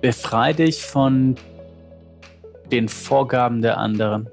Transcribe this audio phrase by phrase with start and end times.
[0.00, 1.34] Befrei dich von
[2.72, 4.30] den Vorgaben der anderen.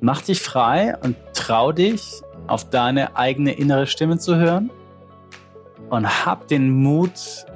[0.00, 4.70] Mach dich frei und trau dich, auf deine eigene innere Stimme zu hören
[5.90, 7.46] und hab den Mut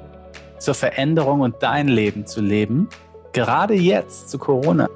[0.57, 2.89] zur Veränderung und dein Leben zu leben.
[3.31, 4.89] Gerade jetzt zu Corona.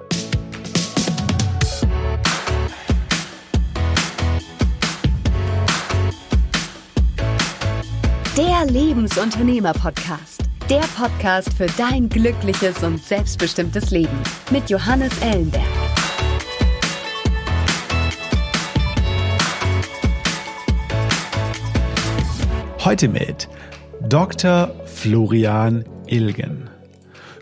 [8.36, 10.43] Der Lebensunternehmer-Podcast.
[10.70, 14.18] Der Podcast für dein glückliches und selbstbestimmtes Leben
[14.50, 15.62] mit Johannes Ellenberg.
[22.80, 23.50] Heute mit
[24.08, 24.74] Dr.
[24.86, 26.70] Florian Ilgen.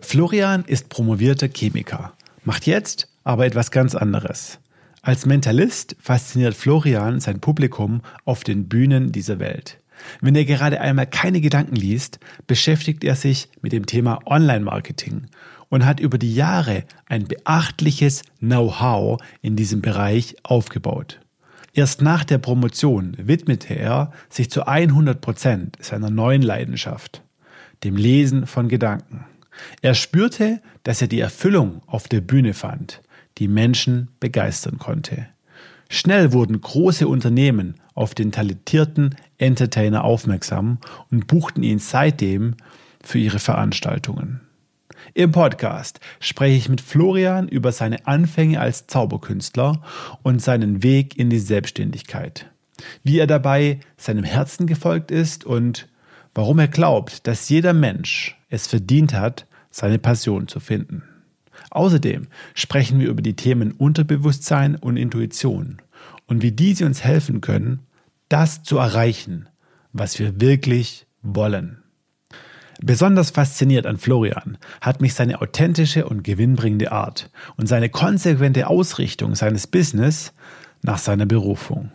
[0.02, 4.58] Florian ist promovierter Chemiker, macht jetzt aber etwas ganz anderes.
[5.04, 9.81] Als Mentalist fasziniert Florian sein Publikum auf den Bühnen dieser Welt.
[10.22, 15.28] Wenn er gerade einmal keine Gedanken liest, beschäftigt er sich mit dem Thema Online-Marketing
[15.70, 21.20] und hat über die Jahre ein beachtliches Know-how in diesem Bereich aufgebaut.
[21.74, 27.24] Erst nach der Promotion widmete er sich zu 100 Prozent seiner neuen Leidenschaft,
[27.86, 29.26] dem Lesen von Gedanken.
[29.82, 33.02] Er spürte, dass er die Erfüllung auf der Bühne fand,
[33.38, 35.28] die Menschen begeistern konnte.
[35.90, 40.80] Schnell wurden große Unternehmen auf den talentierten Entertainer aufmerksam
[41.12, 42.56] und buchten ihn seitdem
[43.04, 44.42] für ihre Veranstaltungen.
[45.14, 49.82] Im Podcast spreche ich mit Florian über seine Anfänge als Zauberkünstler
[50.24, 52.50] und seinen Weg in die Selbstständigkeit,
[53.04, 55.88] wie er dabei seinem Herzen gefolgt ist und
[56.34, 61.04] warum er glaubt, dass jeder Mensch es verdient hat, seine Passion zu finden.
[61.70, 65.78] Außerdem sprechen wir über die Themen Unterbewusstsein und Intuition
[66.26, 67.82] und wie diese uns helfen können,
[68.32, 69.50] das zu erreichen,
[69.92, 71.84] was wir wirklich wollen.
[72.82, 79.36] Besonders fasziniert an Florian hat mich seine authentische und gewinnbringende Art und seine konsequente Ausrichtung
[79.36, 80.34] seines Business
[80.82, 81.92] nach seiner Berufung.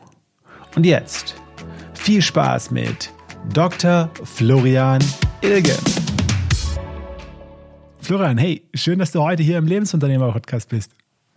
[0.76, 1.34] Und jetzt
[1.94, 3.10] viel Spaß mit
[3.52, 4.10] Dr.
[4.22, 5.02] Florian
[5.40, 5.78] Ilgen.
[8.00, 10.92] Florian, hey, schön, dass du heute hier im Lebensunternehmer-Podcast bist.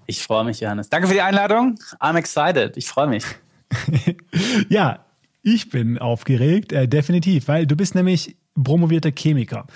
[0.05, 0.89] Ich freue mich, Johannes.
[0.89, 1.79] Danke für die Einladung.
[1.99, 2.77] I'm excited.
[2.77, 3.23] Ich freue mich.
[4.69, 5.05] ja,
[5.41, 9.67] ich bin aufgeregt, äh, definitiv, weil du bist nämlich promovierter Chemiker.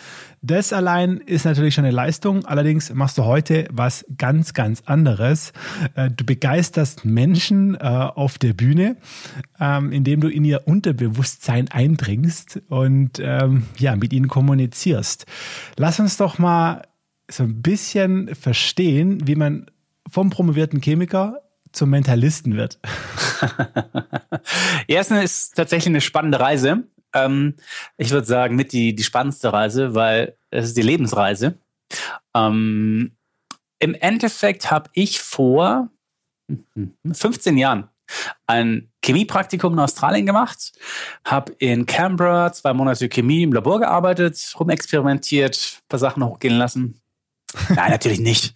[0.41, 2.45] Das allein ist natürlich schon eine Leistung.
[2.45, 5.53] Allerdings machst du heute was ganz, ganz anderes.
[5.95, 8.97] Äh, du begeisterst Menschen äh, auf der Bühne,
[9.59, 15.25] ähm, indem du in ihr Unterbewusstsein eindringst und ähm, ja, mit ihnen kommunizierst.
[15.77, 16.81] Lass uns doch mal
[17.31, 19.67] so ein bisschen verstehen, wie man
[20.09, 21.42] vom promovierten Chemiker
[21.73, 22.79] zum Mentalisten wird?
[24.87, 26.83] Erstens ist tatsächlich eine spannende Reise.
[27.13, 27.55] Ähm,
[27.97, 31.57] ich würde sagen, mit die, die spannendste Reise, weil es ist die Lebensreise.
[32.35, 33.15] Ähm,
[33.79, 35.89] Im Endeffekt habe ich vor
[37.11, 37.89] 15 Jahren
[38.47, 40.73] ein Chemiepraktikum in Australien gemacht,
[41.25, 47.01] habe in Canberra zwei Monate Chemie im Labor gearbeitet, rumexperimentiert, ein paar Sachen hochgehen lassen,
[47.69, 48.53] Nein, natürlich nicht.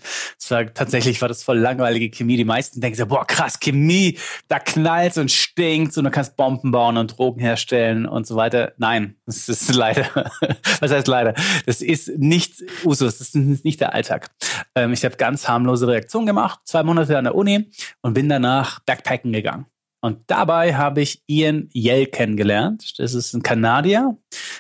[0.50, 2.38] War, tatsächlich war das voll langweilige Chemie.
[2.38, 6.72] Die meisten denken so, boah, krass, Chemie, da knallt und stinkt und du kannst Bomben
[6.72, 8.74] bauen und Drogen herstellen und so weiter.
[8.78, 10.32] Nein, das ist leider,
[10.80, 11.34] was heißt leider?
[11.66, 14.30] Das ist nicht Usus, das ist nicht der Alltag.
[14.76, 17.70] Ähm, ich habe ganz harmlose Reaktionen gemacht, zwei Monate an der Uni
[18.02, 19.66] und bin danach Backpacken gegangen.
[20.02, 22.94] Und dabei habe ich Ian Yell kennengelernt.
[22.98, 24.16] Das ist ein Kanadier.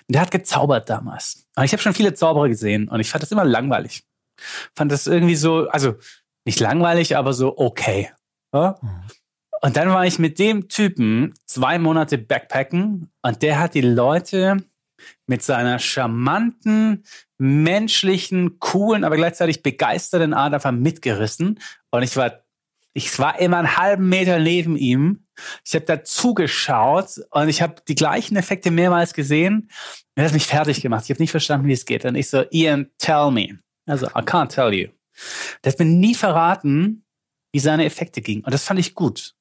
[0.09, 1.48] Der hat gezaubert damals.
[1.56, 4.04] Und ich habe schon viele Zauberer gesehen und ich fand das immer langweilig
[4.75, 5.96] fand das irgendwie so, also
[6.46, 8.12] nicht langweilig, aber so okay.
[8.53, 8.80] Ja?
[8.81, 9.03] Mhm.
[9.62, 14.58] Und dann war ich mit dem Typen zwei Monate Backpacken und der hat die Leute
[15.25, 17.03] mit seiner charmanten,
[17.38, 21.59] menschlichen, coolen, aber gleichzeitig begeisterten Art einfach mitgerissen.
[21.92, 22.44] Und ich war,
[22.94, 25.28] ich war immer einen halben Meter neben ihm.
[25.66, 29.69] Ich habe da zugeschaut und ich habe die gleichen Effekte mehrmals gesehen.
[30.16, 31.04] Er hat mich fertig gemacht.
[31.06, 32.06] Ich habe nicht verstanden, wie es geht.
[32.06, 33.60] Und ich so, Ian, tell me.
[33.88, 34.89] Also, I can't tell you.
[35.63, 37.04] Der hat mir nie verraten,
[37.51, 38.44] wie seine Effekte gingen.
[38.44, 39.34] Und das fand ich gut.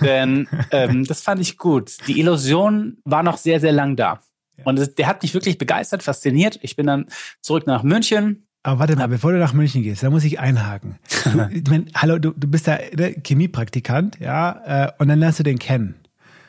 [0.00, 1.96] Denn ähm, das fand ich gut.
[2.06, 4.20] Die Illusion war noch sehr, sehr lang da.
[4.64, 6.58] Und das, der hat mich wirklich begeistert, fasziniert.
[6.62, 7.06] Ich bin dann
[7.40, 8.46] zurück nach München.
[8.62, 10.98] Aber warte mal, bevor du nach München gehst, da muss ich einhaken.
[11.24, 15.38] Du, ich mein, hallo, du, du bist ja ne, Chemiepraktikant, ja, äh, und dann lernst
[15.38, 15.94] du den kennen.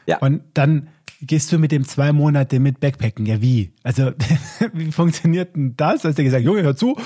[0.07, 0.17] Ja.
[0.17, 0.89] Und dann
[1.21, 3.25] gehst du mit dem zwei Monate mit Backpacken?
[3.25, 3.73] Ja, wie?
[3.83, 4.11] Also,
[4.73, 6.03] wie funktioniert denn das?
[6.03, 6.97] Hast du gesagt, Junge, hör zu,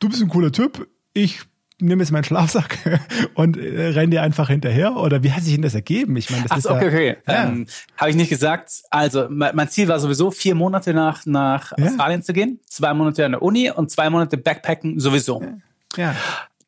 [0.00, 1.40] du bist ein cooler Typ, ich
[1.80, 2.78] nehme jetzt meinen Schlafsack
[3.34, 4.96] und äh, renne dir einfach hinterher?
[4.96, 6.16] Oder wie hat sich denn das ergeben?
[6.16, 7.16] Ich meine, das Ach, ist okay, ja, okay.
[7.28, 7.44] Ja.
[7.48, 7.66] Ähm,
[7.96, 8.82] Habe ich nicht gesagt.
[8.90, 11.84] Also mein Ziel war sowieso vier Monate nach, nach Ja.
[11.86, 15.42] Australien zu gehen, zwei Monate an der Uni und zwei Monate Backpacken sowieso.
[15.96, 16.14] ja.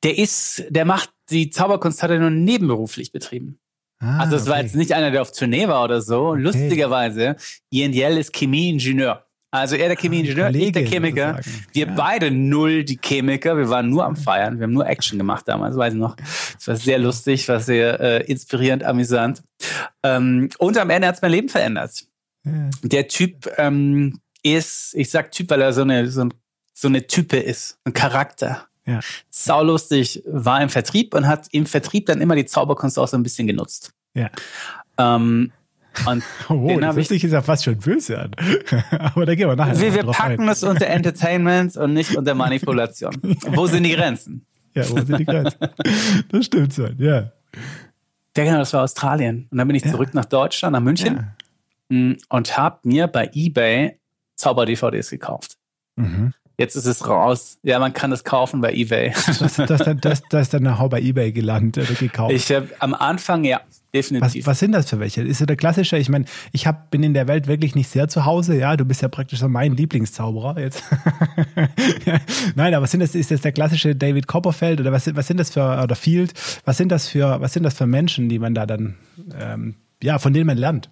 [0.02, 3.58] Der ist, der macht die Zauberkunst hat er nur nebenberuflich betrieben.
[4.02, 4.62] Ah, Also es war okay.
[4.64, 6.34] jetzt nicht einer, der auf Tournee war oder so.
[6.34, 7.36] Lustigerweise,
[7.70, 9.26] Ian Yell ist Chemieingenieur.
[9.52, 11.34] Also er der Chemieingenieur, ich der Chemiker.
[11.42, 11.64] sozusagen.
[11.72, 11.92] Wir Ja.
[11.96, 13.56] beide null die Chemiker.
[13.56, 14.58] Wir waren nur am Feiern.
[14.58, 16.16] Wir haben nur Action gemacht damals, weiß ich noch.
[16.58, 19.42] Es war sehr lustig, war sehr äh, inspirierend, amüsant.
[20.04, 22.04] Ähm, und am Ende hat es mein Leben verändert.
[22.44, 22.70] Ja.
[22.84, 26.32] Der Typ ähm, ist, ich sag Typ, weil er so eine, so, ein,
[26.72, 28.66] so eine Type ist, ein Charakter.
[28.90, 29.00] Ja.
[29.30, 33.22] Saulustig, war im Vertrieb und hat im Vertrieb dann immer die Zauberkunst auch so ein
[33.22, 33.92] bisschen genutzt.
[34.14, 34.30] Ja.
[34.98, 35.52] Ähm,
[36.06, 38.30] und Oh, Den das ich- jetzt ja fast schon böse an.
[38.98, 43.16] Aber da gehen wir nachher wir, wir packen es unter Entertainment und nicht unter Manipulation.
[43.22, 44.44] Wo sind die Grenzen?
[44.74, 45.58] Ja, wo sind die Grenzen?
[46.30, 47.32] das stimmt so, ja.
[48.36, 49.48] Ja, genau, das war Australien.
[49.50, 51.96] Und dann bin ich zurück nach Deutschland, nach München ja.
[51.96, 53.98] mh, und habe mir bei eBay
[54.36, 55.56] Zauber-DVDs gekauft.
[55.96, 56.32] Mhm.
[56.60, 57.56] Jetzt ist es raus.
[57.62, 59.12] Ja, man kann es kaufen bei eBay.
[59.26, 62.34] Das, das, das, das, ist dann nachher bei Ebay gelandet oder gekauft.
[62.34, 64.46] Ich habe am Anfang, ja, Was, definitiv.
[64.46, 65.22] was sind das für welche?
[65.22, 68.08] Ist ja der klassische, ich meine, ich hab, bin in der Welt wirklich nicht sehr
[68.08, 70.84] zu Hause, ja, du bist ja praktisch so mein Lieblingszauberer jetzt.
[72.54, 75.38] Nein, aber sind das, ist das der klassische David Copperfield oder was, sind- was sind
[75.40, 76.34] das für, oder Field,
[76.66, 78.96] was sind das für, was sind das für Menschen, die man da dann,
[79.40, 80.90] ähm, ja, von denen man lernt?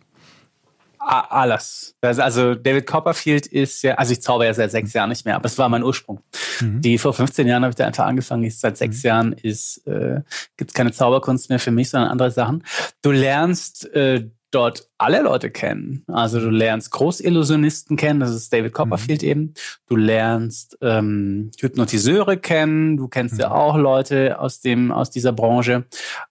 [1.09, 1.97] Alles.
[2.03, 5.37] Das- Also David Copperfield ist ja, also ich zauber ja seit sechs Jahren nicht mehr,
[5.37, 6.21] aber es war mein Ursprung.
[6.61, 8.45] Die vor 15 Jahren habe ich da einfach angefangen.
[8.45, 10.21] Ich, seit sechs Jahren ist äh,
[10.57, 12.63] gibt es keine Zauberkunst mehr für mich, sondern andere Sachen.
[13.03, 16.05] Du lernst äh, dort alle Leute kennen.
[16.09, 19.53] Also du lernst Großillusionisten kennen, das ist David Copperfield eben.
[19.89, 25.85] Du lernst ähm, Hypnotiseure kennen, du kennst ja auch Leute aus dem aus dieser Branche,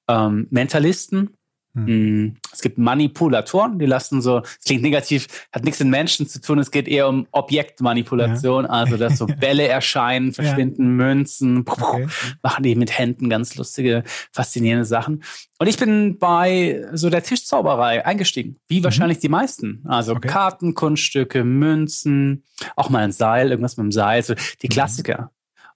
[0.08, 1.37] ähm, Mentalisten.
[1.86, 6.42] Mm, Es gibt Manipulatoren, die lassen so, es klingt negativ, hat nichts mit Menschen zu
[6.42, 12.08] tun, es geht eher um Objektmanipulation, also dass so Bälle erscheinen, verschwinden Münzen, Okay.
[12.42, 15.24] machen die mit Händen ganz lustige, faszinierende Sachen.
[15.60, 19.84] Und ich bin bei so der Tischzauberei eingestiegen, wie wahrscheinlich die meisten.
[19.88, 20.28] Also Okay.
[20.28, 22.44] Karten, Kunststücke, Münzen,
[22.76, 25.32] auch mal ein Seil, irgendwas mit dem Seil, so die Klassiker.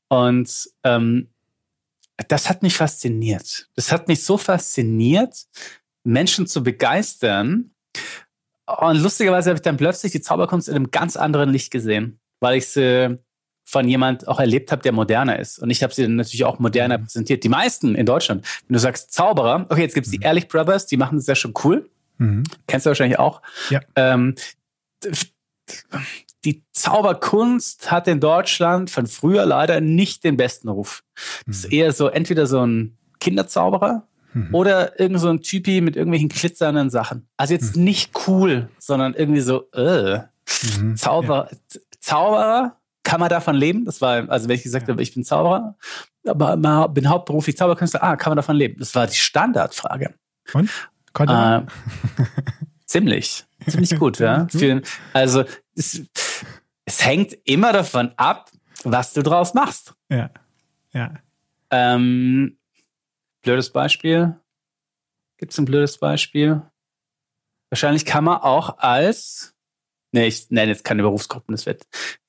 [0.08, 1.28] Und ähm,
[2.28, 3.70] das hat mich fasziniert.
[3.76, 5.46] Das hat mich so fasziniert,
[6.04, 7.72] Menschen zu begeistern.
[8.66, 12.58] Und lustigerweise habe ich dann plötzlich die Zauberkunst in einem ganz anderen Licht gesehen, weil
[12.58, 13.20] ich sie
[13.64, 15.60] von jemand auch erlebt habe, der moderner ist.
[15.60, 17.44] Und ich habe sie dann natürlich auch moderner präsentiert.
[17.44, 18.46] Die meisten in Deutschland.
[18.68, 21.36] Wenn du sagst Zauberer, okay, jetzt gibt es die Ehrlich Brothers, die machen das ja
[21.36, 21.90] schon cool.
[22.18, 22.44] Mhm.
[22.68, 23.42] Kennst du wahrscheinlich auch.
[23.70, 23.82] Ja.
[23.96, 24.36] Ähm,
[26.44, 31.04] die Zauberkunst hat in Deutschland von früher leider nicht den besten Ruf.
[31.46, 34.08] Das ist eher so entweder so ein Kinderzauberer
[34.52, 37.28] oder irgend so ein Typi mit irgendwelchen glitzernden Sachen.
[37.38, 40.22] Also jetzt nicht cool, sondern irgendwie so, äh,
[40.78, 40.96] Mhm.
[40.96, 41.50] Zauber,
[42.00, 43.86] Zauberer, kann man davon leben?
[43.86, 45.76] Das war, also wenn ich gesagt habe, ich bin Zauberer,
[46.26, 48.80] aber bin hauptberuflich Zauberkünstler, ah, kann man davon leben?
[48.80, 50.14] Das war die Standardfrage.
[50.54, 50.70] Und?
[51.14, 51.68] Konnte man?
[51.68, 52.24] Äh,
[52.86, 54.48] ziemlich, ziemlich gut, ja.
[54.50, 54.82] Für,
[55.14, 55.44] also
[55.76, 56.04] es,
[56.86, 58.50] es hängt immer davon ab,
[58.84, 59.94] was du draus machst.
[60.10, 60.30] Ja.
[60.94, 61.14] Ja.
[61.70, 62.58] Ähm,
[63.42, 64.40] blödes Beispiel.
[65.38, 66.62] Gibt es ein blödes Beispiel?
[67.70, 69.56] Wahrscheinlich kann man auch als
[70.14, 71.84] Nee, ich nenne jetzt keine Berufsgruppen, das wird,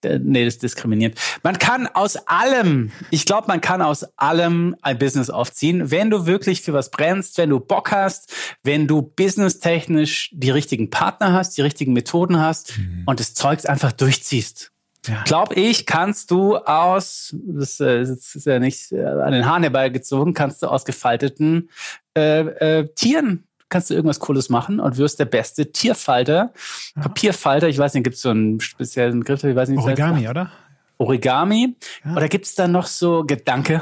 [0.04, 1.18] nee, das diskriminiert.
[1.42, 6.26] Man kann aus allem, ich glaube, man kann aus allem ein Business aufziehen, wenn du
[6.26, 8.32] wirklich für was brennst, wenn du Bock hast,
[8.62, 13.90] wenn du businesstechnisch die richtigen Partner hast, die richtigen Methoden hast und das Zeugs einfach
[13.90, 14.70] durchziehst.
[15.06, 15.22] Ja.
[15.24, 19.62] Glaub ich, kannst du aus, das, äh, das ist ja nicht äh, an den Haaren
[19.62, 21.70] herbeigezogen, kannst du aus gefalteten
[22.16, 22.40] äh,
[22.80, 26.52] äh, Tieren kannst du irgendwas Cooles machen und wirst der beste Tierfalter,
[27.00, 27.68] Papierfalter.
[27.70, 29.42] Ich weiß nicht, gibt es so einen speziellen Begriff?
[29.44, 29.98] Ich weiß nicht, das heißt.
[29.98, 30.50] Origami, oder?
[30.98, 31.74] Origami.
[32.04, 32.12] Ja.
[32.16, 33.80] Oder gibt es da noch so Gedanke?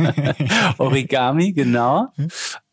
[0.78, 2.08] Origami, genau.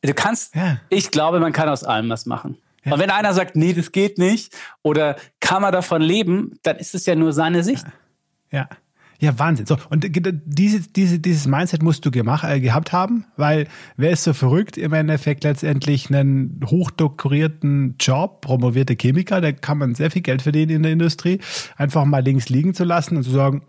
[0.01, 0.77] Du kannst, Ja.
[0.87, 2.57] ich glaube, man kann aus allem was machen.
[2.85, 6.95] Und wenn einer sagt, nee, das geht nicht, oder kann man davon leben, dann ist
[6.95, 7.85] es ja nur seine Sicht.
[8.51, 8.69] Ja.
[9.21, 9.65] Ja, Wahnsinn.
[9.65, 10.05] So, und
[10.45, 13.67] diese, diese, dieses Mindset musst du gemacht, äh, gehabt haben, weil
[13.97, 19.93] wer ist so verrückt, im Endeffekt letztendlich einen hochdekorierten Job, promovierte Chemiker, da kann man
[19.93, 21.39] sehr viel Geld verdienen in der Industrie,
[21.75, 23.63] einfach mal links liegen zu lassen und zu sagen,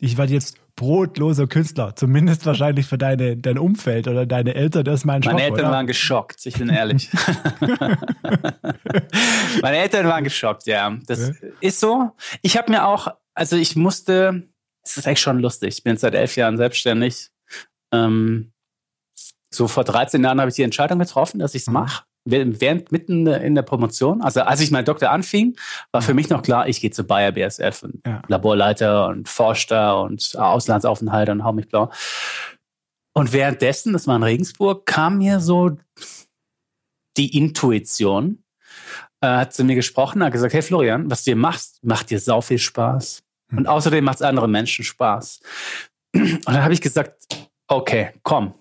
[0.00, 5.00] ich werde jetzt brotloser Künstler, zumindest wahrscheinlich für deine, dein Umfeld oder deine Eltern, das
[5.00, 5.70] ist mein Schock, Meine Eltern oder?
[5.72, 7.10] waren geschockt, ich bin ehrlich.
[9.62, 10.96] Meine Eltern waren geschockt, ja.
[11.06, 12.12] Das ist so.
[12.42, 14.48] Ich habe mir auch, also ich musste,
[14.84, 17.30] es ist eigentlich schon lustig, ich bin seit elf Jahren selbstständig
[17.90, 18.52] Ähm,
[19.50, 21.72] so vor 13 Jahren habe ich die Entscheidung getroffen, dass ich es Mhm.
[21.72, 22.04] mache.
[22.30, 25.56] Während mitten in der Promotion, also als ich meinen Doktor anfing,
[25.92, 28.22] war für mich noch klar, ich gehe zu Bayer BSF und Ja.
[28.28, 31.90] Laborleiter und forscher und Auslandsaufenthalte und hau mich blau.
[33.14, 35.76] Und währenddessen, das war in Regensburg, kam mir so
[37.16, 38.44] die Intuition,
[39.20, 42.20] äh, hat zu mir gesprochen, hat gesagt, hey Florian, was du hier machst, macht dir
[42.20, 43.22] sau viel Spaß.
[43.52, 45.40] Und außerdem macht es anderen Menschen Spaß.
[46.14, 47.26] Und dann habe ich gesagt,
[47.66, 48.54] okay, komm.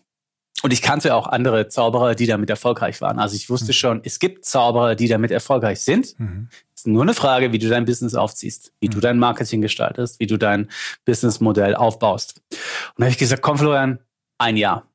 [0.64, 3.20] Und ich kannte auch andere Zauberer, die damit erfolgreich waren.
[3.20, 6.20] Also ich wusste schon, es gibt Zauberer, die damit erfolgreich sind.
[6.20, 6.50] Mhm.
[6.74, 10.20] Es ist nur eine Frage, wie du dein Business aufziehst, wie du dein Marketing gestaltest,
[10.20, 10.70] wie du dein
[11.06, 12.42] Businessmodell aufbaust.
[12.52, 12.58] Und
[12.98, 14.00] dann habe ich gesagt, komm Florian,
[14.40, 14.88] ein Jahr.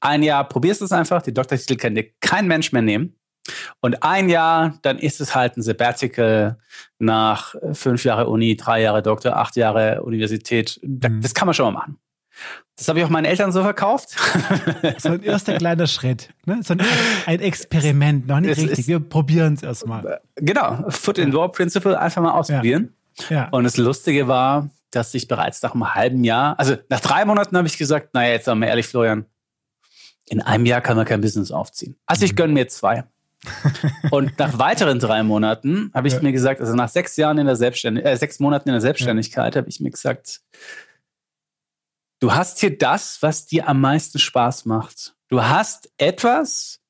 [0.00, 1.22] Ein Jahr, probierst es einfach.
[1.22, 3.14] Die Doktortitel kann dir kein Mensch mehr nehmen.
[3.80, 6.58] Und ein Jahr, dann ist es halt ein Sabbatical
[6.98, 10.78] nach fünf Jahre Uni, drei Jahre Doktor, acht Jahre Universität.
[10.82, 11.22] Da- Mhm.
[11.22, 11.98] Das kann man schon mal machen.
[12.76, 14.14] Das habe ich auch meinen Eltern so verkauft.
[14.98, 16.30] So ein erster kleiner Schritt.
[16.46, 16.60] Ne?
[16.62, 16.82] So ein,
[17.26, 18.78] ein Experiment, noch nicht Es richtig.
[18.80, 20.20] ist- Wir probieren es erstmal.
[20.36, 22.94] genau, Foot in Door Principle einfach mal ausprobieren.
[23.30, 23.48] Ja.
[23.50, 27.56] Und das Lustige war, dass ich bereits nach einem halben Jahr, also nach drei Monaten
[27.56, 29.26] habe ich gesagt, naja, jetzt sagen wir ehrlich, Florian,
[30.28, 31.96] in einem Jahr kann man kein Business aufziehen.
[32.06, 33.04] Also ich gönne mir zwei.
[34.10, 36.20] Und nach weiteren drei Monaten habe ich Ja.
[36.22, 39.56] mir gesagt, also nach sechs Jahren in der Selbstständigkeit, äh, sechs Monaten in der Selbstständigkeit,
[39.56, 40.40] habe ich mir gesagt,
[42.20, 45.14] du hast hier das, was dir am meisten Spaß macht.
[45.28, 46.80] Du hast etwas,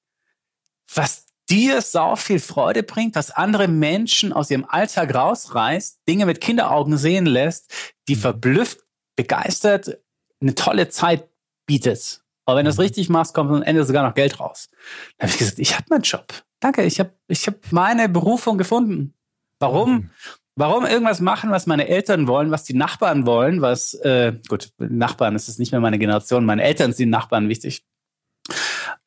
[0.95, 6.41] was dir sau viel Freude bringt, was andere Menschen aus ihrem Alltag rausreißt, Dinge mit
[6.41, 7.73] Kinderaugen sehen lässt,
[8.07, 8.81] die verblüfft,
[9.17, 9.99] begeistert,
[10.41, 11.29] eine tolle Zeit
[11.67, 12.23] bietet.
[12.45, 14.71] Aber wenn du es richtig machst, kommt am Ende sogar noch Geld raus.
[15.19, 16.33] Da habe ich gesagt, ich habe meinen Job.
[16.61, 19.15] Danke, ich habe ich hab meine Berufung gefunden.
[19.59, 20.11] Warum?
[20.59, 25.35] Warum irgendwas machen, was meine Eltern wollen, was die Nachbarn wollen, was, äh, gut, Nachbarn,
[25.35, 27.87] das ist nicht mehr meine Generation, meine Eltern sind Nachbarn wichtig.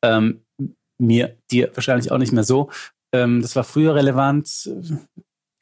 [0.00, 0.46] Ähm,
[0.98, 2.70] mir, dir wahrscheinlich auch nicht mehr so.
[3.12, 4.70] Ähm, das war früher relevant.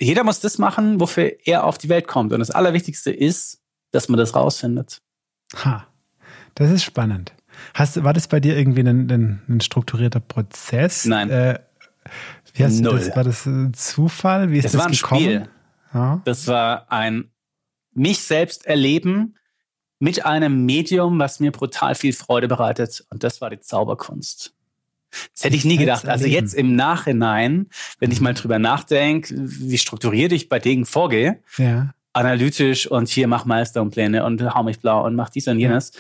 [0.01, 2.33] Jeder muss das machen, wofür er auf die Welt kommt.
[2.33, 5.03] Und das Allerwichtigste ist, dass man das rausfindet.
[5.57, 5.89] Ha,
[6.55, 7.33] das ist spannend.
[7.75, 11.05] Hast, war das bei dir irgendwie ein, ein, ein strukturierter Prozess?
[11.05, 11.31] Nein.
[11.31, 11.59] Äh,
[12.55, 12.93] wie hast Null.
[12.93, 14.53] Du das, war das ein Zufall?
[14.53, 15.21] Wie ist Es das war ein gekommen?
[15.21, 15.49] Spiel.
[15.93, 16.21] Ja.
[16.25, 17.31] Das war ein
[17.93, 19.35] mich selbst erleben
[19.99, 23.05] mit einem Medium, was mir brutal viel Freude bereitet.
[23.11, 24.55] Und das war die Zauberkunst.
[25.35, 26.07] Das hätte ich nie gedacht.
[26.07, 27.69] Also jetzt im Nachhinein,
[27.99, 31.93] wenn ich mal drüber nachdenke, wie strukturiert ich bei Dingen vorgehe, ja.
[32.13, 35.93] analytisch und hier mach Milestone-Pläne und hau mich blau und mach dies und jenes.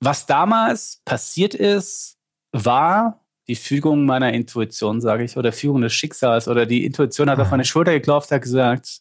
[0.00, 2.18] Was damals passiert ist,
[2.52, 7.38] war die Fügung meiner Intuition, sage ich, oder Fügung des Schicksals oder die Intuition hat
[7.38, 9.00] auf meine Schulter geklopft, hat gesagt,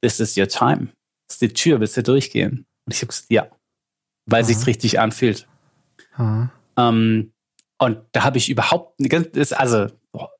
[0.00, 0.88] this is your time.
[1.26, 2.66] Das ist die Tür, bis wir durchgehen.
[2.86, 3.48] Und ich habe gesagt, ja,
[4.26, 4.46] weil Aha.
[4.46, 5.46] sich's richtig anfühlt.
[6.16, 6.50] Ha.
[6.76, 7.32] Ähm,
[7.78, 9.00] und da habe ich überhaupt,
[9.52, 10.30] also boah,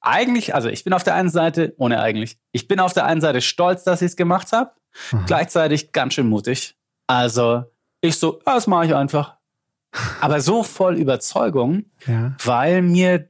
[0.00, 3.20] eigentlich, also ich bin auf der einen Seite, ohne eigentlich, ich bin auf der einen
[3.20, 4.72] Seite stolz, dass ich es gemacht habe,
[5.12, 5.24] Aha.
[5.26, 6.76] gleichzeitig ganz schön mutig.
[7.06, 7.64] Also
[8.00, 9.38] ich so, ja, das mache ich einfach.
[10.20, 12.34] Aber so voll Überzeugung, Ja.
[12.44, 13.28] weil mir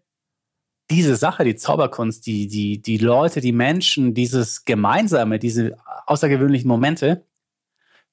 [0.91, 5.77] diese Sache, die Zauberkunst, die, die, die Leute, die Menschen, dieses Gemeinsame, diese
[6.07, 7.27] außergewöhnlichen Momente,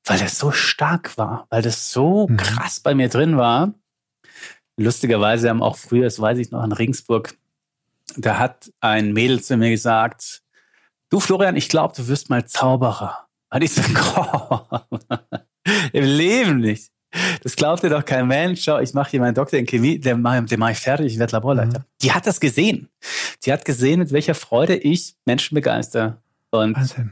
[0.06, 2.38] weil das so stark war, weil das so Mhm.
[2.38, 3.74] krass bei mir drin war.
[4.77, 7.36] Lustigerweise haben auch früher, das weiß ich noch, in Regensburg,
[8.15, 10.41] da hat ein Mädel zu mir gesagt,
[11.10, 13.27] du Florian, ich glaube, du wirst mal Zauberer.
[13.51, 13.82] Und ich so,
[15.91, 16.91] im Leben nicht.
[17.42, 18.63] Das glaubt dir doch kein Mensch.
[18.63, 21.34] Schau, ich mache hier meinen Doktor in Chemie, den mache mach ich fertig, ich werde
[21.34, 21.80] Laborleiter.
[21.80, 21.84] Mhm.
[22.01, 22.89] Die hat das gesehen.
[23.46, 26.22] Die hat gesehen, mit welcher Freude ich Menschen begeister.
[26.51, 27.12] Und Wahnsinn.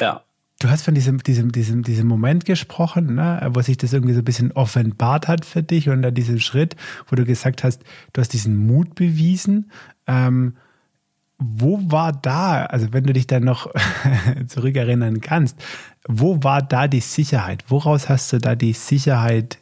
[0.00, 0.22] ja,
[0.60, 4.20] Du hast von diesem, diesem, diesem, diesem Moment gesprochen, ne, wo sich das irgendwie so
[4.20, 6.76] ein bisschen offenbart hat für dich und dann diesen Schritt,
[7.08, 9.70] wo du gesagt hast, du hast diesen Mut bewiesen.
[10.06, 10.56] Ähm,
[11.38, 13.72] wo war da, also wenn du dich dann noch
[14.46, 15.56] zurückerinnern kannst,
[16.08, 17.64] wo war da die Sicherheit?
[17.68, 19.58] Woraus hast du da die Sicherheit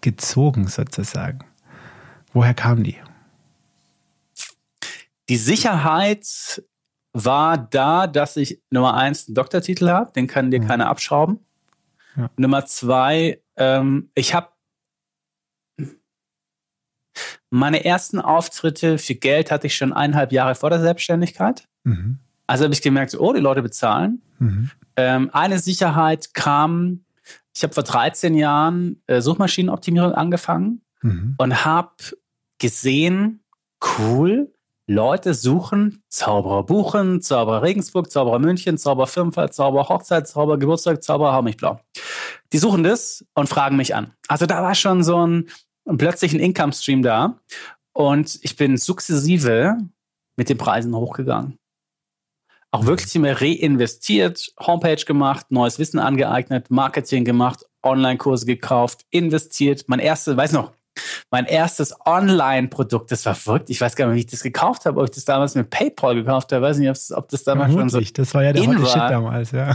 [0.00, 1.40] gezogen sozusagen?
[2.32, 2.96] Woher kam die?
[5.28, 6.60] die Sicherheit
[7.12, 10.66] war da, dass ich Nummer eins einen Doktortitel habe, den kann dir Mhm.
[10.66, 11.38] keiner abschrauben.
[12.16, 12.30] Ja.
[12.36, 14.48] Nummer zwei, ähm, ich habe
[17.50, 21.68] meine ersten Auftritte für Geld hatte ich schon eineinhalb Jahre vor der Selbstständigkeit.
[21.84, 22.18] Mhm.
[22.46, 24.22] Also habe ich gemerkt, oh, die Leute bezahlen.
[24.38, 24.70] Mhm.
[25.00, 27.04] Ähm, eine Sicherheit kam,
[27.56, 31.34] ich habe vor 13 Jahren äh, Suchmaschinenoptimierung angefangen Mhm.
[31.38, 31.92] und habe
[32.58, 33.42] gesehen,
[33.98, 34.52] cool,
[34.86, 41.32] Leute suchen Zauberer buchen, Zauberer Regensburg, Zauberer München, Zauberer Firmenfall, Zauberer Hochzeit, Zauberer Geburtstag, Zauberer
[41.32, 41.80] hau mich blau.
[42.52, 44.12] die suchen das und fragen mich an.
[44.28, 45.48] Also da war schon so ein,
[45.88, 47.38] ein plötzlich ein Income-Stream da
[47.94, 49.78] und ich bin sukzessive
[50.36, 51.56] mit den Preisen hochgegangen.
[52.72, 59.84] Auch wirklich immer reinvestiert, Homepage gemacht, neues Wissen angeeignet, Marketing gemacht, Online-Kurse gekauft, investiert.
[59.88, 60.72] Mein erstes, weiß noch,
[61.30, 63.70] mein erstes Online-Produkt, das war verrückt.
[63.70, 66.14] Ich weiß gar nicht, wie ich das gekauft habe, ob ich das damals mit PayPal
[66.14, 66.64] gekauft habe.
[66.66, 68.00] Ich weiß nicht, ob das damals schon so.
[68.00, 69.74] Das war ja der hot Shit damals, ja.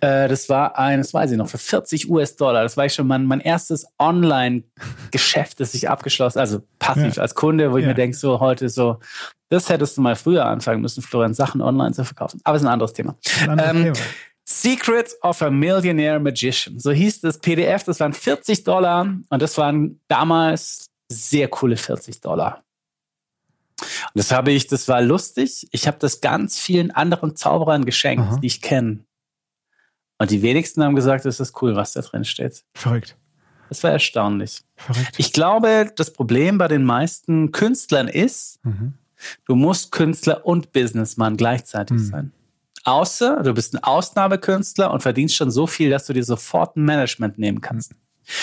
[0.00, 2.62] Äh, das war ein, das weiß ich noch, für 40 US-Dollar.
[2.62, 7.22] Das war ich schon mein, mein erstes Online-Geschäft, das ich abgeschlossen, also passiv ja.
[7.22, 7.88] als Kunde, wo ich ja.
[7.88, 8.98] mir denke, so heute so,
[9.48, 12.40] das hättest du mal früher anfangen müssen, Florian, Sachen online zu verkaufen.
[12.44, 13.16] Aber es ist ein anderes Thema.
[13.42, 14.06] Ein anderes ähm, Thema.
[14.48, 16.78] Secrets of a Millionaire Magician.
[16.78, 17.82] So hieß das PDF.
[17.84, 22.62] Das waren 40 Dollar und das waren damals sehr coole 40 Dollar.
[23.80, 25.66] Und das habe ich, das war lustig.
[25.70, 28.38] Ich habe das ganz vielen anderen Zauberern geschenkt, Aha.
[28.38, 29.04] die ich kenne.
[30.18, 32.64] Und die wenigsten haben gesagt, das ist cool, was da drin steht.
[32.74, 33.16] Verrückt.
[33.68, 34.62] Das war erstaunlich.
[34.76, 35.14] Verrückt.
[35.18, 38.94] Ich glaube, das Problem bei den meisten Künstlern ist, mhm.
[39.46, 42.04] du musst Künstler und Businessman gleichzeitig mhm.
[42.04, 42.32] sein.
[42.84, 46.84] Außer du bist ein Ausnahmekünstler und verdienst schon so viel, dass du dir sofort ein
[46.84, 47.92] Management nehmen kannst.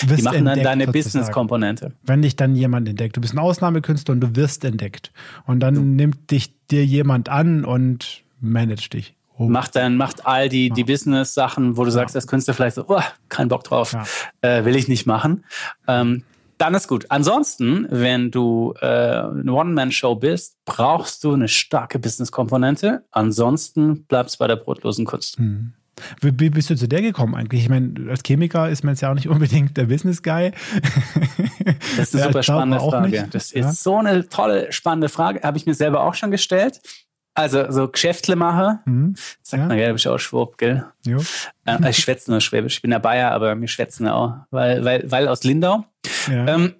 [0.02, 1.92] Die machen dann deine Business-Komponente.
[2.02, 3.16] Wenn dich dann jemand entdeckt.
[3.16, 5.12] Du bist ein Ausnahmekünstler und du wirst entdeckt.
[5.46, 5.80] Und dann du.
[5.82, 9.14] nimmt dich dir jemand an und managt dich.
[9.36, 9.48] Oh.
[9.48, 10.74] Macht dann, macht all die, ja.
[10.74, 14.04] die Business-Sachen, wo du sagst als Künstler vielleicht so, oh, kein Bock drauf, ja.
[14.42, 15.44] äh, will ich nicht machen.
[15.88, 16.22] Ähm,
[16.58, 17.06] dann ist gut.
[17.08, 23.04] Ansonsten, wenn du äh, eine One-Man-Show bist, brauchst du eine starke Business-Komponente.
[23.10, 25.36] Ansonsten bleibst du bei der brotlosen Kunst.
[25.38, 25.72] Hm.
[26.20, 27.62] Wie bist du zu der gekommen eigentlich?
[27.62, 30.52] Ich meine, als Chemiker ist man jetzt ja auch nicht unbedingt der Business-Guy.
[31.96, 33.28] Das ist eine super spannende Frage.
[33.30, 33.72] Das ist ja?
[33.72, 35.42] so eine tolle, spannende Frage.
[35.42, 36.80] Habe ich mir selber auch schon gestellt.
[37.34, 39.14] Also so Geschäftle mache, mhm.
[39.42, 39.68] sagt ja.
[39.68, 40.84] man ja, du bist auch Schwab, gell?
[41.04, 41.18] Jo.
[41.64, 42.76] Äh, ich schwätze nur Schwäbisch.
[42.76, 45.84] Ich bin der Bayer, aber wir schwätzen auch, weil, weil, weil aus Lindau.
[46.30, 46.46] Ja.
[46.46, 46.74] Ähm,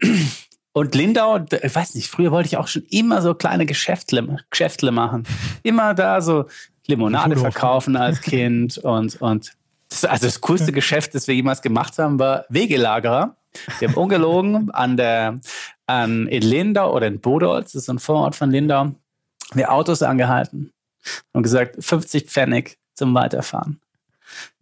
[0.72, 4.90] und Lindau, ich weiß nicht, früher wollte ich auch schon immer so kleine Geschäftle, Geschäftle
[4.90, 5.24] machen.
[5.62, 6.46] Immer da so
[6.86, 9.52] Limonade verkaufen als Kind und, und
[9.88, 13.36] das, also das coolste Geschäft, das wir jemals gemacht haben, war Wegelagerer.
[13.78, 15.38] Wir haben ungelogen an der,
[15.86, 18.96] an, in Lindau oder in Bodolz, das ist ein Vorort von Lindau,
[19.52, 20.72] wir Autos angehalten
[21.32, 23.80] und gesagt, 50 Pfennig zum Weiterfahren.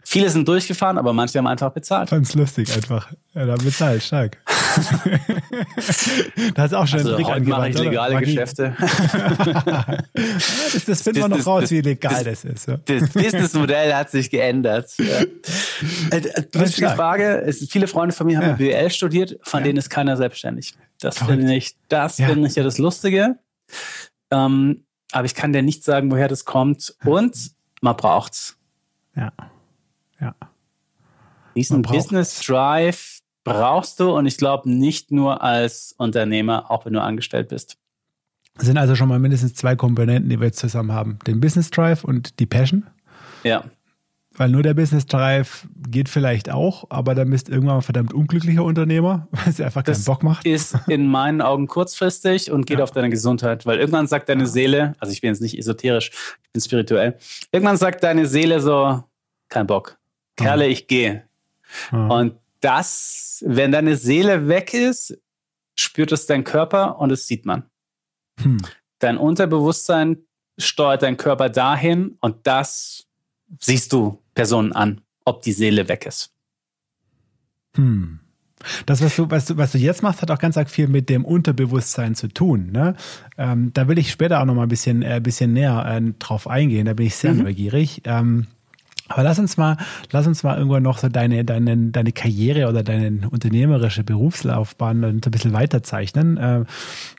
[0.05, 2.09] Viele sind durchgefahren, aber manche haben einfach bezahlt.
[2.09, 3.13] Fand's lustig einfach.
[3.35, 4.37] Ja, da bezahlt, stark.
[6.55, 8.21] da hast du auch schon also, einen Trick heute mache ich legale oder?
[8.25, 8.77] Geschäfte.
[10.73, 12.69] das, das finden wir noch das, raus, wie legal das, das ist.
[12.69, 12.79] Ja.
[12.79, 14.91] Das Businessmodell hat sich geändert.
[15.03, 16.17] Ja.
[16.17, 17.43] Äh, lustige Frage.
[17.43, 18.55] Es, viele Freunde von mir haben ja.
[18.55, 20.75] BWL studiert, von denen ist keiner selbstständig.
[21.01, 23.37] Das finde ich, das finde ich ja das Lustige.
[24.33, 26.97] Ähm, aber ich kann dir nicht sagen, woher das kommt.
[27.05, 28.57] Und man braucht's.
[29.15, 29.31] Ja.
[30.21, 30.35] Ja.
[31.55, 37.03] Diesen Business Drive brauchst du und ich glaube nicht nur als Unternehmer, auch wenn du
[37.03, 37.77] angestellt bist.
[38.55, 41.19] Das sind also schon mal mindestens zwei Komponenten, die wir jetzt zusammen haben.
[41.27, 42.87] Den Business Drive und die Passion.
[43.45, 43.65] Ja.
[44.35, 48.15] Weil nur der Business Drive geht vielleicht auch, aber dann bist du irgendwann ein verdammt
[48.15, 50.47] unglücklicher Unternehmer, weil es einfach keinen das Bock macht.
[50.47, 52.85] Ist in meinen Augen kurzfristig und geht ja.
[52.85, 56.11] auf deine Gesundheit, weil irgendwann sagt deine Seele, also ich bin jetzt nicht esoterisch,
[56.45, 57.19] ich bin spirituell,
[57.51, 59.05] irgendwann sagt deine Seele so,
[59.49, 59.99] kein Bock.
[60.37, 61.25] Kerle, ich gehe.
[61.91, 65.19] Und das, wenn deine Seele weg ist,
[65.79, 67.65] spürt es dein Körper und es sieht man.
[68.41, 68.63] Hm.
[68.99, 70.19] Dein Unterbewusstsein
[70.59, 73.07] steuert dein Körper dahin und das
[73.59, 76.33] siehst du Personen an, ob die Seele weg ist.
[77.77, 78.21] Hm.
[78.87, 81.09] Das, was du, was, du, was du jetzt machst, hat auch ganz arg viel mit
[81.09, 82.71] dem Unterbewusstsein zu tun.
[82.71, 82.95] Ne?
[83.37, 86.47] Ähm, da will ich später auch noch mal ein bisschen, äh, bisschen näher äh, drauf
[86.47, 86.87] eingehen.
[86.87, 87.43] Da bin ich sehr mhm.
[87.43, 88.03] neugierig.
[88.05, 88.47] Ähm,
[89.13, 89.77] aber lass uns mal,
[90.11, 95.21] lass uns mal irgendwann noch so deine, deine, deine Karriere oder deine unternehmerische Berufslaufbahn ein
[95.21, 96.37] bisschen weiterzeichnen.
[96.37, 96.65] Äh,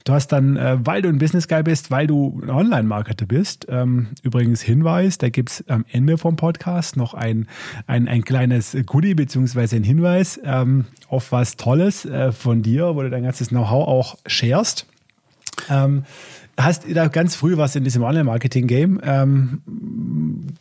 [0.03, 3.67] du hast dann, äh, weil du ein Business Guy bist, weil du ein Online-Marketer bist,
[3.69, 7.47] ähm, übrigens Hinweis, da gibt's am Ende vom Podcast noch ein,
[7.85, 13.01] ein, ein kleines Goodie beziehungsweise ein Hinweis ähm, auf was Tolles äh, von dir, wo
[13.01, 14.87] du dein ganzes Know-how auch sharest.
[16.57, 19.61] Hast da ganz früh was in diesem Online-Marketing-Game ähm,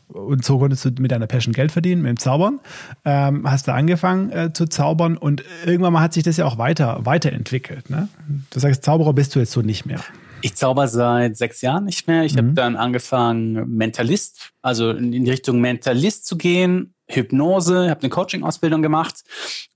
[0.09, 2.61] und so konntest du mit deiner Passion Geld verdienen, mit dem Zaubern.
[3.05, 6.59] Ähm, hast du angefangen äh, zu zaubern und irgendwann mal hat sich das ja auch
[6.59, 7.91] weiter, weiterentwickelt.
[7.91, 8.09] Ne?
[8.51, 10.01] Du sagst, Zauberer bist du jetzt so nicht mehr.
[10.41, 12.25] Ich zauber seit sechs Jahren nicht mehr.
[12.25, 12.39] Ich mhm.
[12.39, 18.83] habe dann angefangen, Mentalist, also in die Richtung Mentalist zu gehen, Hypnose, habe eine Coaching-Ausbildung
[18.83, 19.23] gemacht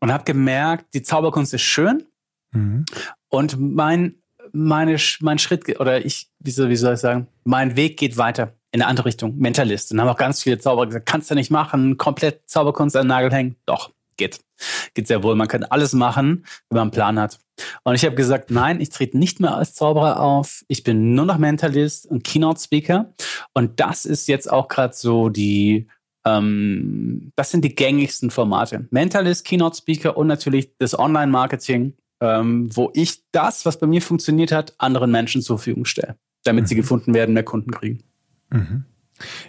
[0.00, 2.04] und habe gemerkt, die Zauberkunst ist schön.
[2.52, 2.84] Mhm.
[3.28, 4.16] Und mein
[4.56, 8.54] meine, mein Schritt oder ich, wie soll, wie soll ich sagen, mein Weg geht weiter
[8.72, 9.92] in eine andere Richtung, Mentalist.
[9.92, 13.08] Und haben auch ganz viele Zauberer gesagt, kannst du nicht machen, komplett Zauberkunst an den
[13.08, 13.56] Nagel hängen.
[13.66, 14.40] Doch, Geht.
[14.94, 15.34] Geht sehr wohl.
[15.36, 17.38] Man kann alles machen, wenn man einen Plan hat.
[17.84, 20.64] Und ich habe gesagt, nein, ich trete nicht mehr als Zauberer auf.
[20.68, 23.12] Ich bin nur noch Mentalist und Keynote-Speaker.
[23.52, 25.88] Und das ist jetzt auch gerade so die,
[26.24, 28.86] ähm, das sind die gängigsten Formate.
[28.90, 34.74] Mentalist, Keynote-Speaker und natürlich das Online-Marketing, ähm, wo ich das, was bei mir funktioniert hat,
[34.78, 36.68] anderen Menschen zur Verfügung stelle, damit mhm.
[36.68, 38.02] sie gefunden werden, mehr Kunden kriegen.
[38.50, 38.84] Mhm.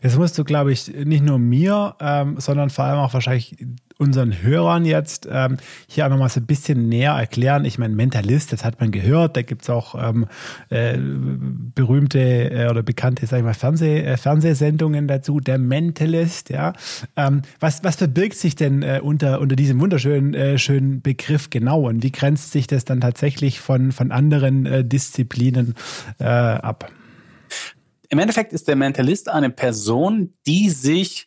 [0.02, 3.58] Jetzt musst du, glaube ich, nicht nur mir, ähm, sondern vor allem auch wahrscheinlich
[3.98, 5.58] unseren Hörern jetzt ähm,
[5.88, 7.66] hier auch nochmal so ein bisschen näher erklären.
[7.66, 10.28] Ich meine, Mentalist, das hat man gehört, da gibt's auch ähm,
[10.70, 16.74] äh, berühmte äh, oder bekannte, sag ich mal, Fernseh, äh, Fernsehsendungen dazu, der Mentalist, ja.
[17.16, 21.88] Ähm, was, was verbirgt sich denn äh, unter, unter diesem wunderschönen äh, schönen Begriff genau
[21.88, 25.76] und wie grenzt sich das dann tatsächlich von, von anderen äh, Disziplinen
[26.20, 26.92] äh, ab?
[28.10, 31.27] Im Endeffekt ist der Mentalist eine Person, die sich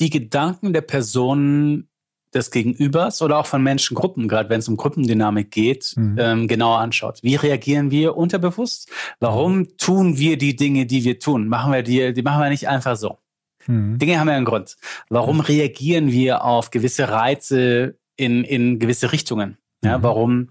[0.00, 1.88] die Gedanken der Personen
[2.34, 6.16] des Gegenübers oder auch von Menschengruppen, gerade wenn es um Gruppendynamik geht, mhm.
[6.18, 7.18] ähm, genauer anschaut.
[7.22, 8.88] Wie reagieren wir unterbewusst?
[9.18, 11.48] Warum tun wir die Dinge, die wir tun?
[11.48, 13.18] Machen wir die, die machen wir nicht einfach so.
[13.66, 13.98] Mhm.
[13.98, 14.76] Dinge haben ja einen Grund.
[15.08, 15.42] Warum mhm.
[15.42, 19.56] reagieren wir auf gewisse Reize in, in gewisse Richtungen?
[19.82, 20.02] Ja, mhm.
[20.02, 20.48] warum,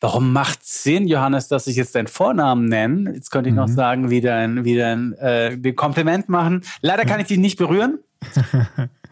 [0.00, 3.12] warum macht Sinn, Johannes, dass ich jetzt deinen Vornamen nenne?
[3.12, 3.74] Jetzt könnte ich noch mhm.
[3.74, 6.62] sagen, wie dein, wie dein, äh, Kompliment machen.
[6.80, 8.00] Leider kann ich dich nicht berühren.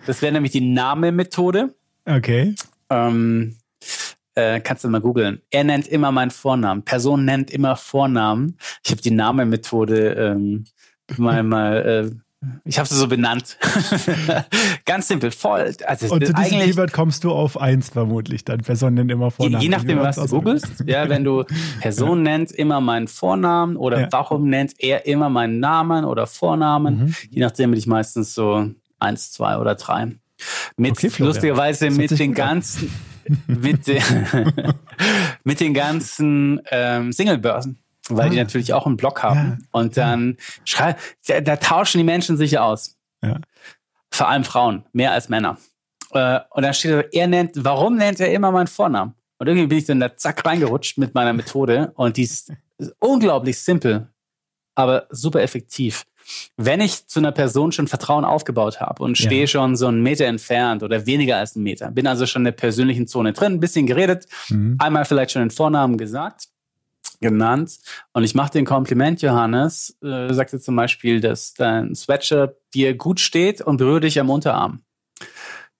[0.06, 1.74] Das wäre nämlich die Name-Methode.
[2.06, 2.54] Okay.
[2.90, 3.56] Ähm,
[4.34, 5.42] äh, kannst du mal googeln.
[5.50, 6.82] Er nennt immer meinen Vornamen.
[6.82, 8.56] Person nennt immer Vornamen.
[8.84, 10.64] Ich habe die Name-Methode ähm,
[11.16, 12.10] mal, mal äh,
[12.64, 13.58] ich habe sie so benannt.
[14.84, 15.74] Ganz simpel, voll.
[15.84, 19.60] Also und zu diesem Keyword kommst du auf eins vermutlich, dann Person nennt immer Vornamen.
[19.60, 20.84] Je, je nachdem, was du googelst.
[20.86, 21.44] Ja, wenn du
[21.80, 22.32] Person ja.
[22.32, 24.08] nennt immer meinen Vornamen oder ja.
[24.12, 27.14] warum nennt er immer meinen Namen oder Vornamen, mhm.
[27.28, 30.12] je nachdem bin ich meistens so eins, zwei oder drei.
[30.76, 32.92] Mit okay, lustigerweise mit den ganzen,
[33.46, 34.02] mit, den,
[35.44, 37.78] mit den ganzen ähm, Singlebörsen
[38.10, 38.30] weil ah.
[38.30, 39.58] die natürlich auch einen Blog haben.
[39.60, 39.66] Ja.
[39.72, 42.96] Und dann schrei, da, da, tauschen die Menschen sich aus.
[43.22, 43.38] Ja.
[44.10, 45.58] Vor allem Frauen, mehr als Männer.
[46.12, 49.14] Äh, und dann steht er, er nennt, warum nennt er immer meinen Vornamen?
[49.38, 52.52] Und irgendwie bin ich dann da zack reingerutscht mit meiner Methode und die ist
[52.98, 54.08] unglaublich simpel,
[54.74, 56.04] aber super effektiv
[56.56, 59.46] wenn ich zu einer Person schon Vertrauen aufgebaut habe und stehe ja.
[59.46, 62.52] schon so einen Meter entfernt oder weniger als einen Meter, bin also schon in der
[62.52, 64.76] persönlichen Zone drin, ein bisschen geredet, mhm.
[64.78, 66.48] einmal vielleicht schon den Vornamen gesagt,
[67.20, 67.78] genannt
[68.12, 72.94] und ich mache den Kompliment, Johannes, äh, sagt dir zum Beispiel, dass dein Sweatshirt dir
[72.94, 74.82] gut steht und berühre dich am Unterarm.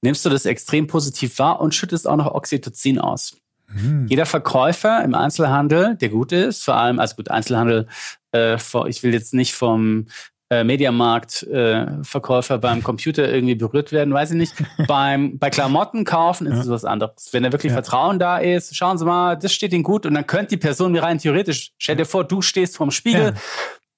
[0.01, 3.37] Nimmst du das extrem positiv wahr und schüttest auch noch Oxytocin aus.
[3.69, 4.07] Mhm.
[4.09, 7.87] Jeder Verkäufer im Einzelhandel, der gut ist, vor allem, also gut, Einzelhandel,
[8.33, 8.57] äh,
[8.87, 10.07] ich will jetzt nicht vom
[10.51, 14.55] äh, Mediamarkt-Verkäufer äh, beim Computer irgendwie berührt werden, weiß ich nicht.
[14.87, 16.61] beim, bei Klamotten kaufen ist ja.
[16.61, 17.29] es was anderes.
[17.33, 17.75] Wenn da wirklich ja.
[17.75, 20.93] Vertrauen da ist, schauen Sie mal, das steht Ihnen gut und dann könnte die Person
[20.93, 23.35] mir rein theoretisch, stell dir vor, du stehst vorm Spiegel,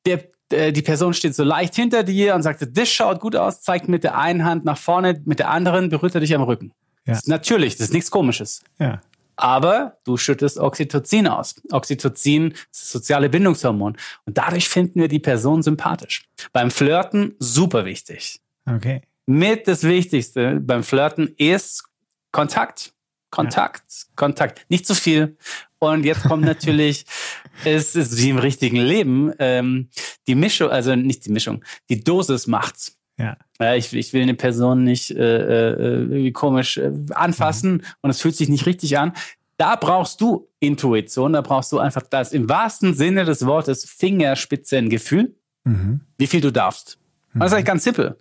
[0.06, 0.16] ja.
[0.50, 3.62] der, äh, die Person steht so leicht hinter dir und sagt, das schaut gut aus,
[3.62, 6.72] zeigt mit der einen Hand nach vorne, mit der anderen berührt er dich am Rücken.
[7.06, 7.12] Ja.
[7.12, 8.62] Das ist natürlich, das ist nichts Komisches.
[8.78, 9.00] Ja
[9.42, 11.60] aber du schüttest Oxytocin aus.
[11.70, 16.28] Oxytocin ist das soziale Bindungshormon und dadurch finden wir die Person sympathisch.
[16.52, 18.40] Beim Flirten super wichtig.
[18.66, 19.02] Okay.
[19.26, 21.84] Mit das Wichtigste beim Flirten ist
[22.32, 22.92] Kontakt.
[23.30, 24.08] Kontakt, ja.
[24.16, 24.66] Kontakt.
[24.68, 25.36] Nicht zu viel.
[25.78, 27.06] Und jetzt kommt natürlich,
[27.64, 29.88] es ist wie im richtigen Leben, ähm,
[30.26, 32.99] die Mischung, also nicht die Mischung, die Dosis macht's.
[33.20, 33.36] Ja.
[33.60, 37.82] ja ich, ich will eine Person nicht äh, äh, komisch äh, anfassen mhm.
[38.02, 39.12] und es fühlt sich nicht richtig an.
[39.56, 45.34] Da brauchst du Intuition, da brauchst du einfach das im wahrsten Sinne des Wortes Fingerspitzengefühl,
[45.64, 46.00] mhm.
[46.16, 46.98] wie viel du darfst.
[47.32, 47.40] Mhm.
[47.40, 48.16] Das ist eigentlich ganz simpel.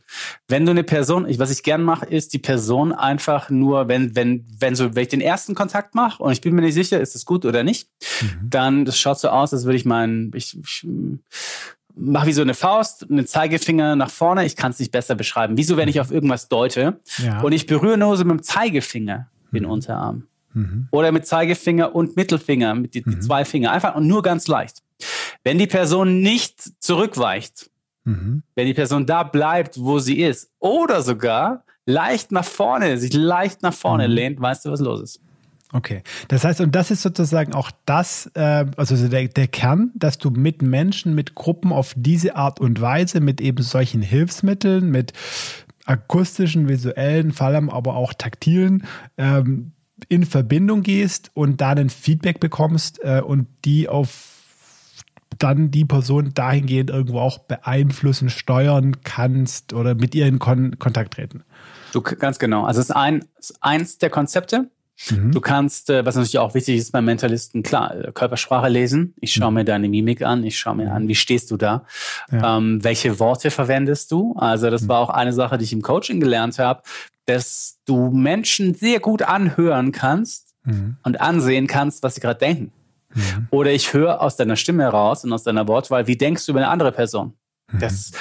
[0.48, 4.16] Wenn du eine Person, ich, was ich gern mache, ist die Person einfach nur, wenn,
[4.16, 7.00] wenn, wenn so, wenn ich den ersten Kontakt mache und ich bin mir nicht sicher,
[7.00, 7.90] ist es gut oder nicht,
[8.22, 8.50] mhm.
[8.50, 10.88] dann das schaut so aus, als würde ich meinen, ich, ich
[12.00, 14.46] mach wie so eine Faust, einen Zeigefinger nach vorne.
[14.46, 15.58] Ich kann es nicht besser beschreiben.
[15.58, 17.42] Wieso, wenn ich auf irgendwas deute ja.
[17.42, 19.70] und ich berühre nur so mit dem Zeigefinger den mhm.
[19.70, 20.24] Unterarm.
[20.54, 20.88] Mhm.
[20.92, 23.22] Oder mit Zeigefinger und Mittelfinger, mit die, die mhm.
[23.22, 23.72] zwei Finger.
[23.72, 24.82] Einfach und nur ganz leicht.
[25.44, 27.70] Wenn die Person nicht zurückweicht,
[28.04, 28.44] mhm.
[28.56, 33.62] wenn die Person da bleibt, wo sie ist, oder sogar leicht nach vorne, sich leicht
[33.62, 34.14] nach vorne mhm.
[34.14, 35.22] lehnt, weißt du, was los ist.
[35.72, 40.18] Okay, das heißt, und das ist sozusagen auch das, äh, also der, der Kern, dass
[40.18, 45.14] du mit Menschen, mit Gruppen auf diese Art und Weise, mit eben solchen Hilfsmitteln, mit
[45.86, 48.86] akustischen, visuellen, vor allem aber auch taktilen,
[49.18, 49.74] ähm,
[50.08, 54.38] in Verbindung gehst und da ein Feedback bekommst äh, und die auf
[55.38, 61.14] dann die Person dahingehend irgendwo auch beeinflussen, steuern kannst oder mit ihr in Kon Kontakt
[61.14, 61.44] treten.
[61.94, 62.66] Du ganz genau.
[62.66, 64.70] Also es ist, ein, ist eins der Konzepte.
[65.10, 65.32] Mhm.
[65.32, 69.14] Du kannst, äh, was natürlich auch wichtig ist beim Mentalisten, klar, äh, Körpersprache lesen.
[69.20, 69.56] Ich schaue mhm.
[69.56, 71.86] mir deine Mimik an, ich schaue mir an, wie stehst du da?
[72.32, 72.58] Ja.
[72.58, 74.36] Ähm, welche Worte verwendest du?
[74.38, 74.88] Also das mhm.
[74.90, 76.84] war auch eine Sache, die ich im Coaching gelernt habe,
[77.26, 80.98] dass du Menschen sehr gut anhören kannst mhm.
[81.04, 82.72] und ansehen kannst, was sie gerade denken.
[83.14, 83.48] Mhm.
[83.52, 86.60] Oder ich höre aus deiner Stimme heraus und aus deiner Wortwahl, wie denkst du über
[86.60, 87.34] eine andere Person?
[87.72, 87.80] Mhm.
[87.80, 88.12] Das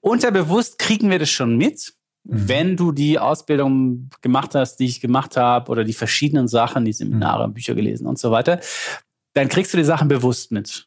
[0.00, 2.01] unterbewusst kriegen wir das schon mit Mhm.
[2.24, 6.92] Wenn du die Ausbildung gemacht hast, die ich gemacht habe, oder die verschiedenen Sachen, die
[6.92, 7.54] Seminare, mhm.
[7.54, 8.60] Bücher gelesen und so weiter,
[9.34, 10.86] dann kriegst du die Sachen bewusst mit.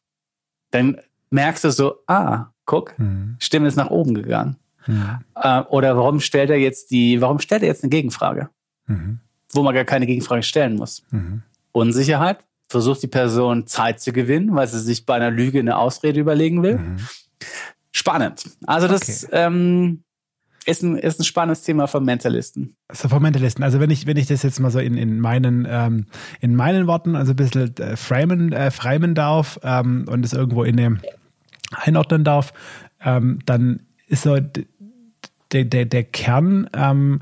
[0.72, 0.98] Dann
[1.32, 3.36] merkst du so, ah, guck, mhm.
[3.40, 4.58] Stimme ist nach oben gegangen.
[4.88, 5.20] Mhm.
[5.36, 8.50] Äh, oder warum stellt er jetzt die, warum stellt er jetzt eine Gegenfrage?
[8.88, 9.20] Mhm.
[9.52, 11.04] Wo man gar keine Gegenfrage stellen muss.
[11.12, 11.44] Mhm.
[11.72, 16.20] Unsicherheit, versucht die Person Zeit zu gewinnen, weil sie sich bei einer Lüge eine Ausrede
[16.20, 16.80] überlegen will.
[17.92, 18.50] Spannend.
[18.66, 19.28] Also das, okay.
[19.34, 20.04] ähm,
[20.66, 22.76] ist ein, ist ein spannendes Thema von Mentalisten.
[22.92, 23.64] So von Mentalisten.
[23.64, 26.08] Also wenn ich, wenn ich das jetzt mal so in, in meinen, ähm,
[26.42, 30.64] in meinen Worten, also ein bisschen äh, framen, äh, framen darf ähm, und es irgendwo
[30.64, 31.00] in dem
[31.72, 32.54] einordnen darf,
[33.04, 34.40] ähm, dann ist so
[35.52, 37.22] der, der, der Kern ähm,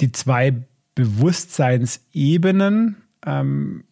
[0.00, 0.54] die zwei
[0.94, 3.84] Bewusstseinsebenen, ähm,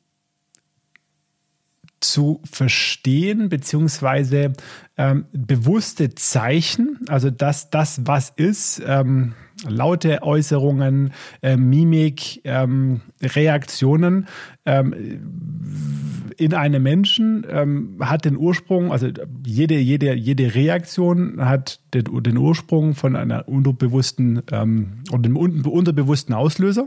[2.04, 4.52] zu verstehen, beziehungsweise
[4.96, 9.34] ähm, bewusste Zeichen, also dass das, was ist, ähm,
[9.68, 11.12] laute Äußerungen,
[11.42, 14.28] äh, Mimik, ähm, Reaktionen
[14.66, 14.94] ähm,
[16.36, 19.08] in einem Menschen ähm, hat den Ursprung, also
[19.46, 26.34] jede, jede, jede Reaktion hat den, den Ursprung von einer unterbewussten ähm, oder dem unterbewussten
[26.34, 26.86] Auslöser.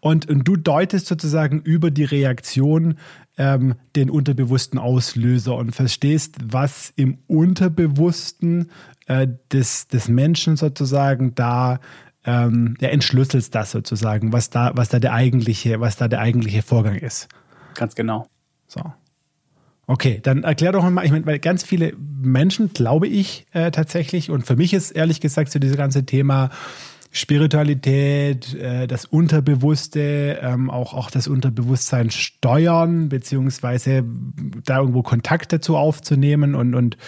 [0.00, 2.98] Und, und, du deutest sozusagen über die Reaktion
[3.38, 8.70] ähm, den unterbewussten Auslöser und verstehst, was im Unterbewussten
[9.06, 11.80] äh, des, des Menschen sozusagen da
[12.24, 16.62] ähm, ja, entschlüsselst das sozusagen, was da, was da der eigentliche, was da der eigentliche
[16.62, 17.28] Vorgang ist.
[17.74, 18.26] Ganz genau.
[18.66, 18.80] So.
[19.86, 24.30] Okay, dann erklär doch mal, ich meine, weil ganz viele Menschen, glaube ich, äh, tatsächlich,
[24.30, 26.50] und für mich ist ehrlich gesagt so dieses ganze Thema
[27.16, 34.04] Spiritualität, äh, das Unterbewusste, ähm, auch, auch das Unterbewusstsein steuern, beziehungsweise
[34.64, 36.98] da irgendwo Kontakt dazu aufzunehmen und, und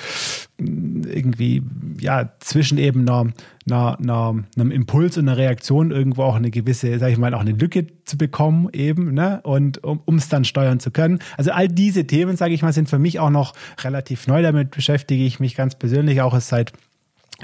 [0.57, 1.63] irgendwie,
[2.01, 3.33] ja, zwischen eben einer,
[3.67, 7.43] einer, einer, einem Impuls und einer Reaktion irgendwo auch eine gewisse, sag ich mal, auch
[7.43, 11.19] eine Lücke zu bekommen eben, ne, und um es dann steuern zu können.
[11.37, 14.41] Also all diese Themen, sage ich mal, sind für mich auch noch relativ neu.
[14.41, 16.73] Damit beschäftige ich mich ganz persönlich auch erst seit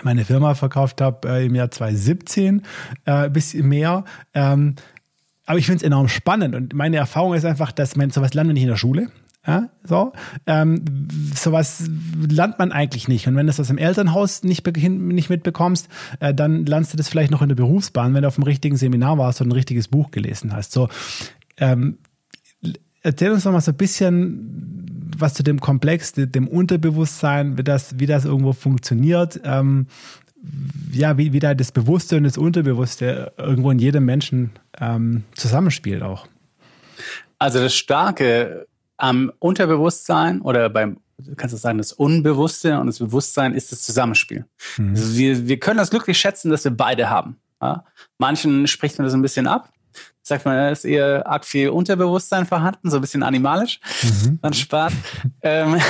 [0.02, 2.62] meine Firma verkauft habe äh, im Jahr 2017,
[3.04, 4.04] äh, bisschen mehr.
[4.34, 4.74] Ähm,
[5.46, 8.48] aber ich finde es enorm spannend und meine Erfahrung ist einfach, dass man sowas lernt
[8.48, 9.10] man nicht in der Schule.
[9.46, 10.12] Ja, so.
[10.46, 10.82] Ähm,
[11.34, 11.84] sowas
[12.26, 13.28] lernt man eigentlich nicht.
[13.28, 15.88] Und wenn du das dem Elternhaus nicht, nicht mitbekommst,
[16.20, 18.78] äh, dann lernst du das vielleicht noch in der Berufsbahn, wenn du auf dem richtigen
[18.78, 20.72] Seminar warst und ein richtiges Buch gelesen hast.
[20.72, 20.88] So,
[21.58, 21.98] ähm,
[23.04, 27.98] erzähl uns doch mal so ein bisschen, was zu dem Komplex, dem Unterbewusstsein, wie das,
[28.00, 29.40] wie das irgendwo funktioniert.
[29.44, 29.86] Ähm,
[30.92, 36.02] ja, wie, wie da das Bewusste und das Unterbewusste irgendwo in jedem Menschen ähm, zusammenspielt
[36.02, 36.26] auch.
[37.38, 42.98] Also das Starke am Unterbewusstsein oder beim, du kannst du sagen, das Unbewusste und das
[42.98, 44.44] Bewusstsein ist das Zusammenspiel.
[44.76, 44.90] Mhm.
[44.90, 47.38] Also wir, wir können das glücklich schätzen, dass wir beide haben.
[47.62, 47.84] Ja?
[48.18, 49.72] Manchen spricht man das ein bisschen ab
[50.22, 53.80] sagt man, da ist eher arg viel Unterbewusstsein vorhanden, so ein bisschen animalisch.
[54.02, 54.38] Mhm.
[54.42, 54.92] Dann spart.
[55.42, 55.80] ähm,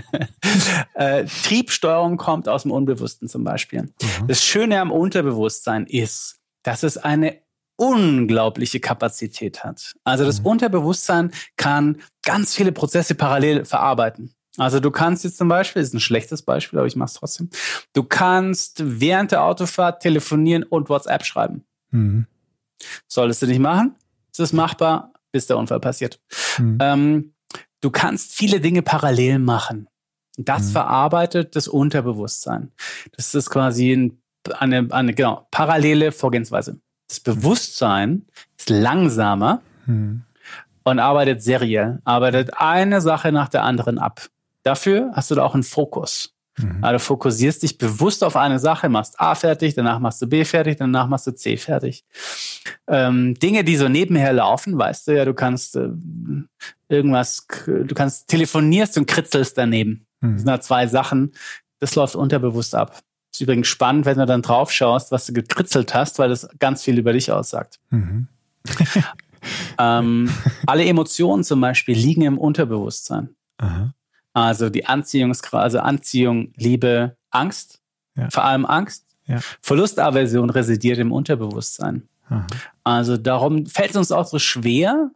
[0.94, 3.82] äh, Triebsteuerung kommt aus dem Unbewussten zum Beispiel.
[3.82, 4.26] Mhm.
[4.26, 7.38] Das Schöne am Unterbewusstsein ist, dass es eine
[7.76, 9.94] unglaubliche Kapazität hat.
[10.04, 10.46] Also das mhm.
[10.46, 14.34] Unterbewusstsein kann ganz viele Prozesse parallel verarbeiten.
[14.56, 17.48] Also du kannst jetzt zum Beispiel, ist ein schlechtes Beispiel, aber ich mache es trotzdem.
[17.92, 21.64] Du kannst während der Autofahrt telefonieren und WhatsApp schreiben.
[21.90, 22.26] Mhm.
[23.06, 23.94] Solltest du nicht machen.
[24.32, 26.20] Es ist machbar, bis der Unfall passiert.
[26.58, 26.78] Mhm.
[26.80, 27.34] Ähm,
[27.80, 29.88] du kannst viele Dinge parallel machen.
[30.36, 30.72] Das mhm.
[30.72, 32.70] verarbeitet das Unterbewusstsein.
[33.16, 34.18] Das ist quasi
[34.58, 36.80] eine, eine genau, parallele Vorgehensweise.
[37.08, 40.22] Das Bewusstsein ist langsamer mhm.
[40.84, 44.28] und arbeitet seriell, arbeitet eine Sache nach der anderen ab.
[44.62, 46.34] Dafür hast du da auch einen Fokus.
[46.58, 46.82] Mhm.
[46.82, 50.76] Also fokussierst dich bewusst auf eine Sache, machst A fertig, danach machst du B fertig,
[50.78, 52.04] danach machst du C fertig.
[52.86, 55.90] Ähm, Dinge, die so nebenher laufen, weißt du ja, du kannst äh,
[56.88, 60.06] irgendwas, du kannst telefonierst und kritzelst daneben.
[60.20, 60.32] Mhm.
[60.32, 61.32] Das sind da zwei Sachen,
[61.80, 63.00] das läuft unterbewusst ab.
[63.32, 66.82] Ist übrigens spannend, wenn du dann drauf schaust, was du gekritzelt hast, weil das ganz
[66.82, 67.78] viel über dich aussagt.
[67.90, 68.28] Mhm.
[69.78, 70.30] ähm,
[70.66, 73.30] alle Emotionen zum Beispiel liegen im Unterbewusstsein.
[73.58, 73.94] Aha.
[74.38, 77.80] Also die Anziehungsgrad, also Anziehung, Liebe, Angst,
[78.16, 78.28] ja.
[78.30, 79.40] vor allem Angst, Ja.
[79.60, 82.08] Verlustaversion residiert im Unterbewusstsein.
[82.30, 82.46] Aha.
[82.84, 85.10] Also darum fällt es uns auch so schwer,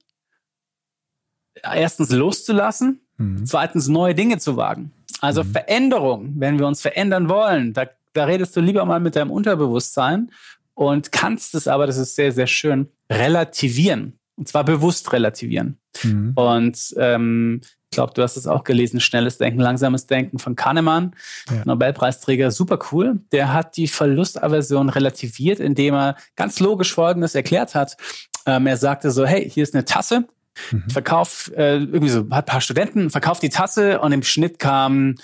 [1.63, 3.47] erstens loszulassen, Mhm.
[3.47, 4.93] zweitens neue Dinge zu wagen.
[5.21, 9.31] Also Veränderung, wenn wir uns verändern wollen, da, da redest du lieber mal mit deinem
[9.31, 10.31] Unterbewusstsein
[10.75, 14.19] und kannst es aber, das ist sehr, sehr schön, relativieren.
[14.37, 15.79] Und zwar bewusst relativieren.
[16.03, 16.33] Mhm.
[16.35, 17.61] Und ähm,
[17.93, 21.15] ich glaube, du hast es auch gelesen, Schnelles Denken, Langsames Denken von Kahnemann,
[21.51, 21.61] Ja.
[21.67, 23.21] Nobelpreisträger, super cool.
[23.33, 27.99] Der hat die Verlustaversion relativiert, indem er ganz logisch Folgendes erklärt hat.
[28.47, 30.25] Ähm, er sagte so, hey, hier ist eine Tasse,
[30.71, 30.89] Mhm.
[30.89, 35.17] verkauf äh, irgendwie so hat ein paar Studenten, verkauft die Tasse und im Schnitt kam,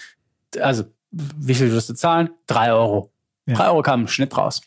[0.61, 2.28] also wie viel wirst du zahlen?
[2.46, 3.11] Drei Euro.
[3.46, 3.54] Ja.
[3.54, 4.61] Drei Euro kam im Schnitt raus.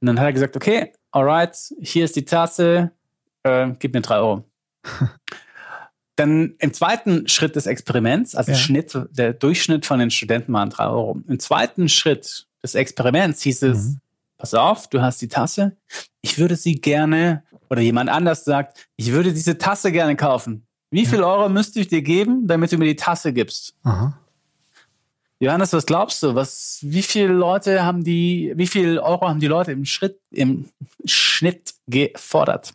[0.00, 2.90] Und dann hat er gesagt, okay, alright, hier ist die Tasse,
[3.42, 4.44] äh, gib mir drei Euro.
[6.16, 8.58] Dann im zweiten Schritt des Experiments, also Ja.
[8.58, 11.20] Schnitt, der Durchschnitt von den Studenten waren drei Euro.
[11.26, 14.00] Im zweiten Schritt des Experiments hieß es, Mhm.
[14.36, 15.76] pass auf, du hast die Tasse,
[16.20, 20.66] ich würde sie gerne, oder jemand anders sagt, ich würde diese Tasse gerne kaufen.
[20.90, 23.74] Wie viel Euro müsste ich dir geben, damit du mir die Tasse gibst?
[23.82, 24.18] Aha.
[25.40, 26.34] Johannes, was glaubst du?
[26.34, 30.66] Was, wie viele Leute haben die, wie viel Euro haben die Leute im Schritt, im
[31.06, 32.72] Schnitt gefordert?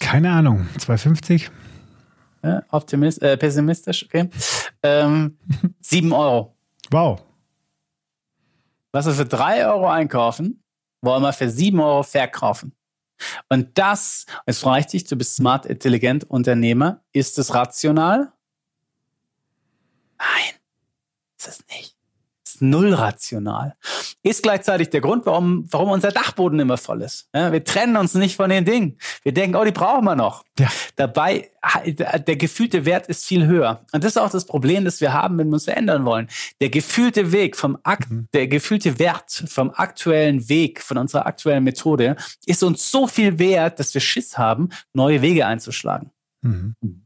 [0.00, 0.68] Keine Ahnung.
[0.78, 1.50] 250?
[2.42, 4.30] Ja, optimist, äh, pessimistisch, okay.
[4.82, 5.38] Ähm,
[5.80, 6.56] sieben Euro.
[6.90, 7.22] Wow.
[8.92, 10.62] Was wir für drei Euro einkaufen,
[11.02, 12.72] wollen wir für sieben Euro verkaufen.
[13.48, 18.32] Und das, jetzt frage ich dich, du bist smart, intelligent, Unternehmer, ist es rational?
[20.18, 20.54] Nein,
[21.38, 21.95] ist es nicht.
[22.46, 23.74] Ist null rational.
[24.22, 27.28] Ist gleichzeitig der Grund, warum, warum unser Dachboden immer voll ist.
[27.34, 28.98] Ja, wir trennen uns nicht von den Dingen.
[29.24, 30.44] Wir denken, oh, die brauchen wir noch.
[30.56, 30.68] Ja.
[30.94, 31.50] Dabei,
[31.84, 33.84] der gefühlte Wert ist viel höher.
[33.92, 36.28] Und das ist auch das Problem, das wir haben, wenn wir uns verändern wollen.
[36.60, 42.14] Der gefühlte Weg vom Akt, der gefühlte Wert vom aktuellen Weg, von unserer aktuellen Methode,
[42.46, 46.12] ist uns so viel wert, dass wir Schiss haben, neue Wege einzuschlagen.
[46.42, 47.05] Mhm.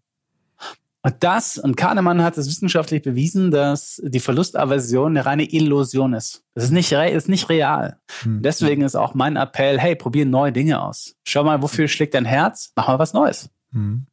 [1.03, 6.45] Und das, und Kahnemann hat es wissenschaftlich bewiesen, dass die Verlustaversion eine reine Illusion ist.
[6.55, 7.99] Das ist nicht, ist nicht real.
[8.25, 8.43] Mhm.
[8.43, 11.17] Deswegen ist auch mein Appell, hey, probier neue Dinge aus.
[11.25, 12.73] Schau mal, wofür schlägt dein Herz?
[12.77, 13.49] Mach mal was Neues.
[13.71, 14.07] Mhm.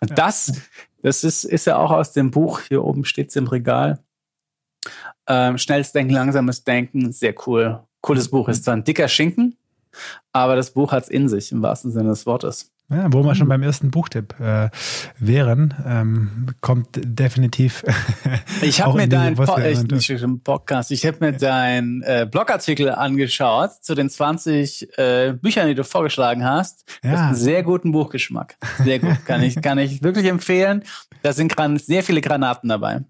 [0.00, 0.60] Und das,
[1.02, 3.98] das ist, ist ja auch aus dem Buch, hier oben steht es im Regal.
[5.26, 7.82] Ähm, schnelles Denken, langsames Denken, sehr cool.
[8.00, 9.56] Cooles Buch, ist zwar ein dicker Schinken,
[10.32, 12.72] aber das Buch hat es in sich, im wahrsten Sinne des Wortes.
[12.88, 14.70] Ja, wo wir schon beim ersten Buchtipp äh,
[15.18, 17.82] wären, ähm, kommt definitiv.
[18.62, 19.44] Ich habe mir deinen Po-
[20.44, 25.84] Podcast, ich habe mir deinen äh, Blogartikel angeschaut zu den 20 äh, Büchern, die du
[25.84, 26.84] vorgeschlagen hast.
[27.02, 27.14] Du Ja.
[27.14, 28.56] hast einen sehr guten Buchgeschmack.
[28.82, 29.24] Sehr gut.
[29.26, 30.82] Kann ich, kann ich wirklich empfehlen.
[31.22, 33.00] Da sind sehr viele Granaten dabei.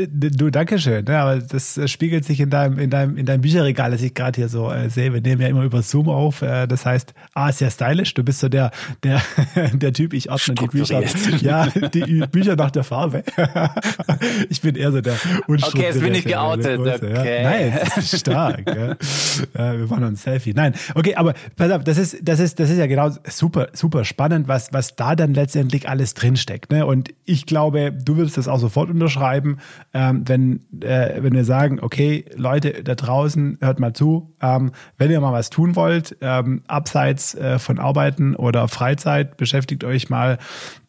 [0.00, 1.04] Äh, Du, danke schön.
[1.06, 4.14] Ja, aber das äh, spiegelt sich in deinem, in deinem, in deinem Bücherregal, das ich
[4.14, 5.12] gerade hier so äh, sehe.
[5.12, 6.42] Wir nehmen ja immer über Zoom auf.
[6.42, 8.14] Äh, das heißt, A, sehr stylisch.
[8.14, 8.70] Du bist so der,
[9.02, 9.22] der,
[9.72, 11.02] der Typ, ich ordne die Bücher.
[11.40, 13.24] Ja, die Bücher nach der Farbe.
[14.48, 15.14] ich bin eher so der
[15.48, 17.42] Okay, jetzt bin ich geoutet, okay.
[17.42, 17.42] Ja.
[17.42, 18.62] Nein, das ist stark.
[18.66, 18.92] ja.
[18.92, 20.54] Äh, wir machen uns Selfie.
[20.54, 24.04] Nein, okay, aber pass auf, das ist, das ist, das ist ja genau super, super
[24.04, 26.70] spannend, was, was da dann letztendlich alles drinsteckt.
[26.72, 26.86] Ne?
[26.86, 29.58] Und ich glaube, du würdest das auch sofort unterschreiben,
[29.92, 35.10] ähm, wenn, äh, wenn wir sagen, okay, Leute da draußen, hört mal zu, ähm, wenn
[35.10, 40.38] ihr mal was tun wollt, ähm, abseits äh, von Arbeiten oder Freizeit, beschäftigt euch mal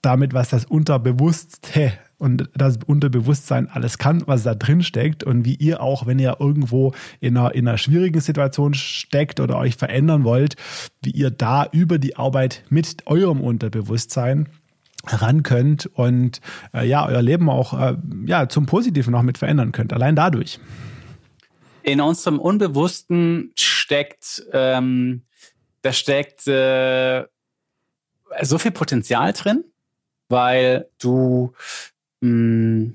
[0.02, 5.56] damit, was das Unterbewusste und das Unterbewusstsein alles kann, was da drin steckt und wie
[5.56, 10.24] ihr auch, wenn ihr irgendwo in einer, in einer schwierigen Situation steckt oder euch verändern
[10.24, 10.56] wollt,
[11.02, 14.50] wie ihr da über die Arbeit mit eurem Unterbewusstsein
[15.08, 16.42] ran könnt und
[16.74, 19.94] äh, ja, euer Leben auch äh, ja, zum Positiven noch mit verändern könnt.
[19.94, 20.60] Allein dadurch.
[21.84, 25.24] In unserem Unbewussten steckt, ähm,
[25.82, 27.26] da steckt äh,
[28.42, 29.64] so viel Potenzial drin,
[30.30, 31.54] weil du
[32.22, 32.92] mh,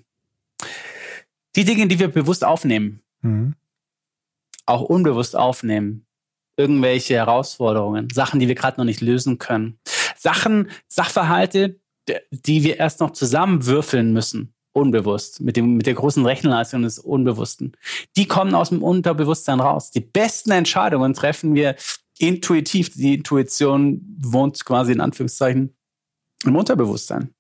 [1.57, 3.55] die Dinge, die wir bewusst aufnehmen, Mhm.
[4.67, 6.07] auch unbewusst aufnehmen.
[6.57, 9.79] Irgendwelche Herausforderungen, Sachen, die wir gerade noch nicht lösen können.
[10.17, 11.81] Sachen, Sachverhalte,
[12.31, 17.73] die wir erst noch zusammenwürfeln müssen, unbewusst, mit, dem, mit der großen Rechenleistung des Unbewussten.
[18.17, 19.91] Die kommen aus dem Unterbewusstsein raus.
[19.91, 21.77] Die besten Entscheidungen treffen wir
[22.19, 22.91] intuitiv.
[22.95, 25.75] Die Intuition wohnt quasi in Anführungszeichen
[26.45, 27.31] im Unterbewusstsein.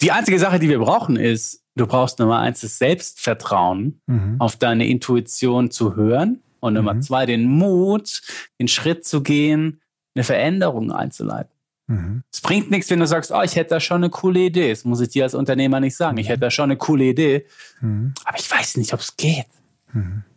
[0.00, 4.36] Die einzige Sache, die wir brauchen, ist, du brauchst Nummer eins das Selbstvertrauen Mhm.
[4.40, 7.02] auf deine Intuition zu hören und Nummer Mhm.
[7.02, 8.20] zwei den Mut,
[8.60, 9.80] den Schritt zu gehen,
[10.14, 11.52] eine Veränderung einzuleiten.
[11.92, 12.22] Mhm.
[12.32, 14.70] Es bringt nichts, wenn du sagst, oh, ich hätte da schon eine coole Idee.
[14.70, 16.16] Das muss ich dir als Unternehmer nicht sagen.
[16.16, 16.30] Ich mhm.
[16.30, 17.44] hätte da schon eine coole Idee,
[17.80, 18.14] mhm.
[18.24, 19.46] aber ich weiß nicht, ob es geht.
[19.92, 20.24] Mhm.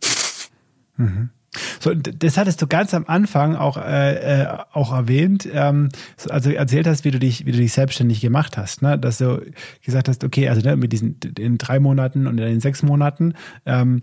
[0.98, 1.28] Mhm.
[1.78, 5.90] So, das hattest du ganz am Anfang auch, äh, äh, auch erwähnt, ähm,
[6.30, 8.98] also erzählt hast, wie du dich, wie du dich selbstständig gemacht hast, ne?
[8.98, 9.42] dass du
[9.84, 13.34] gesagt hast, okay, also ne, mit diesen in drei Monaten und in den sechs Monaten,
[13.66, 14.02] ähm,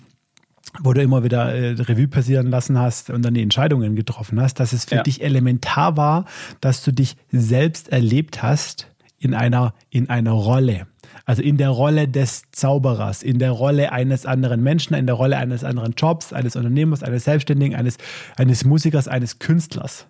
[0.82, 4.60] wo du immer wieder äh, Revue passieren lassen hast und dann die Entscheidungen getroffen hast,
[4.60, 5.04] dass es für ja.
[5.04, 6.26] dich elementar war,
[6.62, 8.88] dass du dich selbst erlebt hast
[9.20, 10.88] in einer, in einer Rolle.
[11.26, 15.38] Also in der Rolle des Zauberers, in der Rolle eines anderen Menschen, in der Rolle
[15.38, 17.98] eines anderen Jobs, eines Unternehmers, eines Selbstständigen, eines,
[18.36, 20.08] eines Musikers, eines Künstlers.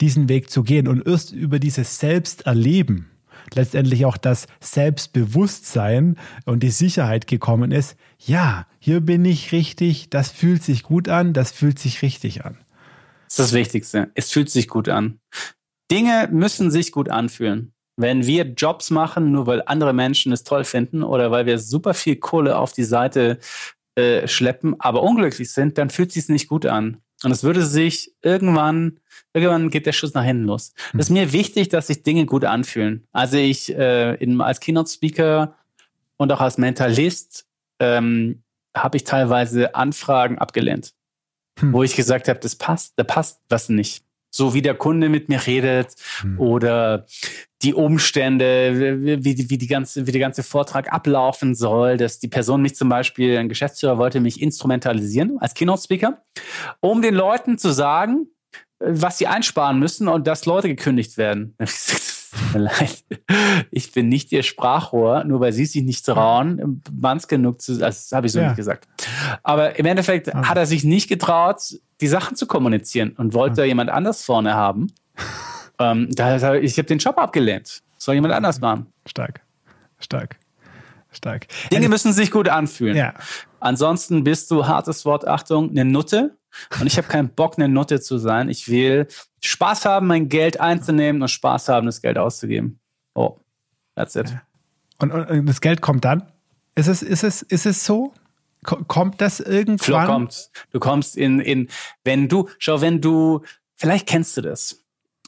[0.00, 3.10] Diesen Weg zu gehen und erst über dieses Selbsterleben
[3.52, 10.30] letztendlich auch das Selbstbewusstsein und die Sicherheit gekommen ist, ja, hier bin ich richtig, das
[10.30, 12.58] fühlt sich gut an, das fühlt sich richtig an.
[13.26, 14.10] Das ist das Wichtigste.
[14.14, 15.18] Es fühlt sich gut an.
[15.90, 17.72] Dinge müssen sich gut anfühlen.
[17.96, 21.94] Wenn wir Jobs machen, nur weil andere Menschen es toll finden oder weil wir super
[21.94, 23.38] viel Kohle auf die Seite
[23.94, 26.98] äh, schleppen, aber unglücklich sind, dann fühlt es sich nicht gut an.
[27.24, 29.00] Und es würde sich irgendwann,
[29.32, 30.74] irgendwann geht der Schuss nach hinten los.
[30.92, 33.06] Es ist mir wichtig, dass sich Dinge gut anfühlen.
[33.12, 35.56] Also ich äh, in, als Keynote-Speaker
[36.16, 37.46] und auch als Mentalist
[37.80, 38.42] ähm,
[38.76, 40.94] habe ich teilweise Anfragen abgelehnt,
[41.58, 41.72] hm.
[41.72, 44.03] wo ich gesagt habe, das passt, da passt was nicht
[44.34, 46.40] so wie der Kunde mit mir redet mhm.
[46.40, 47.06] oder
[47.62, 52.60] die Umstände, wie, wie, die ganze, wie der ganze Vortrag ablaufen soll, dass die Person
[52.60, 56.20] mich zum Beispiel, ein Geschäftsführer wollte mich instrumentalisieren als Keynote-Speaker,
[56.80, 58.26] um den Leuten zu sagen,
[58.80, 61.56] was sie einsparen müssen und dass Leute gekündigt werden.
[62.54, 63.04] leid.
[63.70, 67.84] Ich bin nicht ihr Sprachrohr, nur weil sie sich nicht trauen, manns genug zu, also
[67.84, 68.48] das habe ich so ja.
[68.48, 68.88] nicht gesagt.
[69.42, 70.48] Aber im Endeffekt ah.
[70.48, 71.60] hat er sich nicht getraut,
[72.00, 73.64] die Sachen zu kommunizieren und wollte ah.
[73.64, 74.92] jemand anders vorne haben.
[75.78, 77.82] ähm, da, ich habe den Job abgelehnt.
[77.98, 78.86] Soll jemand anders machen.
[79.06, 79.40] Stark.
[79.98, 80.38] Stark.
[81.10, 81.46] Stark.
[81.72, 82.96] Dinge müssen sich gut anfühlen.
[82.96, 83.14] Ja.
[83.60, 86.36] Ansonsten bist du, hartes Wort, Achtung, eine Nutte.
[86.80, 88.48] Und ich habe keinen Bock, eine Nutte zu sein.
[88.48, 89.06] Ich will
[89.42, 92.80] Spaß haben, mein Geld einzunehmen und Spaß haben, das Geld auszugeben.
[93.14, 93.38] Oh,
[93.94, 94.34] that's it.
[94.98, 96.30] Und, und das Geld kommt dann?
[96.74, 98.12] Ist es, ist es, ist es so?
[98.62, 99.78] Kommt das irgendwann?
[99.78, 100.50] Flo kommt.
[100.70, 101.68] Du kommst in, in,
[102.02, 103.42] wenn du, schau, wenn du,
[103.74, 104.82] vielleicht kennst du das,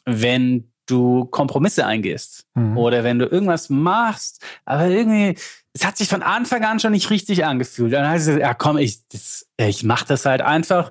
[0.06, 2.78] wenn du Kompromisse eingehst mhm.
[2.78, 5.36] oder wenn du irgendwas machst, aber irgendwie,
[5.72, 7.92] es hat sich von Anfang an schon nicht richtig angefühlt.
[7.92, 10.90] Dann heißt es, ja komm, ich, das, ich mach das halt einfach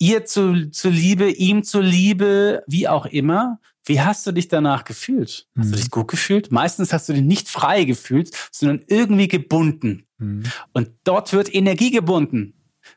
[0.00, 3.60] ihr zu, zu Liebe, ihm zu Liebe, wie auch immer.
[3.84, 5.46] Wie hast du dich danach gefühlt?
[5.56, 5.72] Hast mhm.
[5.72, 6.50] du dich gut gefühlt?
[6.50, 10.06] Meistens hast du dich nicht frei gefühlt, sondern irgendwie gebunden.
[10.18, 10.44] Mhm.
[10.72, 12.54] Und dort wird Energie gebunden.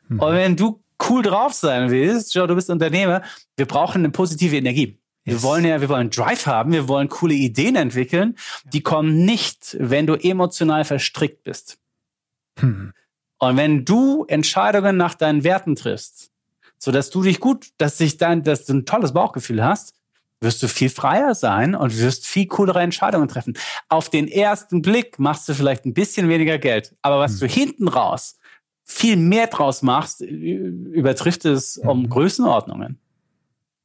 [0.08, 0.20] Mhm.
[0.20, 3.22] Und wenn du cool drauf sein willst, schau, du bist Unternehmer,
[3.56, 4.98] wir brauchen eine positive Energie.
[5.24, 5.36] Yes.
[5.36, 8.36] Wir wollen ja, wir wollen Drive haben, wir wollen coole Ideen entwickeln.
[8.72, 11.78] Die kommen nicht, wenn du emotional verstrickt bist.
[12.60, 12.92] Hm.
[13.38, 16.30] Und wenn du Entscheidungen nach deinen Werten triffst,
[16.84, 19.94] so dass du dich gut, dass sich dein, dass du ein tolles Bauchgefühl hast,
[20.40, 23.56] wirst du viel freier sein und wirst viel coolere Entscheidungen treffen.
[23.88, 27.38] Auf den ersten Blick machst du vielleicht ein bisschen weniger Geld, aber was mhm.
[27.40, 28.38] du hinten raus
[28.86, 32.10] viel mehr draus machst, übertrifft es um mhm.
[32.10, 32.98] Größenordnungen.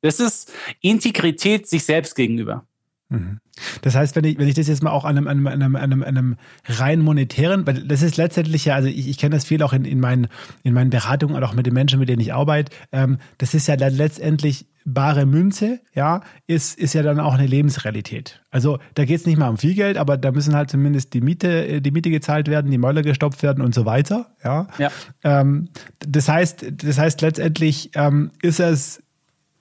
[0.02, 2.66] Das ist Integrität sich selbst gegenüber.
[3.08, 3.40] Mhm.
[3.82, 6.04] Das heißt, wenn ich, wenn ich das jetzt mal auch an einem, einem, einem, einem,
[6.04, 6.36] einem
[6.66, 9.86] rein monetären, weil das ist letztendlich ja, also ich, ich kenne das viel auch in,
[9.86, 10.28] in, meinen,
[10.64, 13.68] in meinen Beratungen und auch mit den Menschen, mit denen ich arbeite, ähm, das ist
[13.68, 18.42] ja dann letztendlich bare Münze, ja, ist, ist ja dann auch eine Lebensrealität.
[18.50, 21.22] Also da geht es nicht mal um viel Geld, aber da müssen halt zumindest die
[21.22, 24.36] Miete, die Miete gezahlt werden, die Mäuler gestopft werden und so weiter.
[24.44, 24.68] Ja.
[24.78, 24.92] ja.
[25.24, 29.04] Ähm, das heißt, das heißt letztendlich ähm, ist es,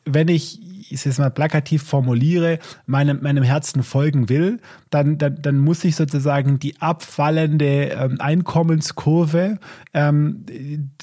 [0.04, 0.60] wenn ich
[0.90, 4.60] ich es mal plakativ formuliere, meinem, meinem Herzen folgen will,
[4.90, 9.58] dann, dann, dann muss ich sozusagen die abfallende ähm, Einkommenskurve,
[9.94, 10.44] ähm,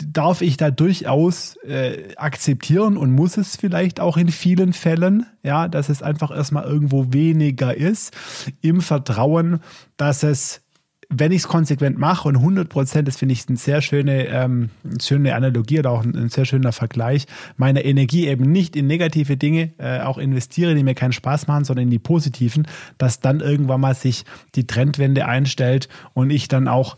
[0.08, 5.68] darf ich da durchaus äh, akzeptieren und muss es vielleicht auch in vielen Fällen, ja,
[5.68, 8.16] dass es einfach erstmal irgendwo weniger ist,
[8.62, 9.60] im Vertrauen,
[9.98, 10.65] dass es
[11.10, 14.70] wenn ich es konsequent mache und 100 Prozent, das finde ich eine sehr schöne, ähm,
[15.02, 17.26] schöne Analogie oder auch ein, ein, sehr schöner Vergleich,
[17.58, 21.66] meine Energie eben nicht in negative Dinge äh, auch investiere, die mir keinen Spaß machen,
[21.66, 24.26] sondern in die positiven, dass dann irgendwann mal sich
[24.56, 26.98] die Trendwende einstellt und ich dann auch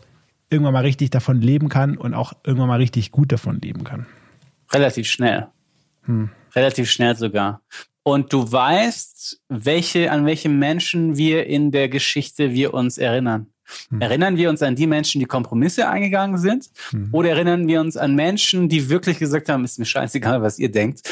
[0.50, 4.06] irgendwann mal richtig davon leben kann und auch irgendwann mal richtig gut davon leben kann.
[4.72, 5.48] Relativ schnell.
[6.04, 6.30] Hm.
[6.54, 7.62] Relativ schnell sogar.
[8.02, 13.48] Und du weißt, welche, an welche Menschen wir in der Geschichte wir uns erinnern.
[13.90, 14.00] Hm.
[14.00, 16.70] Erinnern wir uns an die Menschen, die Kompromisse eingegangen sind?
[16.90, 17.08] Hm.
[17.12, 20.70] Oder erinnern wir uns an Menschen, die wirklich gesagt haben, ist mir scheißegal, was ihr
[20.70, 21.02] denkt.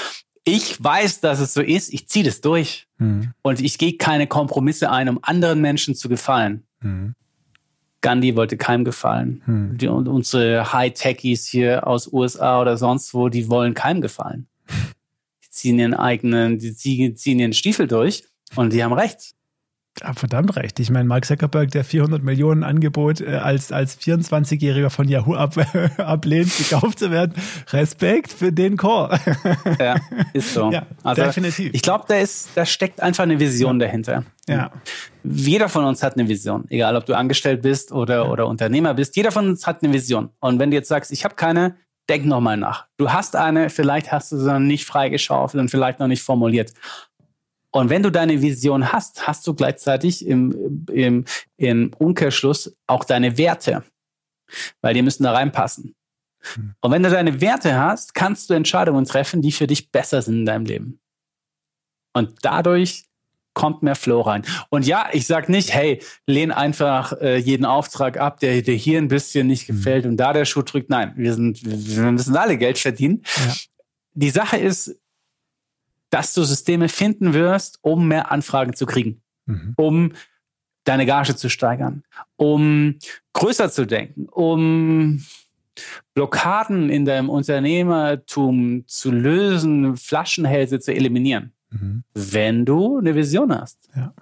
[0.49, 2.87] ich weiß, dass es so ist, ich ziehe das durch.
[2.99, 3.33] Mhm.
[3.43, 6.63] Und ich gehe keine Kompromisse ein, um anderen Menschen zu gefallen.
[6.81, 7.15] Mhm.
[8.01, 9.43] Gandhi wollte keinem gefallen.
[9.45, 9.79] Mhm.
[9.79, 14.47] Die, und unsere High-Techies hier aus USA oder sonst wo, die wollen keinem gefallen.
[15.45, 18.25] Die ziehen ihren eigenen, die ziehen ihren Stiefel durch
[18.57, 19.35] und die haben recht.
[20.03, 20.78] Ja, verdammt recht.
[20.78, 25.55] Ich meine, Mark Zuckerberg, der 400 Millionen Angebot äh, als, als 24-Jähriger von Yahoo ab,
[25.97, 27.34] ablehnt, gekauft zu werden.
[27.72, 29.18] Respekt für den Core.
[29.80, 29.97] ja,
[30.34, 30.70] ist so.
[30.70, 31.70] Ja, also, definitiv.
[31.72, 34.24] Ich glaube, da ist, da steckt einfach eine Vision dahinter.
[34.47, 34.70] Ja.
[35.24, 36.66] Jeder von uns hat eine Vision.
[36.68, 38.30] Egal, ob du angestellt bist oder, ja.
[38.30, 39.16] oder Unternehmer bist.
[39.16, 40.28] Jeder von uns hat eine Vision.
[40.40, 41.76] Und wenn du jetzt sagst, ich habe keine,
[42.09, 42.86] denk nochmal nach.
[42.99, 46.72] Du hast eine, vielleicht hast du sie noch nicht freigeschaufelt und vielleicht noch nicht formuliert.
[47.77, 51.27] Und wenn du deine Vision hast, hast du gleichzeitig im, im,
[51.59, 53.85] im Umkehrschluss auch deine Werte,
[54.81, 55.95] weil die müssen da reinpassen.
[56.55, 56.74] Hm.
[56.81, 60.37] Und wenn du deine Werte hast, kannst du Entscheidungen treffen, die für dich besser sind
[60.37, 61.01] in deinem Leben.
[62.14, 63.05] Und dadurch
[63.53, 64.47] kommt mehr Flow rein.
[64.70, 68.97] Und ja, ich sag nicht, hey, lehn einfach äh, jeden Auftrag ab, der dir hier
[68.97, 69.77] ein bisschen nicht hm.
[69.77, 70.89] gefällt und da der Schuh drückt.
[70.89, 73.22] Nein, wir sind, wir müssen alle Geld verdienen.
[73.37, 73.55] Ja.
[74.14, 74.97] Die Sache ist,
[76.11, 79.75] dass du Systeme finden wirst, um mehr Anfragen zu kriegen, mhm.
[79.77, 80.13] um
[80.85, 82.05] deine Gage zu steigern,
[82.37, 82.97] um
[83.33, 85.23] größer zu denken, um
[86.15, 92.05] Blockaden in deinem Unternehmertum zu lösen, Flaschenhälse zu eliminieren, mhm.
[92.15, 93.89] wenn du eine Vision hast.
[93.95, 94.15] Ja.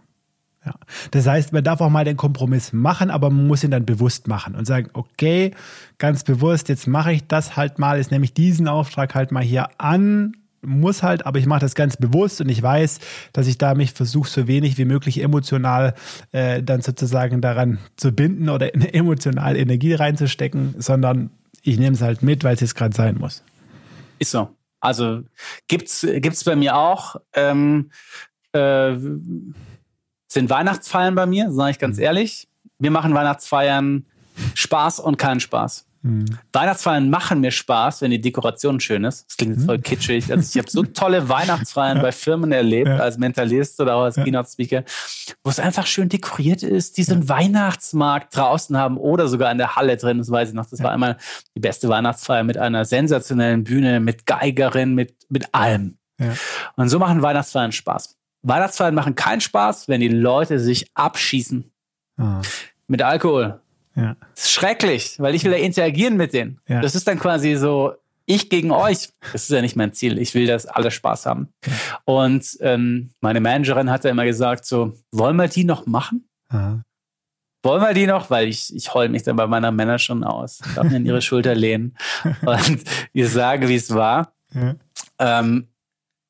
[0.64, 0.74] Ja.
[1.11, 4.28] Das heißt, man darf auch mal den Kompromiss machen, aber man muss ihn dann bewusst
[4.28, 5.53] machen und sagen, okay,
[5.99, 9.68] ganz bewusst, jetzt mache ich das halt mal, ist nämlich diesen Auftrag halt mal hier
[9.78, 10.32] an
[10.64, 13.00] muss halt, aber ich mache das ganz bewusst und ich weiß,
[13.32, 15.94] dass ich da mich versuche, so wenig wie möglich emotional
[16.32, 21.30] äh, dann sozusagen daran zu binden oder in emotional Energie reinzustecken, sondern
[21.62, 23.42] ich nehme es halt mit, weil es jetzt gerade sein muss.
[24.18, 24.50] Ist so.
[24.80, 25.22] Also
[25.66, 27.16] gibt's gibt's bei mir auch.
[27.32, 27.90] Ähm,
[28.52, 28.94] äh,
[30.28, 32.02] sind Weihnachtsfeiern bei mir, sage ich ganz mhm.
[32.02, 32.48] ehrlich.
[32.78, 34.04] Wir machen Weihnachtsfeiern
[34.54, 35.86] Spaß und keinen Spaß.
[36.05, 36.26] Mhm.
[36.52, 39.26] Weihnachtsfeiern machen mir Spaß, wenn die Dekoration schön ist.
[39.26, 39.82] Das klingt jetzt voll mhm.
[39.82, 40.30] kitschig.
[40.30, 42.98] Also ich habe so tolle Weihnachtsfeiern bei Firmen erlebt, ja.
[42.98, 44.24] als Mentalist oder auch als ja.
[44.24, 44.84] Keynote Speaker,
[45.42, 47.30] wo es einfach schön dekoriert ist, die so einen ja.
[47.30, 50.18] Weihnachtsmarkt draußen haben oder sogar in der Halle drin.
[50.18, 50.66] Das weiß ich noch.
[50.66, 51.16] Das war einmal
[51.57, 55.96] die beste Weihnachtsfeier mit einer sensationellen Bühne, mit Geigerin, mit, mit allem.
[56.76, 58.16] Und so machen Weihnachtsfeiern Spaß.
[58.42, 61.72] Weihnachtsfeiern machen keinen Spaß, wenn die Leute sich abschießen.
[62.18, 62.42] Ah.
[62.86, 63.61] Mit Alkohol,
[63.97, 64.16] ja.
[64.34, 66.61] Das ist schrecklich, weil ich will ja interagieren mit denen.
[66.68, 66.80] Ja.
[66.80, 67.92] Das ist dann quasi so,
[68.26, 69.11] ich gegen euch.
[69.32, 70.18] Das ist ja nicht mein Ziel.
[70.18, 71.49] Ich will, dass alle Spaß haben.
[71.64, 71.72] Ja.
[72.05, 76.28] Und ähm, meine Managerin hat ja immer gesagt, so, wollen wir die noch machen?
[76.49, 76.82] Aha.
[77.62, 78.30] Wollen wir die noch?
[78.30, 80.61] Weil ich, ich heul mich dann bei meiner Managerin aus.
[80.66, 81.97] Ich darf mir in ihre Schulter lehnen
[82.45, 82.82] und
[83.12, 84.32] ihr sagen, wie es war.
[84.53, 84.74] Ja.
[85.18, 85.68] Ähm,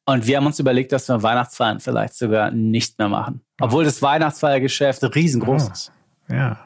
[0.06, 3.40] und wir haben uns überlegt, dass wir Weihnachtsfeiern vielleicht sogar nicht mehr machen.
[3.60, 5.92] Obwohl das Weihnachtsfeiergeschäft riesengroß ist.
[6.28, 6.63] Ja.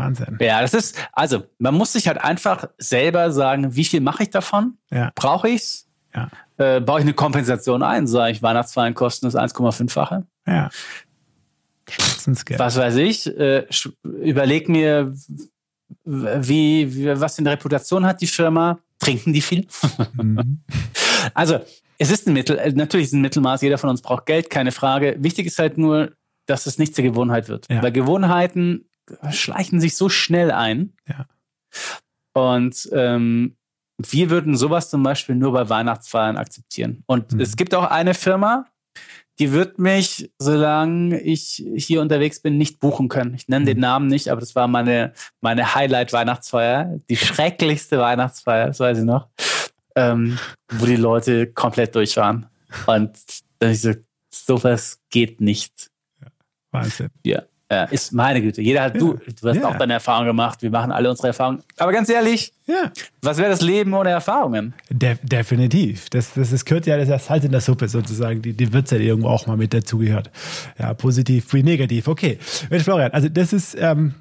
[0.00, 0.38] Wahnsinn.
[0.40, 4.30] Ja, das ist, also man muss sich halt einfach selber sagen, wie viel mache ich
[4.30, 4.78] davon?
[4.90, 5.10] Ja.
[5.14, 5.86] Brauche ich's?
[6.14, 6.28] Ja.
[6.56, 8.06] Äh, baue ich eine Kompensation ein?
[8.06, 10.24] Sage ich, Weihnachtsfeiern kosten das 1,5-fache?
[10.46, 10.70] Ja.
[12.58, 13.66] Was weiß ich, äh,
[14.04, 15.12] überleg mir,
[16.04, 18.78] wie, wie, was für eine Reputation hat die Firma?
[18.98, 19.66] Trinken die viel?
[20.12, 20.60] Mhm.
[21.34, 21.60] also,
[21.98, 24.50] es ist ein Mittel, äh, natürlich ist es ein Mittelmaß, jeder von uns braucht Geld,
[24.50, 25.16] keine Frage.
[25.18, 26.12] Wichtig ist halt nur,
[26.46, 27.66] dass es nicht zur Gewohnheit wird.
[27.70, 27.82] Ja.
[27.82, 28.89] Weil Gewohnheiten
[29.30, 30.92] schleichen sich so schnell ein.
[31.08, 31.26] Ja.
[32.32, 33.56] Und ähm,
[33.98, 37.02] wir würden sowas zum Beispiel nur bei Weihnachtsfeiern akzeptieren.
[37.06, 37.40] Und mhm.
[37.40, 38.66] es gibt auch eine Firma,
[39.38, 43.34] die wird mich, solange ich hier unterwegs bin, nicht buchen können.
[43.34, 43.66] Ich nenne mhm.
[43.66, 49.04] den Namen nicht, aber das war meine, meine Highlight-Weihnachtsfeier, die schrecklichste Weihnachtsfeier, das weiß ich
[49.04, 49.28] noch,
[49.96, 50.38] ähm,
[50.70, 52.46] wo die Leute komplett durch waren.
[52.86, 53.12] Und
[53.58, 53.94] dann ich so,
[54.30, 55.90] sowas geht nicht.
[56.70, 57.10] Wahnsinn.
[57.24, 57.42] Ja.
[57.70, 58.60] Ja, ist meine Güte.
[58.62, 59.00] Jeder hat, ja.
[59.00, 59.68] du, du hast ja.
[59.68, 60.60] auch deine Erfahrungen gemacht.
[60.60, 61.62] Wir machen alle unsere Erfahrungen.
[61.78, 62.90] Aber ganz ehrlich, ja.
[63.22, 64.74] was wäre das Leben ohne Erfahrungen?
[64.90, 66.10] De definitiv.
[66.10, 68.42] Das, das, das gehört ja, das ist Salz in der Suppe sozusagen.
[68.42, 70.30] Die, die Würze, die irgendwo auch mal mit dazugehört.
[70.80, 72.08] Ja, positiv wie negativ.
[72.08, 72.38] Okay.
[72.70, 74.14] Mensch, Florian, also das ist, ähm,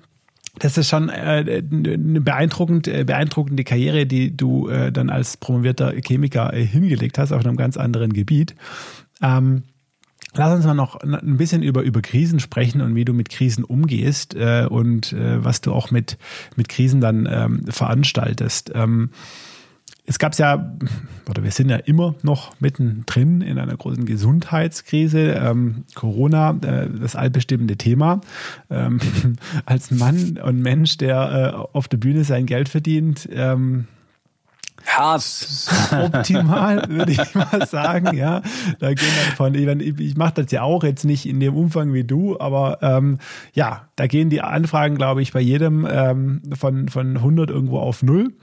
[0.60, 5.94] das ist schon äh, eine beeindruckend, äh, beeindruckende Karriere, die du äh, dann als promovierter
[6.06, 8.54] Chemiker äh, hingelegt hast auf einem ganz anderen Gebiet.
[9.24, 9.64] Ähm,
[10.36, 13.64] Lass uns mal noch ein bisschen über, über Krisen sprechen und wie du mit Krisen
[13.64, 16.18] umgehst äh, und äh, was du auch mit,
[16.56, 18.72] mit Krisen dann ähm, veranstaltest.
[18.76, 19.10] Ähm,
[20.06, 20.76] es gab ja,
[21.30, 25.34] oder wir sind ja immer noch mittendrin in einer großen Gesundheitskrise.
[25.34, 28.22] Ähm, Corona, äh, das allbestimmende Thema.
[28.72, 29.00] Ähm,
[29.66, 33.30] als Mann und Mensch, der äh, auf der Bühne sein Geld verdient,
[34.98, 35.24] Hart.
[35.92, 38.16] optimal, würde ich mal sagen.
[38.16, 38.42] Ja,
[38.80, 41.94] da gehen dann von, ich, ich mache das ja auch jetzt nicht in dem Umfang
[41.94, 43.20] wie du, aber ähm,
[43.54, 48.04] ja, da gehen die Anfragen, glaube ich, bei jedem ähm, von, von 100 irgendwo auf
[48.04, 48.34] null.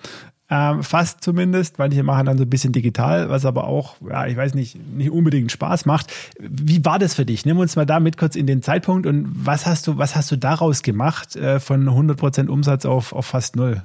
[0.49, 1.79] Ähm, fast zumindest.
[1.79, 5.11] Manche machen dann so ein bisschen digital, was aber auch, ja, ich weiß nicht, nicht
[5.11, 6.13] unbedingt Spaß macht.
[6.39, 7.45] Wie war das für dich?
[7.45, 10.31] Nimm uns mal da mit kurz in den Zeitpunkt und was hast du, was hast
[10.31, 13.83] du daraus gemacht äh, von 100% Umsatz auf, auf fast null?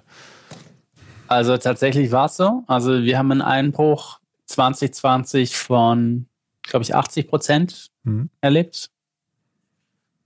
[1.31, 2.65] Also tatsächlich war es so.
[2.67, 6.27] Also wir haben einen Einbruch 2020 von,
[6.61, 8.29] glaube ich, 80 Prozent mhm.
[8.41, 8.91] erlebt.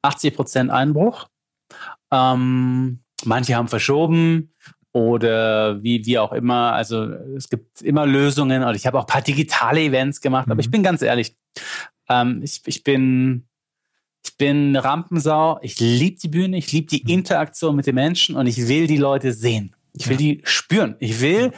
[0.02, 1.28] 80 Prozent Einbruch.
[2.10, 4.52] Ähm, manche haben verschoben
[4.94, 6.74] oder wie, wie auch immer.
[6.74, 10.54] Also es gibt immer Lösungen und ich habe auch ein paar digitale Events gemacht, mhm.
[10.54, 10.72] aber ich mhm.
[10.72, 11.38] bin ganz ehrlich,
[12.10, 13.46] ähm, ich, ich bin
[14.26, 17.20] ich bin Rampensau, ich liebe die Bühne, ich liebe die mhm.
[17.20, 19.76] Interaktion mit den Menschen und ich will die Leute sehen.
[19.98, 20.36] Ich will ja.
[20.36, 20.96] die spüren.
[21.00, 21.52] Ich will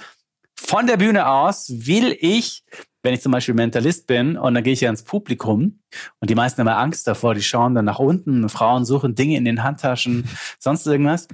[0.56, 2.64] von der Bühne aus, will ich,
[3.04, 5.80] wenn ich zum Beispiel Mentalist bin und dann gehe ich ja ins Publikum
[6.20, 9.46] und die meisten haben Angst davor, die schauen dann nach unten, Frauen suchen Dinge in
[9.46, 10.28] den Handtaschen,
[10.60, 11.28] sonst irgendwas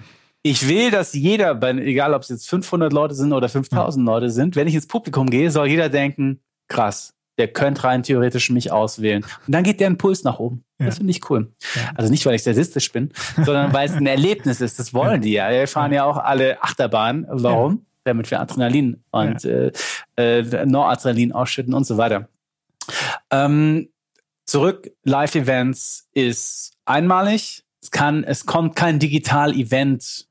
[0.43, 4.55] ich will, dass jeder, egal ob es jetzt 500 Leute sind oder 5000 Leute sind,
[4.57, 9.23] wenn ich ins Publikum gehe, soll jeder denken, krass, der könnte rein theoretisch mich auswählen.
[9.47, 10.65] Und dann geht der Impuls nach oben.
[10.83, 10.89] Ja.
[10.89, 11.51] Das finde ich cool.
[11.75, 11.91] Ja.
[11.95, 14.79] Also nicht, weil ich sadistisch bin, sondern weil es ein Erlebnis ist.
[14.79, 15.49] Das wollen die ja.
[15.49, 17.25] Wir fahren ja auch alle Achterbahn.
[17.29, 17.85] Warum?
[18.03, 19.71] Damit wir Adrenalin und äh,
[20.17, 22.27] äh, Noradrenalin ausschütten und so weiter.
[23.31, 23.89] Ähm,
[24.45, 27.63] zurück, Live-Events ist einmalig.
[27.81, 30.27] Es kann, es kommt kein Digital-Event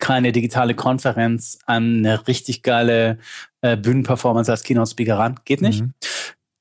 [0.00, 3.18] keine digitale Konferenz an eine richtig geile
[3.60, 5.38] äh, Bühnenperformance als Keynote-Speaker ran.
[5.44, 5.82] Geht nicht.
[5.82, 5.94] Mhm.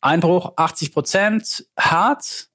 [0.02, 2.49] Einbruch 80 Prozent, hart.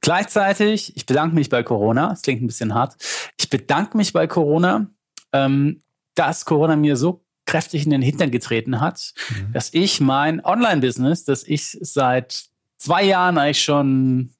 [0.00, 2.96] Gleichzeitig, ich bedanke mich bei Corona, es klingt ein bisschen hart,
[3.38, 4.86] ich bedanke mich bei Corona,
[5.32, 5.82] ähm,
[6.14, 9.52] dass Corona mir so kräftig in den Hintern getreten hat, mhm.
[9.52, 12.44] dass ich mein Online-Business, das ich seit
[12.78, 14.30] zwei Jahren eigentlich schon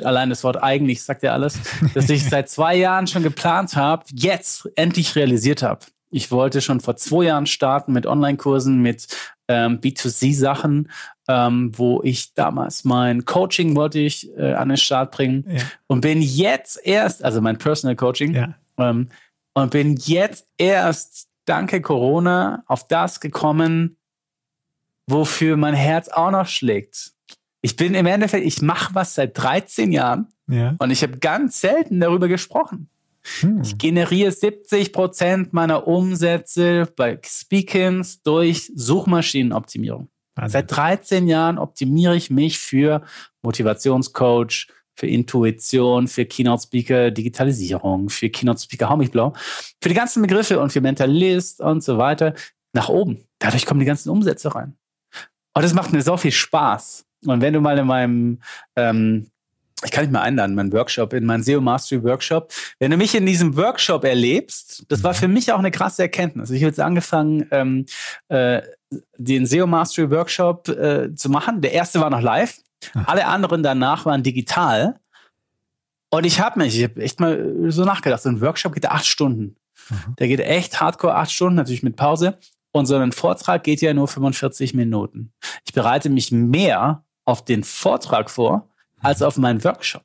[0.00, 1.58] allein das Wort eigentlich sagt ja alles,
[1.94, 5.84] dass ich seit zwei Jahren schon geplant habe, jetzt endlich realisiert habe.
[6.10, 9.06] Ich wollte schon vor zwei Jahren starten mit Online-Kursen, mit
[9.48, 10.90] ähm, B2C-Sachen,
[11.28, 15.62] ähm, wo ich damals mein Coaching wollte ich äh, an den Start bringen ja.
[15.86, 18.54] und bin jetzt erst, also mein Personal Coaching, ja.
[18.78, 19.08] ähm,
[19.54, 23.96] und bin jetzt erst, danke Corona, auf das gekommen,
[25.06, 27.12] wofür mein Herz auch noch schlägt.
[27.60, 30.74] Ich bin im Endeffekt, ich mache was seit 13 Jahren ja.
[30.78, 32.88] und ich habe ganz selten darüber gesprochen.
[33.40, 33.60] Hm.
[33.62, 40.08] Ich generiere 70 Prozent meiner Umsätze bei Speakings durch Suchmaschinenoptimierung.
[40.34, 40.52] Also.
[40.52, 43.02] Seit 13 Jahren optimiere ich mich für
[43.42, 49.32] Motivationscoach, für Intuition, für Keynote Speaker, Digitalisierung, für Keynote Speaker Hau mich blau,
[49.80, 52.34] für die ganzen Begriffe und für Mentalist und so weiter
[52.72, 53.26] nach oben.
[53.38, 54.76] Dadurch kommen die ganzen Umsätze rein.
[55.54, 57.04] Und das macht mir so viel Spaß.
[57.26, 58.40] Und wenn du mal in meinem,
[58.76, 59.30] ähm,
[59.84, 62.52] ich kann dich mal einladen, meinen Workshop, in meinen SEO Mastery Workshop.
[62.78, 66.50] Wenn du mich in diesem Workshop erlebst, das war für mich auch eine krasse Erkenntnis.
[66.50, 67.86] Ich habe jetzt angefangen, ähm,
[68.28, 68.62] äh,
[69.16, 71.60] den SEO Mastery Workshop äh, zu machen.
[71.60, 72.58] Der erste war noch live.
[73.06, 74.98] Alle anderen danach waren digital.
[76.10, 79.06] Und ich habe mich, ich habe echt mal so nachgedacht, so ein Workshop geht acht
[79.06, 79.56] Stunden.
[79.88, 80.16] Mhm.
[80.18, 82.38] Der geht echt hardcore acht Stunden, natürlich mit Pause.
[82.72, 85.32] Und so ein Vortrag geht ja nur 45 Minuten.
[85.64, 88.68] Ich bereite mich mehr auf den Vortrag vor
[89.00, 90.04] als auf meinen Workshop.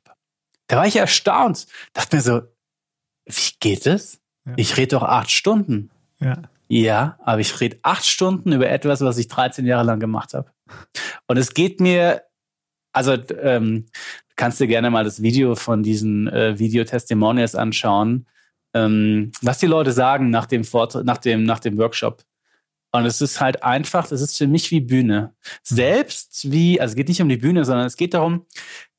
[0.66, 1.66] Da war ich erstaunt.
[1.94, 2.42] Dachte mir so,
[3.26, 4.20] wie geht es?
[4.44, 4.52] Ja.
[4.56, 5.90] Ich rede doch acht Stunden.
[6.20, 6.42] Ja.
[6.68, 10.50] Ja, aber ich rede acht Stunden über etwas, was ich 13 Jahre lang gemacht habe.
[11.26, 12.22] Und es geht mir,
[12.92, 13.86] also ähm,
[14.36, 18.26] kannst du gerne mal das Video von diesen äh, Video-Testimonials anschauen,
[18.74, 22.22] ähm, was die Leute sagen nach dem, Vortrag, nach dem, nach dem Workshop.
[22.92, 25.34] Und es ist halt einfach, das ist für mich wie Bühne.
[25.62, 28.46] Selbst wie, also es geht nicht um die Bühne, sondern es geht darum,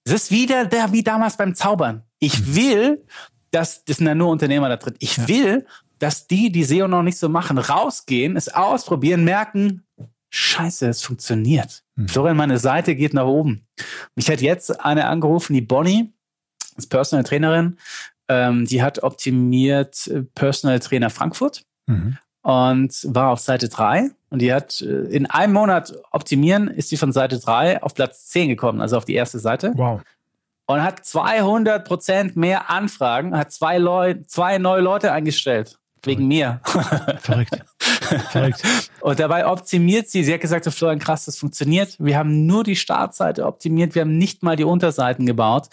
[0.03, 2.03] es ist wieder der, wie damals beim Zaubern.
[2.19, 2.55] Ich mhm.
[2.55, 3.05] will,
[3.51, 5.65] dass, das sind ja nur Unternehmer da drin, ich will,
[5.99, 9.83] dass die, die SEO noch nicht so machen, rausgehen, es ausprobieren, merken,
[10.29, 11.83] scheiße, es funktioniert.
[11.95, 12.07] Mhm.
[12.07, 13.67] Florian, meine Seite geht nach oben.
[14.15, 16.11] Mich hat jetzt eine angerufen, die Bonnie,
[16.75, 17.77] als Personal Trainerin,
[18.27, 21.63] ähm, die hat optimiert äh, Personal Trainer Frankfurt.
[21.87, 26.89] Mhm und war auf Seite 3 und die hat äh, in einem Monat optimieren, ist
[26.89, 29.73] sie von Seite 3 auf Platz 10 gekommen, also auf die erste Seite.
[29.75, 30.01] Wow.
[30.65, 35.79] Und hat 200 Prozent mehr Anfragen, hat zwei, Leu zwei neue Leute eingestellt.
[36.05, 36.61] Wegen mir.
[37.19, 37.59] Verrückt.
[38.29, 38.63] Verrückt.
[39.01, 40.23] Und dabei optimiert sie.
[40.23, 41.95] Sie hat gesagt, so Florian, krass, das funktioniert.
[41.99, 43.95] Wir haben nur die Startseite optimiert.
[43.95, 45.67] Wir haben nicht mal die Unterseiten gebaut.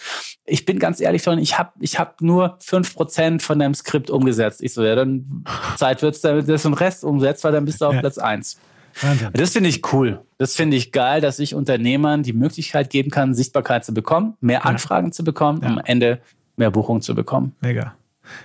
[0.45, 4.11] Ich bin ganz ehrlich, Florian, ich habe ich hab nur fünf Prozent von deinem Skript
[4.11, 4.63] umgesetzt.
[4.63, 5.45] Ich so, ja, dann
[5.77, 8.01] Zeit wird's, damit das den Rest umsetzt, weil dann bist du auf ja.
[8.01, 8.59] Platz eins.
[9.01, 9.31] Wahnsinn.
[9.33, 10.23] Das finde ich cool.
[10.39, 14.65] Das finde ich geil, dass ich Unternehmern die Möglichkeit geben kann, Sichtbarkeit zu bekommen, mehr
[14.67, 15.13] Anfragen ja.
[15.13, 15.69] zu bekommen, ja.
[15.69, 16.21] am Ende
[16.57, 17.55] mehr Buchungen zu bekommen.
[17.61, 17.95] Mega.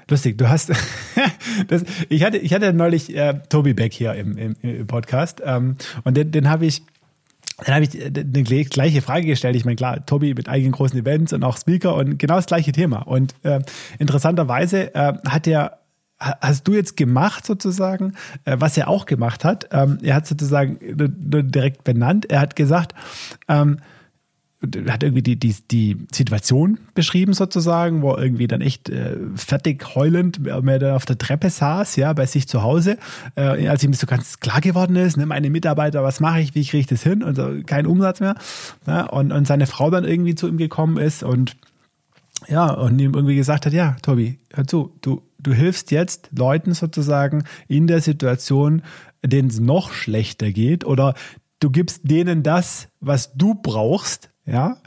[0.10, 0.72] Lustig, du hast,
[1.68, 5.78] das, ich hatte, ich hatte neulich äh, Tobi Beck hier im, im, im Podcast ähm,
[6.04, 6.84] und den, den habe ich,
[7.66, 9.56] dann habe ich äh, eine gleiche Frage gestellt.
[9.56, 12.72] Ich meine, klar, Tobi mit eigenen großen Events und auch Speaker und genau das gleiche
[12.72, 13.00] Thema.
[13.08, 13.60] Und äh,
[14.00, 15.78] interessanterweise äh, hat er
[16.22, 18.14] hast du jetzt gemacht sozusagen,
[18.46, 19.68] äh, was er auch gemacht hat.
[19.72, 22.30] Ähm, er hat sozusagen direkt benannt.
[22.30, 22.94] Er hat gesagt,
[23.48, 23.80] ähm,
[24.88, 29.96] hat irgendwie die, die, die Situation beschrieben sozusagen, wo er irgendwie dann echt äh, fertig
[29.96, 32.98] heulend mehr da auf der Treppe saß, ja, bei sich zu Hause,
[33.36, 36.64] äh, als ihm so ganz klar geworden ist, ne, meine Mitarbeiter, was mache ich, wie
[36.64, 38.36] kriege ich das hin und so, kein Umsatz mehr.
[38.86, 41.58] Ja, und, und seine Frau dann irgendwie zu ihm gekommen ist und
[42.48, 46.74] ja, und ihm irgendwie gesagt hat, ja, Tobi, hör zu, du, du hilfst jetzt Leuten
[46.74, 48.82] sozusagen in der Situation,
[49.24, 51.14] denen es noch schlechter geht oder
[51.60, 54.78] du gibst denen das, was du brauchst, ja,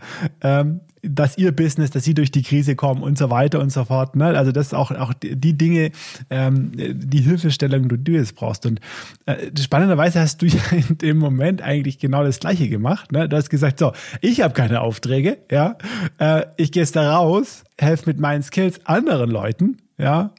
[0.41, 3.85] ähm, dass ihr Business, dass sie durch die Krise kommen und so weiter und so
[3.85, 4.17] fort.
[4.17, 4.27] Ne?
[4.27, 5.91] Also das ist auch, auch die Dinge,
[6.31, 8.65] ähm, die Hilfestellung, die du jetzt brauchst.
[8.67, 8.81] Und
[9.27, 13.13] äh, spannenderweise hast du ja in dem Moment eigentlich genau das Gleiche gemacht.
[13.13, 13.29] Ne?
[13.29, 15.77] Du hast gesagt, so, ich habe keine Aufträge, ja,
[16.19, 20.33] äh, ich gehe jetzt da raus, helfe mit meinen Skills anderen Leuten, ja,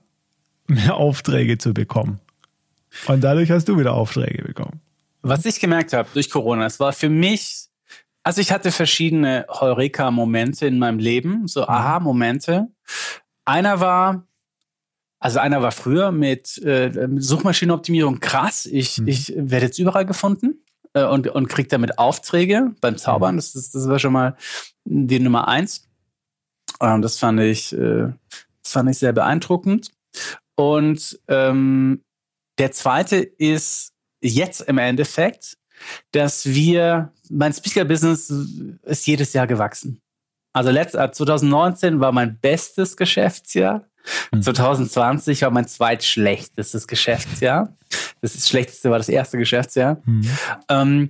[0.67, 2.19] mehr Aufträge zu bekommen.
[3.07, 4.81] Und dadurch hast du wieder Aufträge bekommen.
[5.21, 7.67] Was ich gemerkt habe durch Corona, es war für mich
[8.25, 11.69] also ich hatte verschiedene Heureka-Momente in meinem Leben, so mhm.
[11.69, 12.67] Aha-Momente.
[13.45, 14.27] Einer war,
[15.19, 18.65] also einer war früher mit äh, Suchmaschinenoptimierung krass.
[18.65, 19.07] Ich, mhm.
[19.07, 23.35] ich werde jetzt überall gefunden äh, und, und kriege damit Aufträge beim Zaubern.
[23.35, 23.37] Mhm.
[23.37, 24.35] Das, ist, das war schon mal
[24.85, 25.87] die Nummer eins.
[26.81, 28.11] Ähm, das fand ich, äh,
[28.63, 29.91] das fand ich sehr beeindruckend.
[30.55, 32.03] Und ähm,
[32.57, 35.57] der zweite ist jetzt im Endeffekt,
[36.11, 38.33] dass wir, mein Speaker-Business
[38.83, 40.01] ist jedes Jahr gewachsen.
[40.53, 43.85] Also letzt, 2019 äh, war mein bestes Geschäftsjahr.
[44.39, 45.45] 2020 mhm.
[45.45, 47.75] war mein zweitschlechtestes Geschäftsjahr.
[48.21, 50.01] Das, das schlechteste war das erste Geschäftsjahr.
[50.05, 50.29] Mhm.
[50.69, 51.09] Ähm,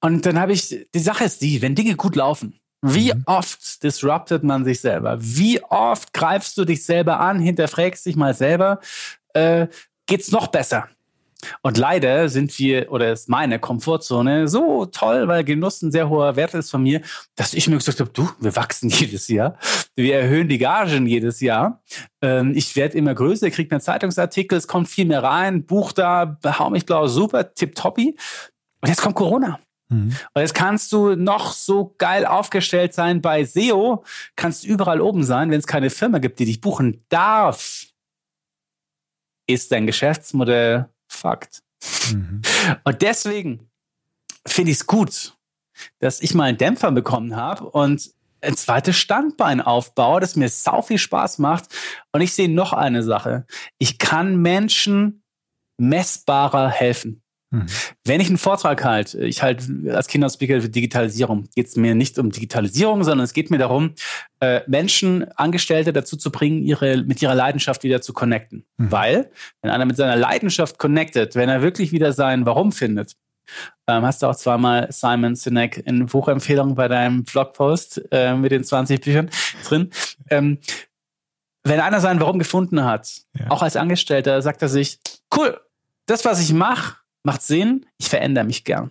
[0.00, 3.22] und dann habe ich, die Sache ist die, wenn Dinge gut laufen, wie mhm.
[3.26, 5.16] oft disruptet man sich selber?
[5.20, 8.80] Wie oft greifst du dich selber an, hinterfragst dich mal selber?
[9.34, 9.68] Äh,
[10.06, 10.88] geht's noch besser?
[11.62, 16.36] Und leider sind wir, oder ist meine Komfortzone so toll, weil Genuss ein sehr hoher
[16.36, 17.00] Wert ist von mir,
[17.34, 19.58] dass ich mir gesagt habe, du, wir wachsen jedes Jahr.
[19.96, 21.82] Wir erhöhen die Gagen jedes Jahr.
[22.20, 26.38] Ähm, ich werde immer größer, kriege einen Zeitungsartikel, es kommt viel mehr rein, Buch da,
[26.44, 28.16] hau mich blau, super, tipptoppi.
[28.80, 29.58] Und jetzt kommt Corona.
[29.92, 30.16] Mhm.
[30.34, 34.04] Und jetzt kannst du noch so geil aufgestellt sein bei SEO,
[34.36, 37.86] kannst überall oben sein, wenn es keine Firma gibt, die dich buchen darf.
[39.46, 41.62] Ist dein Geschäftsmodell Fakt.
[42.10, 42.42] Mhm.
[42.84, 43.70] Und deswegen
[44.46, 45.36] finde ich es gut,
[45.98, 48.10] dass ich mal einen Dämpfer bekommen habe und
[48.40, 51.68] ein zweites Standbein aufbaue, das mir sau viel Spaß macht.
[52.10, 53.46] Und ich sehe noch eine Sache.
[53.78, 55.22] Ich kann Menschen
[55.78, 57.21] messbarer helfen.
[57.52, 57.66] Mhm.
[58.04, 62.18] Wenn ich einen Vortrag halte, ich halt als Kinderspeaker für Digitalisierung, geht es mir nicht
[62.18, 63.94] um Digitalisierung, sondern es geht mir darum,
[64.40, 68.64] äh, Menschen, Angestellte dazu zu bringen, ihre, mit ihrer Leidenschaft wieder zu connecten.
[68.78, 68.90] Mhm.
[68.90, 69.30] Weil,
[69.60, 73.16] wenn einer mit seiner Leidenschaft connectet, wenn er wirklich wieder sein Warum findet,
[73.86, 78.64] ähm, hast du auch zweimal Simon Sinek in Buchempfehlung bei deinem Blogpost äh, mit den
[78.64, 79.30] 20 Büchern
[79.64, 79.90] drin.
[80.30, 80.58] Ähm,
[81.64, 83.50] wenn einer sein Warum gefunden hat, ja.
[83.50, 84.98] auch als Angestellter, sagt er sich,
[85.36, 85.60] cool,
[86.06, 88.90] das, was ich mache, macht Sinn, ich verändere mich gern.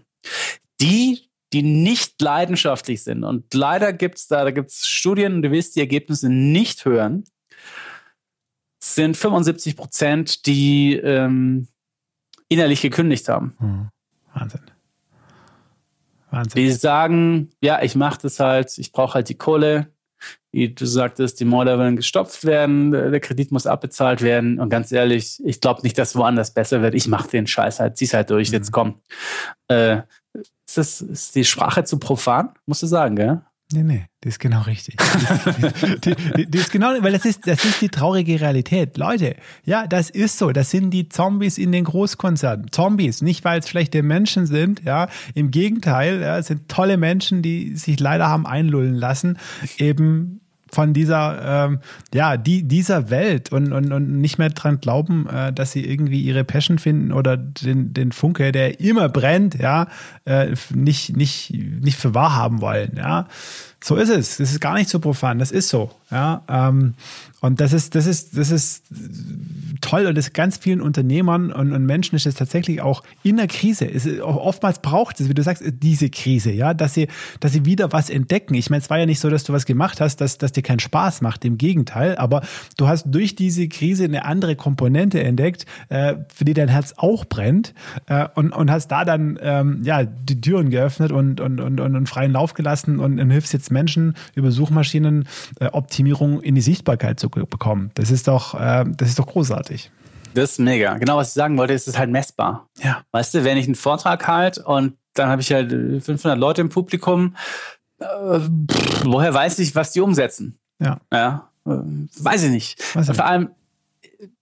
[0.79, 5.51] Die, die nicht leidenschaftlich sind, und leider gibt es da, da gibt es Studien, du
[5.51, 7.25] willst die Ergebnisse nicht hören,
[8.83, 11.67] sind 75 Prozent, die ähm,
[12.47, 13.55] innerlich gekündigt haben.
[13.59, 13.89] Hm.
[14.33, 14.61] Wahnsinn.
[16.31, 16.61] Wahnsinn.
[16.61, 19.93] Die sagen, ja, ich mache das halt, ich brauche halt die Kohle,
[20.51, 24.59] wie du sagtest, die Morde wollen gestopft werden, der Kredit muss abbezahlt werden.
[24.59, 26.93] Und ganz ehrlich, ich glaube nicht, dass woanders besser wird.
[26.93, 28.55] Ich mache den Scheiß halt, zieh's halt durch, mhm.
[28.55, 28.95] jetzt komm.
[29.69, 30.01] Äh,
[30.33, 32.49] ist, das, ist die Sprache zu profan?
[32.65, 33.41] Musst du sagen, gell?
[33.73, 34.97] Nee, nee, das ist genau richtig.
[36.03, 38.97] die, ist genau, weil das ist, das ist die traurige Realität.
[38.97, 40.51] Leute, ja, das ist so.
[40.51, 42.71] Das sind die Zombies in den Großkonzernen.
[42.71, 45.07] Zombies, nicht weil es schlechte Menschen sind, ja.
[45.35, 49.37] Im Gegenteil, ja, es sind tolle Menschen, die sich leider haben einlullen lassen,
[49.77, 50.40] eben
[50.71, 51.79] von dieser, ähm,
[52.13, 56.21] ja, die, dieser Welt und, und, und nicht mehr dran glauben, äh, dass sie irgendwie
[56.21, 59.87] ihre Passion finden oder den, den Funke, der immer brennt, ja,
[60.25, 63.27] äh, nicht, nicht, nicht für wahr haben wollen, ja.
[63.83, 64.37] So ist es.
[64.37, 65.39] Das ist gar nicht so profan.
[65.39, 65.91] Das ist so.
[66.11, 66.93] Ja, ähm,
[67.41, 68.83] und das ist, das ist, das ist
[69.81, 73.47] toll und das ganz vielen Unternehmern und, und Menschen ist es tatsächlich auch in der
[73.47, 73.91] Krise.
[73.91, 77.07] Es, oftmals braucht es, wie du sagst, diese Krise, ja, dass sie,
[77.39, 78.53] dass sie wieder was entdecken.
[78.53, 80.61] Ich meine, es war ja nicht so, dass du was gemacht hast, dass, dass dir
[80.61, 81.43] keinen Spaß macht.
[81.43, 82.43] Im Gegenteil, aber
[82.77, 87.25] du hast durch diese Krise eine andere Komponente entdeckt, äh, für die dein Herz auch
[87.25, 87.73] brennt
[88.05, 92.07] äh, und, und hast da dann ähm, ja die Türen geöffnet und, und, und, und,
[92.07, 97.30] freien Lauf gelassen und, und hilfst jetzt Menschen über Suchmaschinenoptimierung äh, in die Sichtbarkeit zu
[97.31, 97.91] bekommen.
[97.95, 99.91] Das ist doch, äh, das ist doch großartig.
[100.33, 100.97] Das ist mega.
[100.97, 102.69] Genau, was ich sagen wollte, ist es halt messbar.
[102.81, 103.03] Ja.
[103.11, 106.69] Weißt du, wenn ich einen Vortrag halt und dann habe ich halt 500 Leute im
[106.69, 107.35] Publikum,
[107.99, 108.05] äh,
[109.03, 110.57] woher weiß ich, was die umsetzen?
[110.79, 110.99] Ja.
[111.11, 112.95] Ja, äh, weiß ich nicht.
[112.95, 113.15] Weiß ich.
[113.15, 113.49] Vor allem,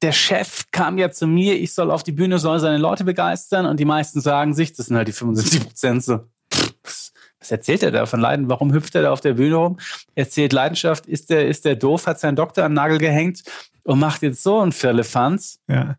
[0.02, 3.66] der Chef kam ja zu mir, ich soll auf die Bühne, soll seine Leute begeistern
[3.66, 6.20] und die meisten sagen sich, das sind halt die 75 Prozent so.
[7.40, 8.50] Was erzählt er da von Leiden?
[8.50, 9.78] Warum hüpft er da auf der Bühne rum?
[10.16, 13.44] Erzählt Leidenschaft, ist der, ist der doof, hat seinen Doktor an den Nagel gehängt
[13.84, 15.60] und macht jetzt so ein Firlefanz.
[15.68, 15.96] Ja.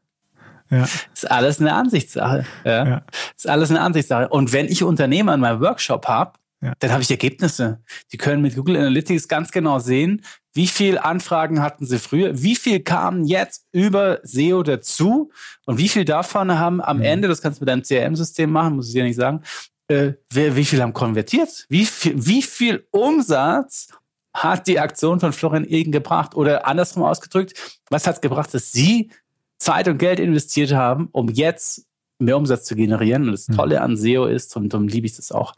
[0.70, 0.86] Ja.
[1.12, 2.46] Ist alles eine Ansichtssache.
[2.64, 2.86] Ja.
[2.86, 3.02] ja.
[3.36, 4.28] Ist alles eine Ansichtssache.
[4.28, 6.32] Und wenn ich Unternehmer in meinem Workshop habe,
[6.62, 6.74] ja.
[6.78, 7.80] dann habe ich Ergebnisse.
[8.12, 10.22] Die können mit Google Analytics ganz genau sehen,
[10.52, 15.30] wie viel Anfragen hatten sie früher, wie viel kamen jetzt über SEO dazu
[15.64, 17.04] und wie viel davon haben am mhm.
[17.04, 19.42] Ende, das kannst du mit deinem CRM-System machen, muss ich dir nicht sagen,
[19.90, 21.66] äh, wer, wie viel haben konvertiert?
[21.68, 23.88] Wie viel, wie viel Umsatz
[24.32, 26.36] hat die Aktion von Florian Egen gebracht?
[26.36, 29.10] Oder andersrum ausgedrückt, was hat es gebracht, dass Sie
[29.58, 31.86] Zeit und Geld investiert haben, um jetzt
[32.20, 33.24] mehr Umsatz zu generieren?
[33.24, 33.56] Und das hm.
[33.56, 35.54] Tolle an SEO ist, und darum liebe ich das auch.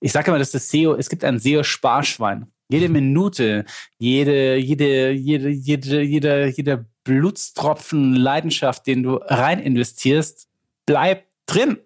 [0.00, 2.46] Ich sage immer, dass das SEO, es gibt ein SEO-Sparschwein.
[2.68, 3.66] Jede Minute,
[3.98, 10.48] jede, jede, jede, jede, jeder, jeder Blutstropfen Leidenschaft, den du rein investierst,
[10.86, 11.78] bleibt drin.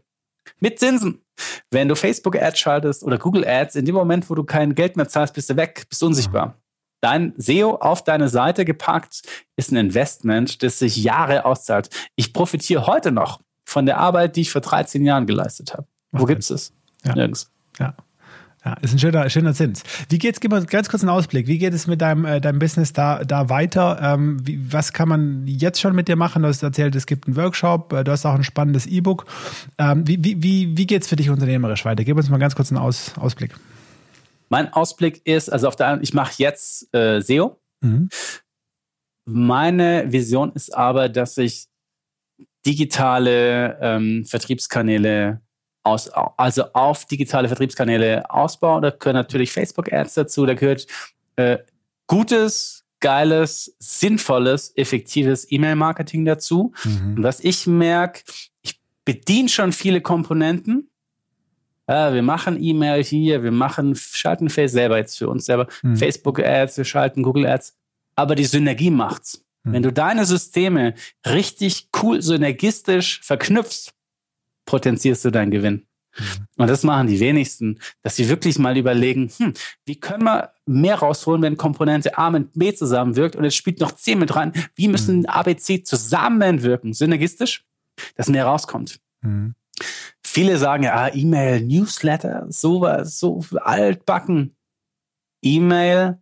[0.60, 1.22] Mit Zinsen.
[1.70, 4.96] Wenn du Facebook Ads schaltest oder Google Ads, in dem Moment, wo du kein Geld
[4.96, 6.54] mehr zahlst, bist du weg, bist unsichtbar.
[7.00, 9.22] Dein SEO auf deine Seite gepackt
[9.56, 11.88] ist ein Investment, das sich Jahre auszahlt.
[12.14, 15.86] Ich profitiere heute noch von der Arbeit, die ich vor 13 Jahren geleistet habe.
[16.12, 16.74] Wo gibt es es?
[17.04, 17.14] Ja.
[17.14, 17.50] Nirgends.
[17.78, 17.94] Ja.
[18.64, 19.82] Ja, ist ein schöner, schöner Zins.
[20.10, 21.46] Wie geht's, gib mal ganz kurz einen Ausblick.
[21.46, 23.98] Wie geht es mit deinem, äh, deinem Business da, da weiter?
[24.02, 26.42] Ähm, wie, was kann man jetzt schon mit dir machen?
[26.42, 29.24] Du hast erzählt, es gibt einen Workshop, äh, du hast auch ein spannendes E-Book.
[29.78, 32.04] Ähm, wie, wie, wie, wie geht's für dich unternehmerisch weiter?
[32.04, 33.54] Gib uns mal ganz kurz einen Aus, Ausblick.
[34.50, 37.58] Mein Ausblick ist, also auf der einen, ich mache jetzt äh, SEO.
[37.80, 38.10] Mhm.
[39.24, 41.68] Meine Vision ist aber, dass ich
[42.66, 45.40] digitale ähm, Vertriebskanäle
[45.82, 48.82] aus, also auf digitale Vertriebskanäle ausbauen.
[48.82, 50.86] Da gehören natürlich Facebook-Ads dazu, da gehört
[51.36, 51.58] äh,
[52.06, 56.72] gutes, geiles, sinnvolles, effektives E-Mail-Marketing dazu.
[56.84, 57.16] Mhm.
[57.16, 58.22] Und was ich merke,
[58.62, 60.90] ich bediene schon viele Komponenten.
[61.88, 65.96] Ja, wir machen E-Mail hier, wir machen, schalten Face selber jetzt für uns selber, mhm.
[65.96, 67.76] Facebook-Ads, wir schalten Google-Ads,
[68.14, 69.44] aber die Synergie macht's.
[69.64, 69.72] Mhm.
[69.72, 70.94] Wenn du deine Systeme
[71.26, 73.92] richtig cool synergistisch verknüpfst,
[74.70, 75.84] potenzierst du deinen Gewinn.
[76.56, 79.52] Und das machen die wenigsten, dass sie wirklich mal überlegen, hm,
[79.84, 83.92] wie können wir mehr rausholen, wenn Komponente A mit B zusammenwirkt und es spielt noch
[83.92, 84.52] C mit rein.
[84.76, 85.26] Wie müssen mhm.
[85.26, 87.64] A, B, C zusammenwirken, synergistisch,
[88.14, 89.00] dass mehr rauskommt.
[89.22, 89.54] Mhm.
[90.22, 94.54] Viele sagen ja, ah, E-Mail, Newsletter, sowas, so altbacken.
[95.42, 96.18] E-Mail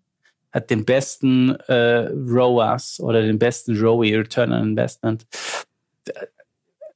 [0.53, 5.27] hat den besten äh, ROAS oder den besten ROI, Return on Investment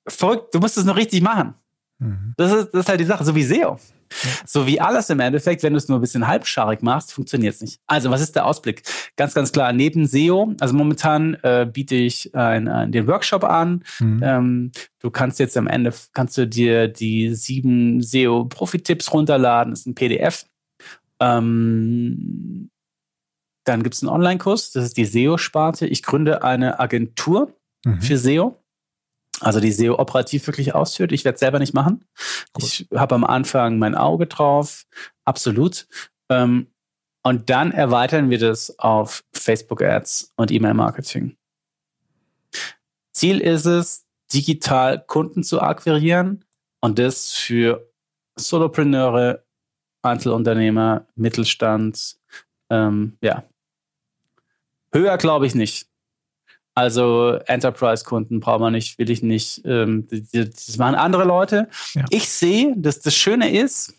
[0.07, 1.55] verrückt, du musst es nur richtig machen.
[1.99, 2.35] Mhm.
[2.37, 3.79] Das, ist, das ist halt die Sache, so wie SEO.
[4.23, 4.31] Ja.
[4.45, 7.61] So wie alles im Endeffekt, wenn du es nur ein bisschen halbscharig machst, funktioniert es
[7.61, 7.81] nicht.
[7.87, 8.83] Also, was ist der Ausblick?
[9.17, 13.85] Ganz, ganz klar, neben SEO, also momentan äh, biete ich ein, ein, den Workshop an.
[14.01, 14.21] Mhm.
[14.23, 19.87] Ähm, du kannst jetzt am Ende, kannst du dir die sieben SEO-Profi-Tipps runterladen, das ist
[19.87, 20.45] ein PDF.
[21.21, 22.71] Ähm,
[23.65, 25.87] dann gibt es einen Online-Kurs, das ist die SEO-Sparte.
[25.87, 28.03] Ich gründe eine Agentur mhm.
[28.03, 28.62] für SEO
[29.43, 31.13] also die SEO operativ wirklich ausführt.
[31.13, 32.05] Ich werde es selber nicht machen.
[32.53, 32.65] Gut.
[32.65, 34.85] Ich habe am Anfang mein Auge drauf,
[35.25, 35.87] absolut.
[36.29, 36.69] Ähm,
[37.23, 41.37] und dann erweitern wir das auf Facebook Ads und E-Mail-Marketing.
[43.13, 46.45] Ziel ist es, digital Kunden zu akquirieren
[46.81, 47.91] und das für
[48.37, 49.45] Solopreneure,
[50.03, 52.17] Einzelunternehmer, Mittelstand.
[52.71, 53.45] Ähm, ja.
[54.93, 55.92] Höher glaube ich nicht.
[56.75, 59.63] Also Enterprise-Kunden braucht man nicht, will ich nicht.
[59.65, 61.69] Ähm, das machen andere Leute.
[61.95, 62.05] Ja.
[62.11, 63.95] Ich sehe, dass das Schöne ist,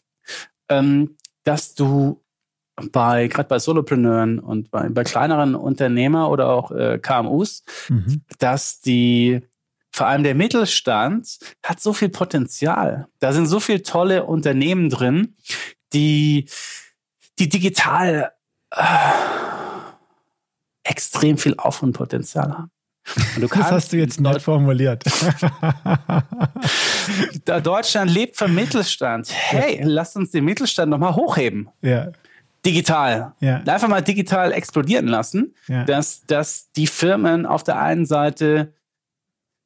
[0.70, 2.24] ähm, dass du
[2.92, 8.24] bei gerade bei Solopreneuren und bei, bei kleineren Unternehmer oder auch äh, KMUs, mhm.
[8.40, 9.42] dass die
[9.92, 13.08] vor allem der Mittelstand hat so viel Potenzial.
[13.20, 15.36] Da sind so viele tolle Unternehmen drin,
[15.94, 16.50] die
[17.38, 18.32] die digital
[18.72, 18.84] äh,
[20.84, 22.72] extrem viel Aufwandpotenzial haben.
[23.40, 25.04] das hast du jetzt neu formuliert.
[27.64, 29.30] Deutschland lebt vom Mittelstand.
[29.30, 29.86] Hey, ja.
[29.86, 31.70] lasst uns den Mittelstand nochmal hochheben.
[31.82, 32.12] Ja.
[32.66, 33.34] Digital.
[33.42, 33.58] Ja.
[33.58, 35.84] Einfach mal digital explodieren lassen, ja.
[35.84, 38.74] dass, dass die Firmen auf der einen Seite,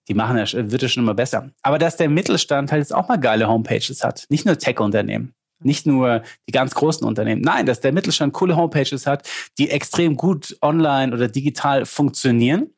[0.07, 3.07] die machen ja, wird ja schon immer besser, aber dass der Mittelstand halt jetzt auch
[3.07, 4.26] mal geile Homepages hat.
[4.30, 5.36] Nicht nur Tech-Unternehmen.
[5.59, 7.41] Nicht nur die ganz großen Unternehmen.
[7.41, 9.27] Nein, dass der Mittelstand coole Homepages hat,
[9.57, 12.71] die extrem gut online oder digital funktionieren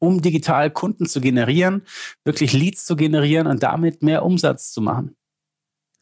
[0.00, 1.82] um digital Kunden zu generieren,
[2.24, 5.14] wirklich Leads zu generieren und damit mehr Umsatz zu machen.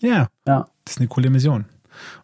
[0.01, 0.69] Ja, ja.
[0.85, 1.67] das ist eine coole Mission.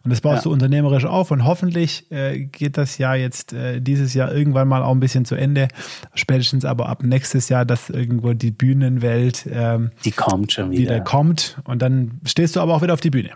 [0.03, 0.43] Und das baust ja.
[0.43, 4.81] du unternehmerisch auf und hoffentlich äh, geht das Jahr jetzt äh, dieses Jahr irgendwann mal
[4.81, 5.67] auch ein bisschen zu Ende.
[6.13, 10.81] Spätestens aber ab nächstes Jahr, dass irgendwo die Bühnenwelt ähm, die kommt schon wieder.
[10.81, 13.31] wieder kommt und dann stehst du aber auch wieder auf die Bühne.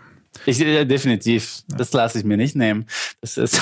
[0.46, 1.62] Ich, äh, definitiv.
[1.70, 1.76] Ja.
[1.78, 2.86] Das lasse ich mir nicht nehmen.
[3.20, 3.60] Das ist,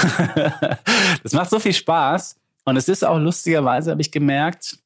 [1.23, 2.37] das macht so viel Spaß.
[2.65, 4.79] Und es ist auch lustigerweise, habe ich gemerkt,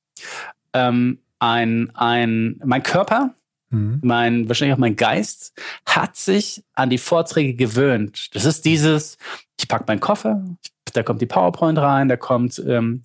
[0.72, 3.34] ähm, ein, ein, mein Körper,
[3.70, 3.98] mhm.
[4.02, 8.34] mein, wahrscheinlich auch mein Geist, hat sich an die Vorträge gewöhnt.
[8.34, 9.18] Das ist dieses,
[9.58, 10.44] ich packe meinen Koffer,
[10.92, 13.02] da kommt die PowerPoint rein, da kommt ähm,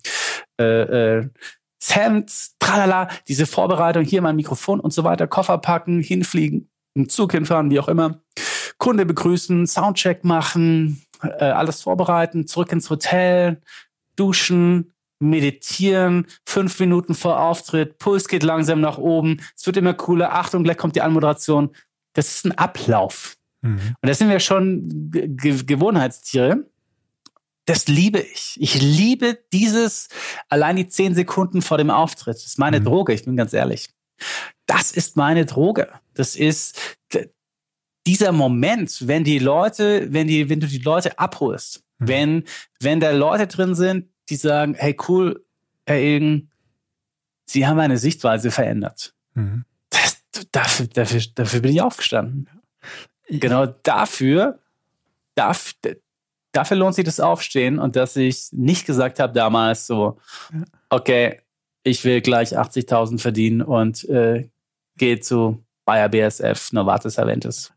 [0.60, 1.28] äh, äh,
[1.80, 7.08] das Hemd, tralala, diese Vorbereitung, hier mein Mikrofon und so weiter, Koffer packen, hinfliegen, im
[7.08, 8.20] Zug hinfahren, wie auch immer,
[8.78, 13.60] Kunde begrüßen, Soundcheck machen, äh, alles vorbereiten, zurück ins Hotel,
[14.16, 20.32] duschen, meditieren, fünf Minuten vor Auftritt, Puls geht langsam nach oben, es wird immer cooler,
[20.32, 21.70] Achtung, gleich kommt die Anmoderation.
[22.12, 23.36] Das ist ein Ablauf.
[23.62, 23.96] Mhm.
[24.00, 26.64] Und da sind wir schon Ge Gewohnheitstiere.
[27.66, 28.56] Das liebe ich.
[28.58, 30.08] Ich liebe dieses
[30.48, 32.36] allein die zehn Sekunden vor dem Auftritt.
[32.36, 32.84] Das ist meine mhm.
[32.84, 33.90] Droge, ich bin ganz ehrlich.
[34.66, 35.88] Das ist meine Droge.
[36.14, 36.97] Das ist
[38.06, 42.08] dieser Moment, wenn die Leute, wenn die, wenn du die Leute abholst, Mhm.
[42.08, 42.44] Wenn,
[42.80, 45.44] wenn da Leute drin sind, die sagen, hey cool,
[45.86, 46.50] Herr Ilgen,
[47.44, 49.14] Sie haben meine Sichtweise verändert.
[49.34, 49.64] Mhm.
[49.90, 50.22] Das,
[50.52, 52.48] dafür, dafür, dafür bin ich aufgestanden.
[53.26, 54.58] Ich, genau dafür,
[55.34, 55.96] dafür,
[56.52, 60.18] dafür lohnt sich das Aufstehen und dass ich nicht gesagt habe damals so,
[60.90, 61.40] okay,
[61.84, 64.50] ich will gleich 80.000 verdienen und äh,
[64.96, 67.72] gehe zu Bayer BSF Novartis Aventis.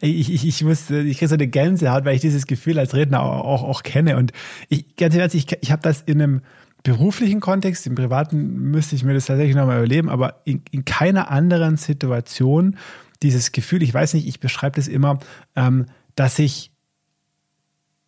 [0.00, 3.22] Ich, ich, ich muss, ich kriege so eine Gänsehaut, weil ich dieses Gefühl als Redner
[3.22, 4.16] auch, auch, auch kenne.
[4.16, 4.32] Und
[4.68, 6.40] ich, ganz ehrlich, ich, ich habe das in einem
[6.82, 11.30] beruflichen Kontext, im privaten müsste ich mir das tatsächlich nochmal überleben, aber in, in keiner
[11.30, 12.76] anderen Situation
[13.22, 15.18] dieses Gefühl, ich weiß nicht, ich beschreibe das immer,
[15.56, 16.72] ähm, dass ich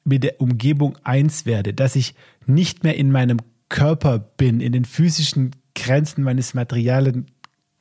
[0.04, 2.14] mit der Umgebung eins werde, dass ich
[2.46, 3.38] nicht mehr in meinem
[3.68, 7.26] Körper bin, in den physischen Grenzen meines materialen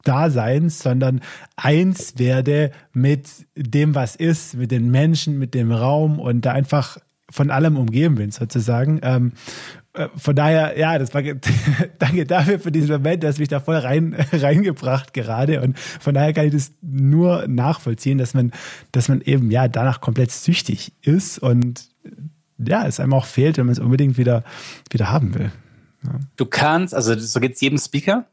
[0.10, 1.22] Daseins, sondern
[1.56, 6.98] eins werde mit dem, was ist, mit den Menschen, mit dem Raum und da einfach
[7.30, 9.00] von allem umgeben bin, sozusagen.
[9.04, 9.34] Ähm,
[9.94, 11.22] äh, von daher, ja, das war
[12.00, 16.34] danke dafür für diesen Moment, dass mich da voll rein reingebracht gerade und von daher
[16.34, 18.52] kann ich das nur nachvollziehen, dass man,
[18.92, 21.88] dass man eben ja danach komplett süchtig ist und
[22.58, 24.44] ja, es einem auch fehlt, wenn man es unbedingt wieder
[24.90, 25.52] wieder haben will.
[26.04, 26.20] Ja.
[26.36, 28.26] Du kannst, also so geht es jedem Speaker.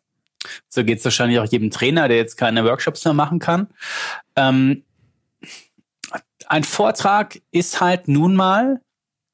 [0.68, 3.68] So geht es wahrscheinlich auch jedem Trainer, der jetzt keine Workshops mehr machen kann.
[4.36, 4.84] Ähm,
[6.46, 8.80] ein Vortrag ist halt nun mal,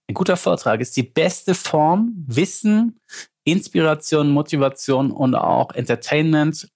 [0.08, 3.00] ein guter Vortrag ist die beste Form, Wissen,
[3.44, 6.68] Inspiration, Motivation und auch Entertainment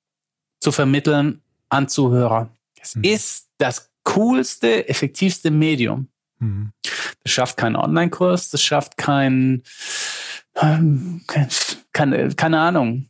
[0.61, 2.51] zu vermitteln an Zuhörer.
[2.81, 3.05] Es mhm.
[3.05, 6.09] ist das coolste, effektivste Medium.
[6.39, 6.73] Mhm.
[7.23, 9.63] Das schafft keinen Online-Kurs, das schafft kein,
[10.57, 11.49] ähm, kein,
[11.93, 13.09] keine, keine Ahnung,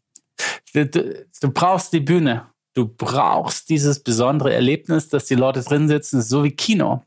[0.85, 2.47] du, du brauchst die Bühne.
[2.75, 7.03] Du brauchst dieses besondere Erlebnis, dass die Leute drin sitzen, so wie Kino.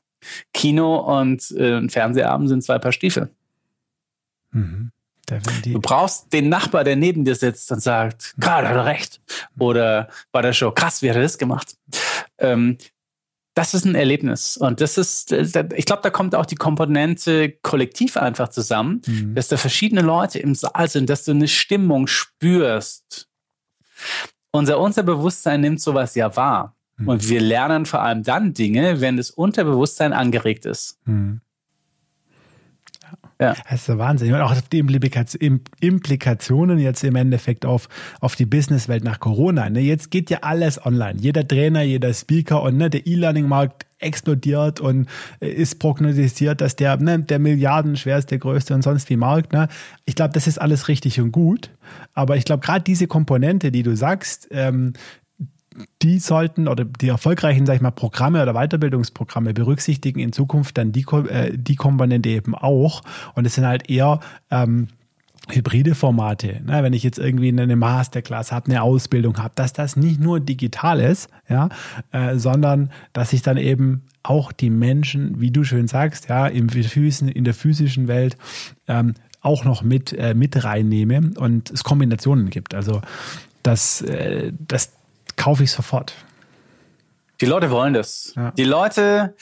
[0.54, 3.30] Kino und äh, Fernsehabend sind zwei Paar Stiefel.
[4.52, 4.92] Mhm.
[5.64, 9.22] Du brauchst den Nachbar, der neben dir sitzt und sagt, gerade hat er recht.
[9.60, 11.76] Oder bei der Show, krass, wie hat er das gemacht?
[12.40, 12.78] Ähm,
[13.54, 14.58] das ist ein Erlebnis.
[14.58, 19.36] Und das ist, ich glaube, da kommt auch die Komponente kollektiv einfach zusammen, mhm.
[19.36, 23.29] dass da verschiedene Leute im Saal sind, dass du eine Stimmung spürst.
[24.52, 26.76] Unser Unterbewusstsein nimmt sowas ja wahr.
[26.98, 27.08] Mhm.
[27.08, 30.98] Und wir lernen vor allem dann Dinge, wenn das Unterbewusstsein angeregt ist.
[31.06, 31.42] Mhm.
[33.42, 33.56] Ja.
[33.70, 34.34] Das ist der Wahnsinn.
[34.34, 37.88] Und auch die Implikationen jetzt im Endeffekt auf,
[38.20, 39.70] auf die Businesswelt nach Corona.
[39.70, 39.80] Ne?
[39.80, 41.20] Jetzt geht ja alles online.
[41.22, 45.08] Jeder Trainer, jeder Speaker und ne, der E-Learning-Markt explodiert und
[45.40, 49.54] ist prognostiziert, dass der, ne, der milliardenschwerste, größte und sonst wie Markt.
[49.54, 49.70] Ne?
[50.06, 51.72] Ich glaube, das ist alles richtig und gut.
[52.14, 54.94] Aber ich glaube, gerade diese Komponente, die du sagst, ähm,
[56.02, 60.92] die sollten oder die erfolgreichen, sag ich mal, Programme oder Weiterbildungsprogramme berücksichtigen in Zukunft dann
[60.92, 63.02] die, äh, die Komponente eben auch.
[63.36, 64.20] Und es sind halt eher
[64.52, 64.88] ähm,
[65.48, 69.96] hybride Formate, ne, wenn ich jetzt irgendwie eine Masterclass habe, eine Ausbildung habe, dass das
[69.96, 71.70] nicht nur digital ist, ja,
[72.12, 76.70] äh, sondern dass ich dann eben auch die Menschen, wie du schön sagst, ja, im
[76.70, 78.38] Füßen, in der physischen Welt
[78.88, 82.76] ähm, auch noch mit, äh, mit reinnehme und es Kombinationen gibt.
[82.76, 83.02] Also
[83.64, 84.92] das, äh, das
[85.40, 86.14] kaufe ich sofort.
[87.42, 88.34] Die Leute wollen das.
[88.36, 88.52] Ja.
[88.52, 89.36] Die Leute,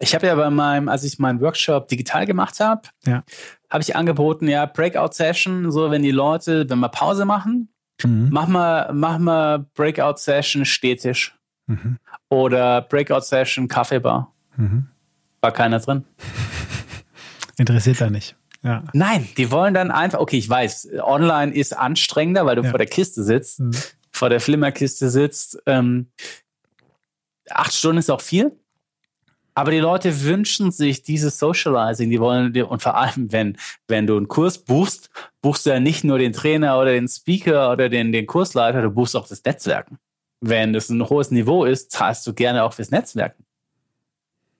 [0.00, 3.22] ich habe ja bei meinem, als ich meinen Workshop digital gemacht habe, ja.
[3.70, 7.68] habe ich angeboten, ja, Breakout-Session, so wenn die Leute, wenn wir Pause machen,
[8.02, 8.28] mhm.
[8.32, 11.38] mach mal, mach mal Breakout-Session Stehtisch.
[11.66, 11.98] Mhm.
[12.28, 14.32] Oder Breakout-Session Kaffeebar.
[14.56, 14.88] Mhm.
[15.40, 16.04] War keiner drin.
[17.56, 18.36] Interessiert da nicht.
[18.62, 18.82] Ja.
[18.92, 22.70] Nein, die wollen dann einfach, okay, ich weiß, online ist anstrengender, weil du ja.
[22.70, 23.72] vor der Kiste sitzt, mhm.
[24.14, 25.60] Vor der Flimmerkiste sitzt.
[25.66, 26.06] Ähm,
[27.50, 28.52] acht Stunden ist auch viel.
[29.56, 33.56] Aber die Leute wünschen sich dieses Socializing, die wollen und vor allem, wenn,
[33.86, 35.10] wenn du einen Kurs buchst,
[35.42, 38.90] buchst du ja nicht nur den Trainer oder den Speaker oder den, den Kursleiter, du
[38.90, 39.98] buchst auch das Netzwerken.
[40.40, 43.44] Wenn das ein hohes Niveau ist, zahlst du gerne auch fürs Netzwerken.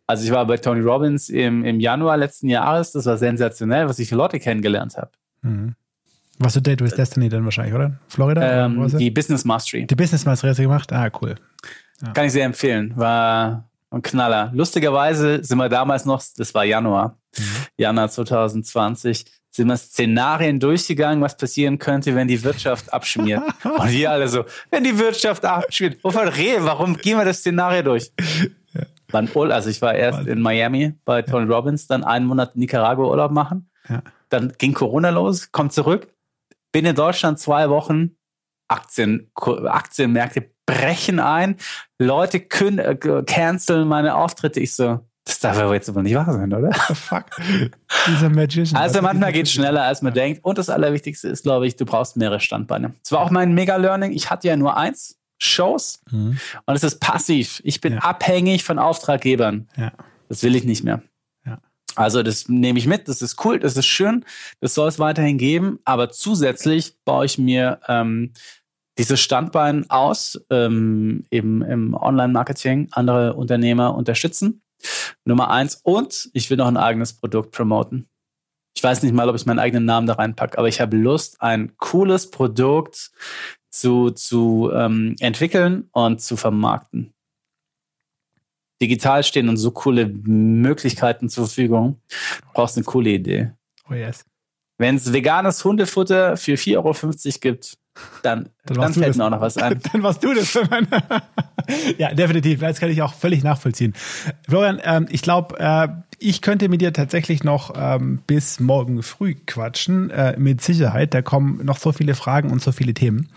[0.07, 2.92] Also ich war bei Tony Robbins im, im Januar letzten Jahres.
[2.92, 5.11] Das war sensationell, was ich für Leute kennengelernt habe.
[5.42, 5.74] Mhm.
[6.39, 7.99] Was du Date with Destiny dann wahrscheinlich, oder?
[8.09, 8.66] Florida?
[8.66, 9.87] Ähm, die Business Mastery.
[9.87, 10.93] Die Business Mastery hast du gemacht?
[10.93, 11.37] Ah, cool.
[12.03, 12.12] Ja.
[12.12, 12.93] Kann ich sehr empfehlen.
[12.97, 14.51] War ein Knaller.
[14.53, 17.43] Lustigerweise sind wir damals noch, das war Januar, mhm.
[17.76, 23.43] Januar 2020, sind wir Szenarien durchgegangen, was passieren könnte, wenn die Wirtschaft abschmiert.
[23.64, 26.64] Und wir alle so, wenn die Wirtschaft abschmiert, wovon reden?
[26.64, 28.11] Warum gehen wir das Szenario durch?
[29.11, 31.55] Wann also ich war erst in Miami bei Tony ja.
[31.55, 33.70] Robbins, dann einen Monat Nicaragua Urlaub machen.
[33.89, 34.03] Ja.
[34.28, 36.09] Dann ging Corona los, kommt zurück,
[36.75, 38.16] bin in Deutschland zwei Wochen,
[38.66, 41.57] Aktien, Aktienmärkte brechen ein,
[42.01, 44.59] Leute können, äh, canceln meine Auftritte.
[44.59, 46.72] Ich so, das darf aber jetzt aber nicht wahr sein, oder?
[46.95, 47.27] Fuck.
[48.09, 48.81] Dieser Magician.
[48.81, 50.25] Also manchmal geht es schneller, als man ja.
[50.25, 50.45] denkt.
[50.45, 52.95] Und das Allerwichtigste ist, glaube ich, du brauchst mehrere Standbeine.
[53.05, 54.11] Es war auch mein Mega-Learning.
[54.11, 55.18] Ich hatte ja nur eins.
[55.39, 56.39] Shows mhm.
[56.64, 57.61] und es ist passiv.
[57.64, 57.99] Ich bin ja.
[57.99, 59.68] abhängig von Auftraggebern.
[59.77, 59.93] Ja.
[60.29, 61.03] Das will ich nicht mehr.
[61.95, 64.24] Also das nehme ich mit, das ist cool, das ist schön,
[64.61, 68.32] das soll es weiterhin geben, aber zusätzlich baue ich mir ähm,
[68.99, 74.62] dieses Standbein aus, ähm, eben im Online-Marketing, andere Unternehmer unterstützen.
[75.24, 75.80] Nummer eins.
[75.82, 78.09] Und ich will noch ein eigenes Produkt promoten.
[78.76, 81.40] Ich weiß nicht mal, ob ich meinen eigenen Namen da reinpacke, aber ich habe Lust,
[81.40, 83.12] ein cooles Produkt
[83.70, 87.14] zu, zu ähm, entwickeln und zu vermarkten.
[88.85, 92.01] Digital stehen uns so coole Möglichkeiten zur Verfügung.
[92.41, 93.53] Du brauchst eine coole Idee.
[93.91, 94.26] Oh yes.
[94.76, 96.93] Wenn es veganes Hundefutter für 4,50 Euro
[97.41, 97.78] gibt,
[98.22, 99.80] dann, dann, dann fällt mir auch noch was ein.
[99.93, 100.53] Dann warst du das.
[101.99, 102.61] ja, definitiv.
[102.61, 103.95] Das kann ich auch völlig nachvollziehen.
[104.49, 109.35] Florian, ähm, ich glaube, äh, ich könnte mit dir tatsächlich noch ähm, bis morgen früh
[109.47, 111.14] quatschen, äh, mit Sicherheit.
[111.14, 113.28] Da kommen noch so viele Fragen und so viele Themen.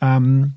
[0.00, 0.52] Ähm,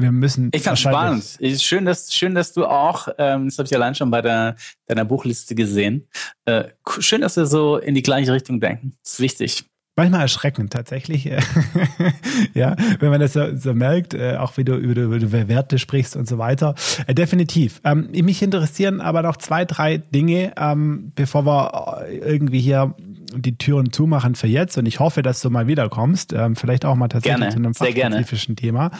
[0.00, 0.50] wir müssen.
[0.54, 1.38] Ich fand spannend.
[1.58, 5.04] Schön, dass, schön, dass du auch, ähm, das habe ich allein schon bei der, deiner
[5.04, 6.08] Buchliste gesehen.
[6.44, 6.64] Äh,
[6.98, 8.92] schön, dass wir so in die gleiche Richtung denken.
[9.02, 9.64] Das ist wichtig
[10.00, 11.24] manchmal erschreckend tatsächlich,
[12.54, 16.16] ja, wenn man das so, so merkt, äh, auch wie du über, über, Werte sprichst
[16.16, 16.74] und so weiter.
[17.06, 17.82] Äh, definitiv.
[17.84, 22.94] Ähm, mich interessieren aber noch zwei, drei Dinge, ähm, bevor wir äh, irgendwie hier
[23.34, 24.76] die Türen zumachen für jetzt.
[24.78, 26.32] Und ich hoffe, dass du mal wiederkommst.
[26.32, 28.90] Ähm, vielleicht auch mal tatsächlich gerne, zu einem fachspezifischen Thema.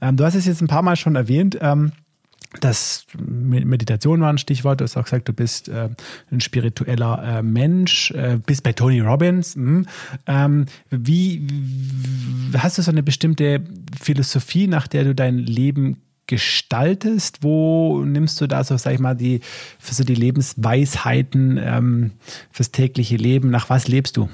[0.00, 1.58] Ähm, du hast es jetzt ein paar Mal schon erwähnt.
[1.60, 1.92] Ähm,
[2.58, 4.80] das Meditation war ein Stichwort.
[4.80, 5.88] Du hast auch gesagt, du bist äh,
[6.32, 9.54] ein spiritueller äh, Mensch, äh, bist bei Tony Robbins.
[9.54, 9.86] Mhm.
[10.26, 13.62] Ähm, wie, wie hast du so eine bestimmte
[14.00, 17.42] Philosophie, nach der du dein Leben gestaltest?
[17.42, 19.40] Wo nimmst du da so, sag ich mal, die
[19.78, 22.12] für so die Lebensweisheiten ähm,
[22.50, 23.50] fürs tägliche Leben?
[23.50, 24.30] Nach was lebst du?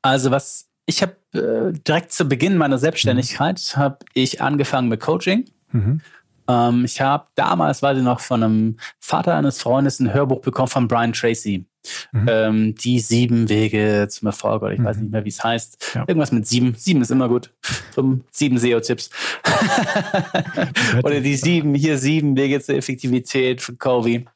[0.00, 3.80] Also was ich habe äh, direkt zu Beginn meiner Selbstständigkeit mhm.
[3.80, 5.46] habe ich angefangen mit Coaching.
[5.72, 6.00] Mhm.
[6.48, 10.68] Ähm, ich habe damals, weiß ich noch, von einem Vater eines Freundes ein Hörbuch bekommen
[10.68, 11.66] von Brian Tracy.
[12.12, 12.28] Mhm.
[12.28, 14.84] Ähm, die sieben Wege zum Erfolg, oder ich mhm.
[14.84, 15.92] weiß nicht mehr, wie es heißt.
[15.94, 16.04] Ja.
[16.06, 16.74] Irgendwas mit sieben.
[16.76, 17.50] Sieben ist immer gut.
[17.92, 19.10] Zum sieben SEO-Tipps.
[21.02, 24.26] oder die sieben, hier sieben Wege zur Effektivität von Covey.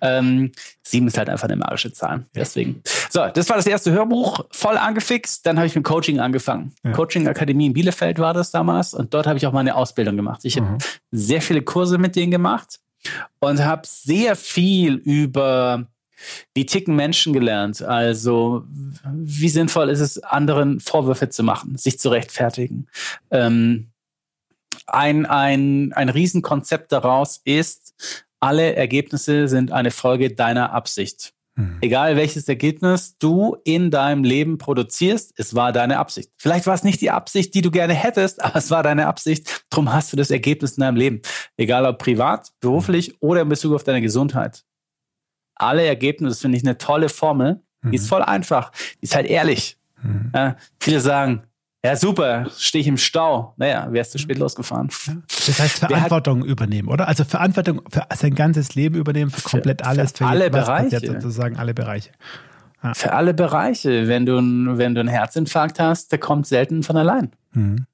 [0.00, 0.52] Ähm,
[0.82, 2.24] sieben ist halt einfach eine magische Zahl.
[2.34, 2.82] Deswegen.
[3.10, 5.44] So, das war das erste Hörbuch, voll angefixt.
[5.46, 6.72] Dann habe ich mit Coaching angefangen.
[6.84, 6.92] Ja.
[6.92, 10.40] Coaching Akademie in Bielefeld war das damals und dort habe ich auch meine Ausbildung gemacht.
[10.44, 10.66] Ich mhm.
[10.66, 10.78] habe
[11.10, 12.80] sehr viele Kurse mit denen gemacht
[13.40, 15.86] und habe sehr viel über
[16.54, 17.82] wie ticken Menschen gelernt.
[17.82, 18.64] Also
[19.12, 22.88] wie sinnvoll ist es, anderen Vorwürfe zu machen, sich zu rechtfertigen.
[23.30, 23.90] Ähm,
[24.86, 27.94] ein, ein, ein Riesenkonzept daraus ist,
[28.40, 31.34] alle Ergebnisse sind eine Folge deiner Absicht.
[31.58, 31.78] Mhm.
[31.80, 36.30] Egal welches Ergebnis du in deinem Leben produzierst, es war deine Absicht.
[36.36, 39.64] Vielleicht war es nicht die Absicht, die du gerne hättest, aber es war deine Absicht.
[39.68, 41.20] Drum hast du das Ergebnis in deinem Leben.
[41.56, 44.64] Egal ob privat, beruflich oder in Bezug auf deine Gesundheit.
[45.58, 47.60] Alle Ergebnisse finde ich eine tolle Formel.
[47.84, 48.08] Die ist mhm.
[48.08, 48.70] voll einfach.
[49.00, 49.78] Die ist halt ehrlich.
[50.02, 50.30] Mhm.
[50.32, 51.42] Äh, viele sagen,
[51.84, 53.54] ja, super, stehe ich im Stau.
[53.56, 54.88] Naja, wärst du spät losgefahren.
[55.06, 55.14] Ja.
[55.46, 57.06] Das heißt Verantwortung übernehmen, oder?
[57.06, 60.98] Also Verantwortung für sein ganzes Leben übernehmen, für komplett für, alles, für, für alle Bereiche.
[60.98, 62.10] Sozusagen alle Bereiche.
[62.82, 62.94] Ja.
[62.94, 64.08] Für alle Bereiche.
[64.08, 64.36] Wenn du,
[64.76, 67.30] wenn du einen Herzinfarkt hast, der kommt selten von allein.
[67.52, 67.86] Mhm.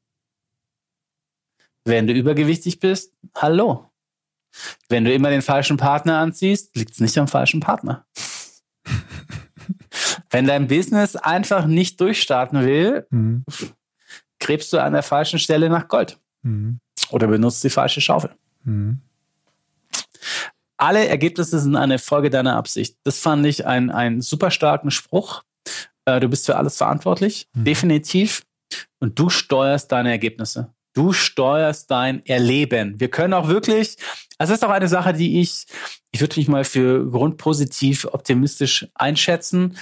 [1.84, 3.86] Wenn du übergewichtig bist, hallo.
[4.88, 8.06] Wenn du immer den falschen Partner anziehst, liegt es nicht am falschen Partner.
[10.30, 13.44] Wenn dein Business einfach nicht durchstarten will, mhm.
[14.40, 16.18] gräbst du an der falschen Stelle nach Gold.
[16.42, 16.80] Mhm.
[17.10, 18.30] Oder benutzt die falsche Schaufel.
[18.64, 19.00] Mhm.
[20.76, 22.96] Alle Ergebnisse sind eine Folge deiner Absicht.
[23.04, 25.42] Das fand ich einen super starken Spruch.
[26.04, 27.64] Äh, du bist für alles verantwortlich, mhm.
[27.64, 28.44] definitiv.
[28.98, 30.73] Und du steuerst deine Ergebnisse.
[30.94, 32.98] Du steuerst dein Erleben.
[32.98, 33.96] Wir können auch wirklich,
[34.38, 35.66] also das ist auch eine Sache, die ich,
[36.12, 39.76] ich würde mich mal für grundpositiv optimistisch einschätzen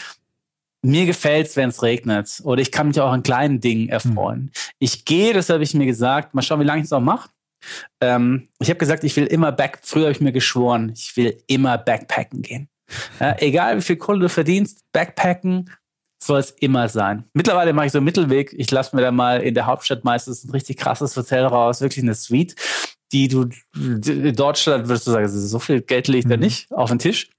[0.82, 2.40] mir gefällt's, wenn es regnet.
[2.44, 4.40] Oder ich kann mich auch an kleinen Dingen erfreuen.
[4.40, 4.50] Mhm.
[4.78, 7.30] Ich gehe, das habe ich mir gesagt, mal schauen, wie lange ich es noch mache.
[8.00, 11.40] Ähm, ich habe gesagt, ich will immer back, früher habe ich mir geschworen, ich will
[11.46, 12.68] immer backpacken gehen.
[13.20, 15.70] Ja, egal wie viel Kohle du verdienst, backpacken
[16.24, 17.24] soll es immer sein.
[17.34, 18.54] Mittlerweile mache ich so einen Mittelweg.
[18.56, 22.04] Ich lasse mir da mal in der Hauptstadt meistens ein richtig krasses Hotel raus, wirklich
[22.04, 22.54] eine Suite,
[23.12, 26.30] die du in Deutschland würdest du sagen, so viel Geld liegt mhm.
[26.30, 27.30] da nicht auf den Tisch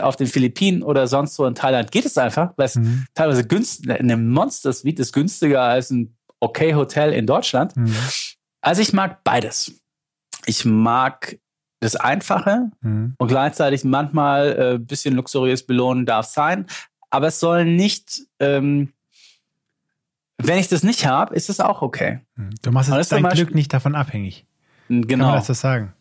[0.00, 3.06] auf den Philippinen oder sonst wo in Thailand geht es einfach, weil es mhm.
[3.14, 7.76] teilweise günstig, eine Monster Suite ist günstiger als ein okay Hotel in Deutschland.
[7.76, 7.96] Mhm.
[8.60, 9.80] Also ich mag beides.
[10.46, 11.38] Ich mag
[11.80, 13.14] das Einfache mhm.
[13.18, 16.66] und gleichzeitig manchmal ein äh, bisschen luxuriös belohnen darf sein,
[17.14, 18.92] aber es soll nicht, ähm,
[20.38, 22.18] wenn ich das nicht habe, ist es auch okay.
[22.34, 22.50] Mhm.
[22.60, 24.46] Du machst jetzt dein Glück nicht davon abhängig.
[24.88, 25.06] Genau.
[25.06, 25.92] Kann man das so sagen?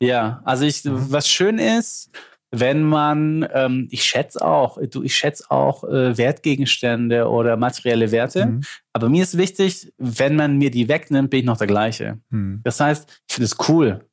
[0.00, 1.12] Ja, also ich, mhm.
[1.12, 2.10] was schön ist,
[2.50, 8.46] wenn man, ähm, ich schätze auch, du, ich schätze auch äh, Wertgegenstände oder materielle Werte,
[8.46, 8.62] mhm.
[8.94, 12.18] aber mir ist wichtig, wenn man mir die wegnimmt, bin ich noch der gleiche.
[12.30, 12.62] Mhm.
[12.64, 14.06] Das heißt, ich finde es cool.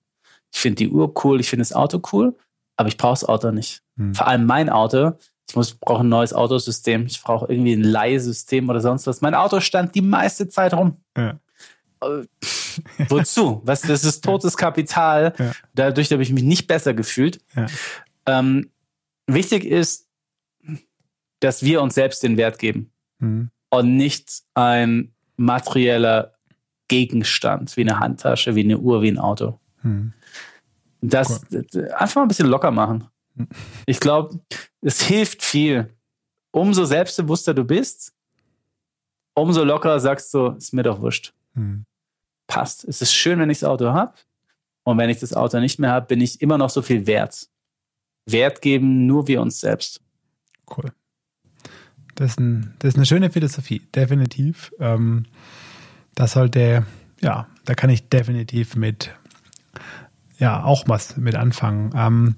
[0.52, 2.36] Ich finde die Uhr cool, ich finde das Auto cool,
[2.76, 3.81] aber ich brauche das Auto nicht.
[3.95, 4.14] Mhm.
[4.14, 5.14] Vor allem mein Auto.
[5.50, 7.08] Ich muss brauche ein neues Autosystem.
[7.08, 9.22] Ich brauche irgendwie ein Leihsystem oder sonst was.
[9.22, 10.98] Mein Auto stand die meiste Zeit rum.
[11.18, 11.40] Ja.
[12.02, 12.26] Äh,
[13.10, 13.62] wozu?
[13.66, 15.34] Was, das ist totes Kapital.
[15.38, 15.52] Ja.
[15.74, 17.42] Dadurch habe ich mich nicht besser gefühlt.
[17.56, 17.66] Ja.
[18.28, 18.70] Ähm,
[19.26, 20.08] wichtig ist,
[21.40, 23.50] dass wir uns selbst den Wert geben mhm.
[23.72, 26.36] und nicht ein materieller
[26.90, 29.60] Gegenstand wie eine Handtasche, wie eine Uhr, wie ein Auto.
[29.82, 30.14] Mhm.
[31.02, 31.92] Das cool.
[31.98, 33.08] einfach mal ein bisschen locker machen.
[33.86, 34.40] Ich glaube,
[34.82, 35.95] es hilft viel.
[36.52, 38.14] Umso selbstbewusster du bist,
[39.36, 41.34] umso lockerer sagst du, ist mir doch wurscht.
[41.53, 41.86] Mhm.
[42.48, 42.84] Passt.
[42.86, 44.14] Es ist schön, wenn ich das Auto habe.
[44.84, 47.48] Und wenn ich das Auto nicht mehr habe, bin ich immer noch so viel wert.
[48.26, 50.02] Wert geben nur wir uns selbst.
[50.76, 50.91] Cool.
[52.16, 54.74] Das ist, ein, das ist eine schöne Philosophie, definitiv.
[54.80, 55.26] Ähm,
[56.16, 56.86] das sollte,
[57.22, 59.11] ja, da kann ich definitiv mit,
[60.38, 61.94] ja, auch was mit anfangen.
[61.95, 62.36] Ähm,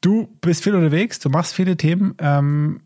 [0.00, 2.14] du bist viel unterwegs, du machst viele Themen.
[2.18, 2.80] Ähm,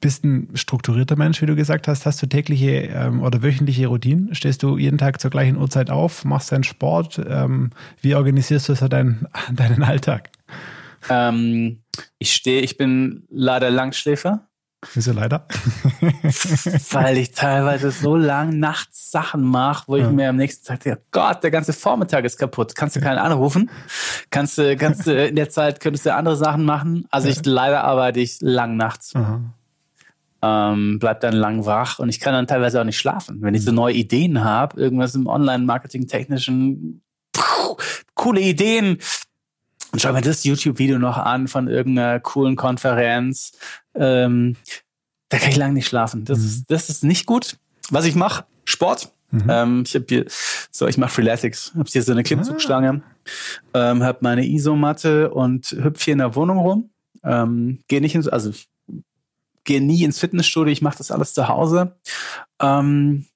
[0.00, 2.06] bist ein strukturierter Mensch, wie du gesagt hast.
[2.06, 4.34] Hast du tägliche ähm, oder wöchentliche Routinen?
[4.34, 6.24] Stehst du jeden Tag zur gleichen Uhrzeit auf?
[6.24, 7.20] Machst deinen Sport?
[7.28, 10.30] Ähm, wie organisierst du so deinen, deinen Alltag?
[11.08, 11.82] Ähm,
[12.18, 14.48] ich stehe, ich bin leider Langschläfer.
[14.94, 15.46] Wieso leider?
[16.90, 20.06] Weil ich teilweise so lang nachts Sachen mache, wo ja.
[20.06, 22.74] ich mir am nächsten Tag denke, Gott, der ganze Vormittag ist kaputt.
[22.74, 23.70] Kannst du keinen anrufen?
[24.30, 27.06] Kannst du, kannst du in der Zeit könntest du andere Sachen machen?
[27.10, 29.14] Also ich leider arbeite ich lang nachts.
[30.42, 33.40] Ähm, bleib dann lang wach und ich kann dann teilweise auch nicht schlafen.
[33.40, 33.76] Wenn ich so mhm.
[33.76, 37.02] neue Ideen habe, irgendwas im Online-Marketing-technischen,
[38.14, 38.98] coole Ideen,
[39.96, 43.52] und schau mir das YouTube-Video noch an von irgendeiner coolen Konferenz.
[43.98, 44.56] Ähm,
[45.28, 46.24] da kann ich lange nicht schlafen.
[46.24, 46.44] Das, mhm.
[46.44, 47.56] ist, das ist nicht gut.
[47.90, 49.12] Was ich mache, Sport.
[49.30, 49.46] Mhm.
[49.48, 50.24] Ähm, ich habe hier,
[50.70, 51.72] so ich mache Freeletics.
[51.76, 53.02] Habe hier so eine Klimmzugstange,
[53.72, 53.90] ah.
[53.90, 56.90] ähm, habe meine Isomatte und hüpfe hier in der Wohnung rum.
[57.24, 58.52] Ähm, gehe nicht ins, also
[59.64, 60.72] gehe nie ins Fitnessstudio.
[60.72, 61.96] Ich mache das alles zu Hause.
[62.62, 63.26] Ähm,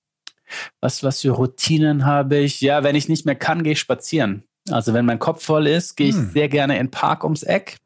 [0.80, 2.60] was, was für Routinen habe ich?
[2.60, 4.44] Ja, wenn ich nicht mehr kann, gehe ich spazieren.
[4.68, 6.30] Also wenn mein Kopf voll ist, gehe ich hm.
[6.30, 7.78] sehr gerne in den Park ums Eck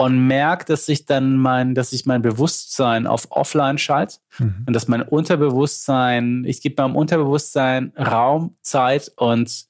[0.00, 4.64] und merke, dass ich dann mein, dass ich mein Bewusstsein auf Offline schalte mhm.
[4.66, 9.66] und dass mein Unterbewusstsein, ich gebe meinem Unterbewusstsein Raum, Zeit und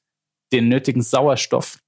[0.53, 1.79] den nötigen Sauerstoff,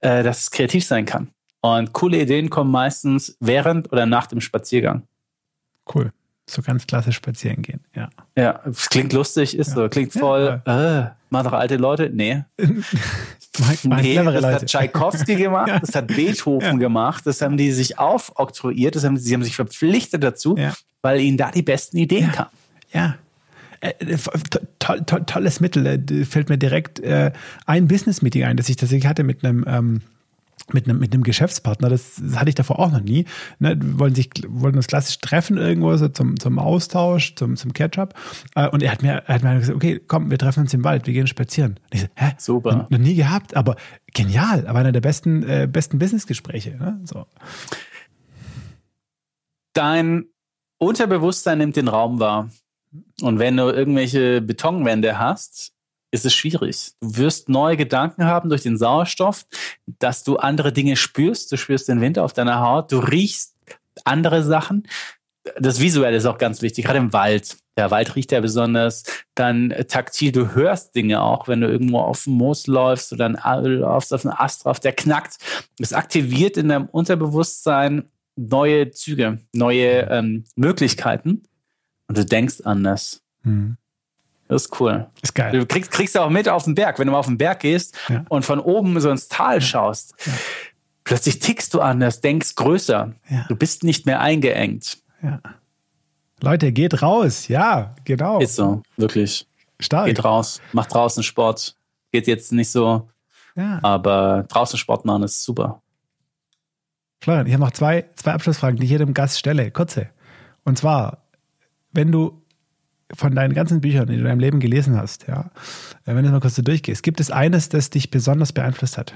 [0.00, 1.28] äh, dass es kreativ sein kann.
[1.60, 5.06] Und coole Ideen kommen meistens während oder nach dem Spaziergang.
[5.94, 6.10] Cool.
[6.48, 8.08] So ganz klassisch spazieren gehen, ja.
[8.34, 9.74] Ja, es klingt lustig, ist ja.
[9.74, 12.10] so, klingt voll, ja, äh, machen doch alte Leute?
[12.12, 12.44] Nee.
[13.84, 15.78] nee, das hat Tchaikovsky gemacht, ja.
[15.78, 20.22] das hat Beethoven gemacht, das haben die sich aufoktroyiert, das haben, sie haben sich verpflichtet
[20.22, 20.56] dazu,
[21.02, 22.50] weil ihnen da die besten Ideen kamen.
[22.92, 23.16] Ja.
[23.80, 24.16] Äh, äh,
[24.78, 25.86] to to tolles Mittel.
[25.86, 27.32] Äh, fällt mir direkt äh,
[27.66, 30.00] ein Business-Meeting ein, das ich tatsächlich hatte mit einem ähm,
[30.72, 33.26] mit einem, mit einem Geschäftspartner, das, hatte ich davor auch noch nie.
[33.58, 38.14] Ne, wollen sich, wollten uns klassisch treffen irgendwo so zum, zum Austausch, zum, zum Catch-up.
[38.54, 40.82] Äh, und er hat mir, er hat mir gesagt, okay, komm, wir treffen uns im
[40.84, 41.78] Wald, wir gehen spazieren.
[41.92, 42.32] Und ich so, hä?
[42.38, 42.76] Super.
[42.76, 43.76] Noch, noch nie gehabt, aber
[44.12, 46.76] genial, aber einer der besten, äh, besten Businessgespräche.
[46.76, 47.00] Ne?
[47.04, 47.26] So.
[49.74, 50.26] Dein
[50.78, 52.50] Unterbewusstsein nimmt den Raum wahr.
[53.20, 55.73] Und wenn du irgendwelche Betonwände hast,
[56.14, 56.92] ist es schwierig.
[57.00, 59.46] Du wirst neue Gedanken haben durch den Sauerstoff,
[59.98, 61.50] dass du andere Dinge spürst.
[61.50, 63.56] Du spürst den Wind auf deiner Haut, du riechst
[64.04, 64.86] andere Sachen.
[65.58, 67.58] Das Visuelle ist auch ganz wichtig, gerade im Wald.
[67.76, 69.02] Der Wald riecht ja besonders.
[69.34, 74.14] Dann taktil, du hörst Dinge auch, wenn du irgendwo auf dem Moos läufst oder läufst
[74.14, 75.36] auf einen Ast drauf, der knackt.
[75.80, 78.04] Es aktiviert in deinem Unterbewusstsein
[78.36, 81.42] neue Züge, neue ähm, Möglichkeiten
[82.06, 83.22] und du denkst anders.
[83.42, 83.76] Mhm.
[84.54, 85.08] Das ist cool.
[85.20, 85.50] Ist geil.
[85.50, 87.98] Du kriegst, kriegst auch mit auf den Berg, wenn du mal auf den Berg gehst
[88.08, 88.24] ja.
[88.28, 90.14] und von oben so ins Tal schaust.
[90.24, 90.32] Ja.
[91.02, 93.14] Plötzlich tickst du anders, denkst größer.
[93.28, 93.44] Ja.
[93.48, 94.98] Du bist nicht mehr eingeengt.
[95.24, 95.40] Ja.
[96.40, 97.48] Leute, geht raus.
[97.48, 98.38] Ja, genau.
[98.38, 99.48] Ist so, wirklich.
[99.80, 100.06] Stark.
[100.06, 101.74] Geht raus, macht draußen Sport.
[102.12, 103.08] Geht jetzt nicht so,
[103.56, 103.80] ja.
[103.82, 105.82] aber draußen Sport machen ist super.
[107.20, 109.72] Florian, ich habe noch zwei, zwei Abschlussfragen, die ich jedem Gast stelle.
[109.72, 110.10] Kurze.
[110.62, 111.24] Und zwar,
[111.90, 112.43] wenn du
[113.12, 115.50] von deinen ganzen Büchern, die du in deinem Leben gelesen hast, ja,
[116.06, 119.14] äh, wenn du mal kurz so durchgehst, gibt es eines, das dich besonders beeinflusst hat?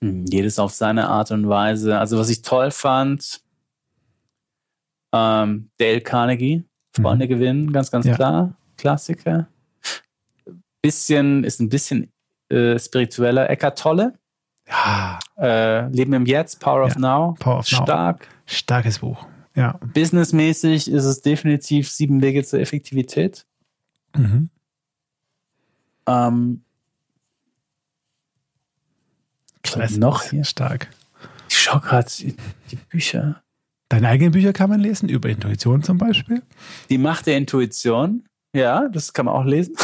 [0.00, 1.98] Hm, jedes auf seine Art und Weise.
[1.98, 3.40] Also was ich toll fand,
[5.12, 6.64] ähm, Dale Carnegie,
[6.94, 7.30] Freunde mhm.
[7.30, 8.14] gewinnen, ganz, ganz ja.
[8.14, 9.48] klar, Klassiker.
[10.82, 12.12] Bisschen, ist ein bisschen
[12.48, 13.50] äh, spiritueller.
[13.50, 14.18] Eckart Tolle.
[14.68, 15.18] Ja.
[15.38, 17.34] Äh, Leben im Jetzt, Power of Now.
[17.38, 18.20] Power of Stark.
[18.20, 18.28] Now.
[18.46, 19.26] Starkes Buch.
[19.54, 19.78] Ja.
[19.94, 23.46] Businessmäßig ist es definitiv sieben Wege zur Effektivität.
[24.14, 24.50] Mhm.
[26.06, 26.62] Ähm,
[29.62, 29.98] Klasse.
[29.98, 30.44] Noch hier.
[30.44, 30.88] Stark.
[31.48, 33.42] Ich schaue gerade die Bücher.
[33.88, 36.42] Deine eigenen Bücher kann man lesen, über Intuition zum Beispiel?
[36.90, 38.24] Die Macht der Intuition.
[38.56, 39.74] Ja, das kann man auch lesen.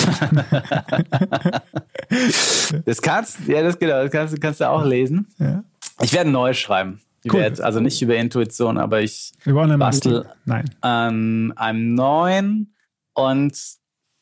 [2.86, 5.28] das kannst, ja, das genau, das kannst, kannst du auch lesen.
[5.38, 5.62] Ja.
[6.00, 7.00] Ich werde neu schreiben.
[7.30, 7.40] Cool.
[7.40, 10.64] werde also nicht über Intuition, aber ich bastel Nein.
[10.80, 12.74] an einem neuen
[13.12, 13.56] und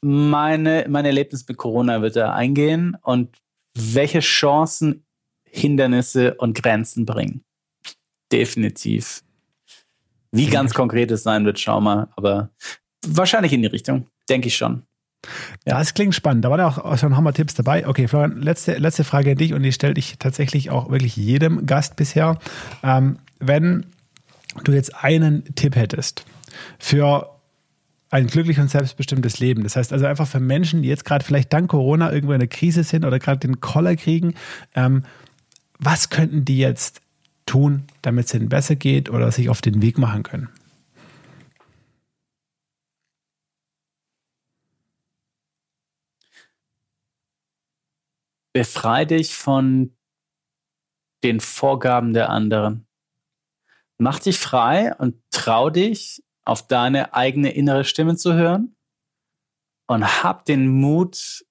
[0.02, 3.36] meine, mein Erlebnis mit Corona wird da eingehen und
[3.74, 5.05] welche Chancen,
[5.44, 7.44] Hindernisse und Grenzen bringen.
[8.32, 9.22] Definitiv.
[10.32, 12.51] Wie ganz konkret es sein wird, schau mal, aber
[13.06, 14.85] wahrscheinlich in die Richtung, denke ich schon.
[15.66, 16.44] Ja, es klingt spannend.
[16.44, 17.86] Da waren auch schon Hammer-Tipps dabei.
[17.86, 21.66] Okay, Florian, letzte, letzte Frage an dich und die stelle ich tatsächlich auch wirklich jedem
[21.66, 22.39] Gast bisher.
[22.82, 23.86] Ähm, wenn
[24.65, 26.24] du jetzt einen Tipp hättest
[26.78, 27.31] für
[28.11, 29.62] ein glücklich und selbstbestimmtes Leben.
[29.62, 32.48] Das heißt also einfach für Menschen, die jetzt gerade vielleicht dank Corona irgendwo in der
[32.48, 34.35] Krise sind oder gerade den Koller kriegen,
[34.74, 35.05] ähm,
[35.78, 37.01] was könnten die jetzt
[37.47, 40.48] tun, damit es ihnen besser geht oder sich auf den Weg machen können?
[48.52, 49.97] Befrei dich von
[51.22, 52.86] den Vorgaben der anderen.
[53.98, 58.74] Mach dich frei und trau dich, auf deine eigene innere Stimme zu hören
[59.86, 61.44] und hab den Mut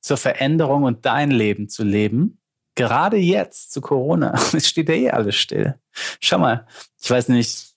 [0.00, 2.40] zur Veränderung und dein Leben zu leben.
[2.74, 4.32] Gerade jetzt zu Corona.
[4.54, 5.78] Es steht ja eh alles still.
[6.20, 6.66] Schau mal,
[7.02, 7.74] ich weiß nicht,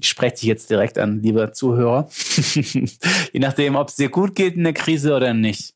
[0.00, 2.08] ich spreche dich jetzt direkt an, lieber Zuhörer.
[3.32, 5.74] Je nachdem, ob es dir gut geht in der Krise oder nicht.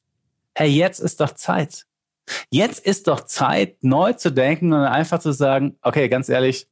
[0.54, 1.86] Hey, jetzt ist doch Zeit.
[2.50, 6.66] Jetzt ist doch Zeit, neu zu denken und einfach zu sagen, okay, ganz ehrlich,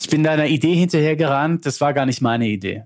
[0.00, 2.84] ich bin deiner Idee hinterhergerannt, das war gar nicht meine Idee.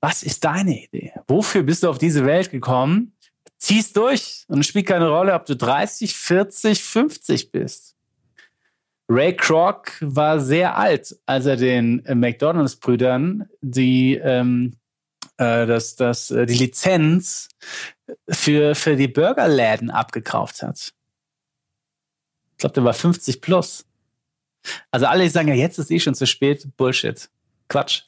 [0.00, 1.12] Was ist deine Idee?
[1.26, 3.12] Wofür bist du auf diese Welt gekommen?
[3.58, 7.96] Zieh's durch und es spielt keine Rolle, ob du 30, 40, 50 bist.
[9.08, 14.76] Ray Kroc war sehr alt, als er den McDonalds-Brüdern die ähm,
[15.38, 17.48] äh, dass, dass äh, die Lizenz
[18.28, 20.92] für, für die Burgerläden abgekauft hat.
[22.52, 23.84] Ich glaube, der war 50 plus.
[24.90, 26.66] Also alle sagen ja, jetzt ist eh schon zu spät.
[26.76, 27.28] Bullshit.
[27.68, 28.04] Quatsch.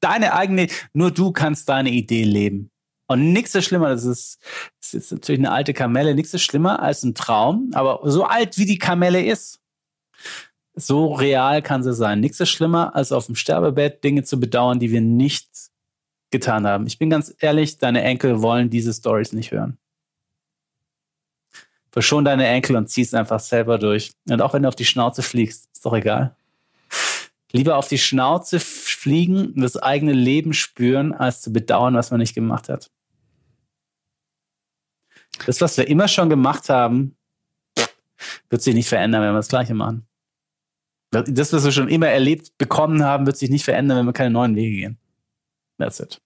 [0.00, 2.70] Deine eigene, nur du kannst deine Idee leben.
[3.06, 4.38] Und nichts ist schlimmer, das ist,
[4.80, 8.56] das ist natürlich eine alte Kamelle, nichts ist schlimmer als ein Traum, aber so alt
[8.56, 9.60] wie die Kamelle ist,
[10.74, 12.20] so real kann sie sein.
[12.20, 15.48] Nichts ist schlimmer, als auf dem Sterbebett Dinge zu bedauern, die wir nicht
[16.30, 16.86] getan haben.
[16.86, 19.78] Ich bin ganz ehrlich, deine Enkel wollen diese Stories nicht hören.
[21.92, 24.12] Verschon deine Enkel und zieh's einfach selber durch.
[24.28, 26.36] Und auch wenn du auf die Schnauze fliegst, ist doch egal.
[27.52, 32.20] Lieber auf die Schnauze fliegen und das eigene Leben spüren, als zu bedauern, was man
[32.20, 32.90] nicht gemacht hat.
[35.46, 37.16] Das, was wir immer schon gemacht haben,
[38.50, 40.06] wird sich nicht verändern, wenn wir das Gleiche machen.
[41.10, 44.30] Das, was wir schon immer erlebt bekommen haben, wird sich nicht verändern, wenn wir keine
[44.30, 44.98] neuen Wege gehen.
[45.80, 46.18] That's it.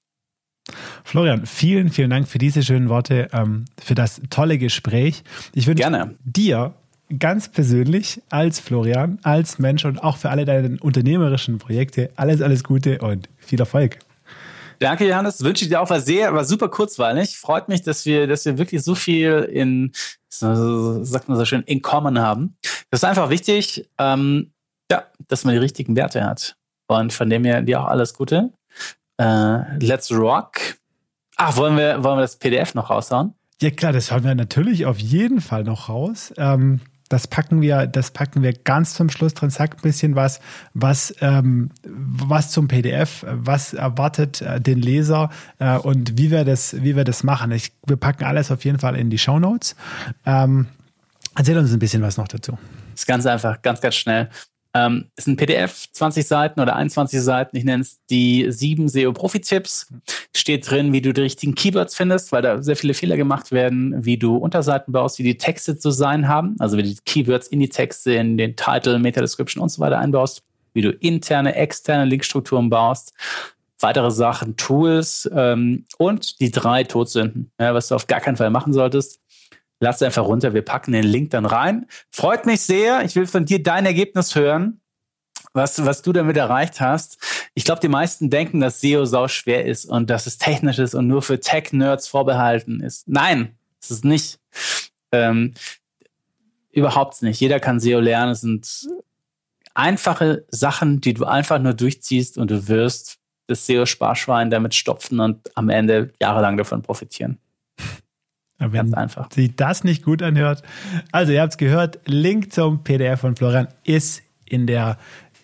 [1.04, 5.22] Florian, vielen, vielen Dank für diese schönen Worte, ähm, für das tolle Gespräch.
[5.54, 5.84] Ich wünsche
[6.24, 6.74] dir
[7.18, 12.64] ganz persönlich als Florian, als Mensch und auch für alle deine unternehmerischen Projekte alles, alles
[12.64, 13.98] Gute und viel Erfolg.
[14.78, 15.42] Danke, Johannes.
[15.42, 15.90] Wünsche ich dir auch.
[15.90, 17.36] War sehr, war super kurzweilig.
[17.36, 19.92] Freut mich, dass wir, dass wir wirklich so viel in,
[20.28, 22.56] sagt man so schön, in Common haben.
[22.90, 24.52] Das ist einfach wichtig, ähm,
[24.90, 26.56] ja, dass man die richtigen Werte hat.
[26.86, 28.50] Und von dem her dir auch alles Gute.
[29.18, 30.58] Äh, let's rock.
[31.36, 33.34] Ach, wollen wir, wollen wir das PDF noch raushauen?
[33.60, 36.32] Ja, klar, das hauen wir natürlich auf jeden Fall noch raus.
[36.36, 39.50] Ähm, das packen wir, das packen wir ganz zum Schluss drin.
[39.50, 40.40] Sagt ein bisschen was,
[40.72, 46.82] was, ähm, was zum PDF, was erwartet äh, den Leser äh, und wie wir das,
[46.82, 47.52] wie wir das machen.
[47.52, 49.76] Ich, wir packen alles auf jeden Fall in die Show Notes.
[50.24, 50.66] Ähm,
[51.36, 52.58] erzähl uns ein bisschen was noch dazu.
[52.92, 54.30] Das ist ganz einfach, ganz, ganz schnell.
[54.76, 57.56] Ähm, ist ein PDF, 20 Seiten oder 21 Seiten.
[57.56, 59.92] Ich nenne es die sieben SEO-Profi-Tipps.
[60.34, 64.04] Steht drin, wie du die richtigen Keywords findest, weil da sehr viele Fehler gemacht werden,
[64.04, 67.60] wie du Unterseiten baust, wie die Texte zu sein haben, also wie die Keywords in
[67.60, 70.42] die Texte, in den Title, Meta-Description und so weiter einbaust,
[70.72, 73.12] wie du interne, externe Linkstrukturen baust,
[73.78, 78.50] weitere Sachen, Tools ähm, und die drei Todsünden, ja, was du auf gar keinen Fall
[78.50, 79.20] machen solltest
[79.84, 80.54] lass einfach runter.
[80.54, 81.86] Wir packen den Link dann rein.
[82.10, 83.04] Freut mich sehr.
[83.04, 84.80] Ich will von dir dein Ergebnis hören,
[85.52, 87.18] was, was du damit erreicht hast.
[87.54, 90.94] Ich glaube, die meisten denken, dass SEO sau schwer ist und dass es technisch ist
[90.94, 93.06] und nur für Tech-Nerds vorbehalten ist.
[93.06, 94.40] Nein, es ist nicht.
[95.12, 95.52] Ähm,
[96.72, 97.38] überhaupt nicht.
[97.38, 98.32] Jeder kann SEO lernen.
[98.32, 98.88] Es sind
[99.74, 105.54] einfache Sachen, die du einfach nur durchziehst und du wirst das SEO-Sparschwein damit stopfen und
[105.56, 107.38] am Ende jahrelang davon profitieren.
[108.58, 109.32] Wenn Ganz einfach.
[109.32, 110.62] sich das nicht gut anhört.
[111.12, 114.96] Also, ihr habt es gehört, Link zum PDF von Florian ist in der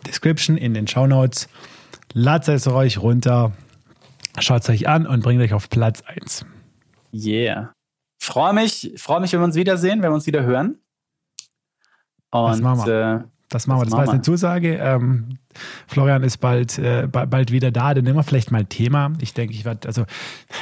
[0.07, 1.49] Description, in den Show Notes.
[2.13, 3.53] Ladet es euch runter,
[4.39, 6.45] schaut es euch an und bringt euch auf Platz 1.
[7.13, 7.73] Yeah.
[8.23, 10.79] Freue mich, freue mich, wenn wir uns wiedersehen, wenn wir uns wieder hören.
[12.31, 13.25] Und das machen wir.
[13.25, 13.85] Äh, das machen wir.
[13.85, 14.77] Das, das war jetzt eine Zusage.
[14.77, 15.39] Ähm,
[15.87, 19.13] Florian ist bald, äh, bald wieder da, dann nehmen wir vielleicht mal ein Thema.
[19.21, 20.05] Ich denke, ich werde, also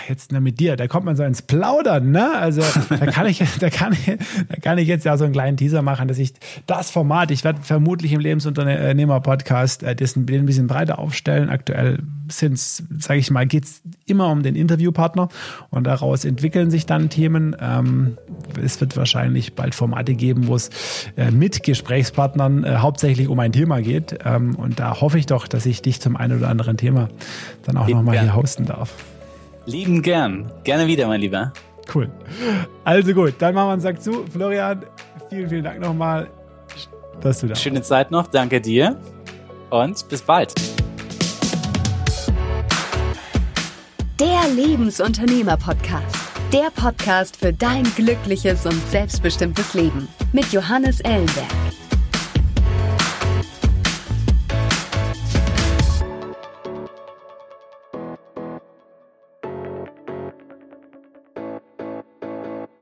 [0.09, 2.37] jetzt ne, mit dir, da kommt man so ins Plaudern, ne?
[2.37, 4.07] Also da kann ich, da kann ich,
[4.49, 6.35] da kann ich jetzt ja so einen kleinen Teaser machen, dass ich
[6.67, 11.51] das Format, ich werde vermutlich im Lebensunternehmer-Podcast äh, das ein bisschen breiter aufstellen.
[11.51, 11.99] Aktuell
[12.31, 15.29] sind sage ich mal, geht es immer um den Interviewpartner
[15.71, 17.57] und daraus entwickeln sich dann Themen.
[17.61, 18.19] Ähm,
[18.63, 20.71] es wird wahrscheinlich bald Formate geben, wo es
[21.17, 24.19] äh, mit Gesprächspartnern äh, hauptsächlich um ein Thema geht.
[24.25, 27.09] Ähm, und da hoffe ich doch, dass ich dich zum einen oder anderen Thema
[27.65, 28.93] dann auch nochmal hier hosten darf.
[29.67, 30.51] Lieben gern.
[30.65, 31.53] Gerne wieder, mein Lieber.
[31.93, 32.11] Cool.
[32.85, 34.25] Also gut, dann machen wir einen Sack zu.
[34.27, 34.85] Florian,
[35.29, 36.29] vielen, vielen Dank nochmal,
[37.21, 38.29] dass du da Schöne Zeit noch.
[38.29, 38.97] Danke dir.
[39.71, 40.55] Und bis bald.
[44.21, 46.17] Der Lebensunternehmer-Podcast.
[46.53, 50.09] Der Podcast für dein glückliches und selbstbestimmtes Leben.
[50.33, 51.47] Mit Johannes Ellenberg.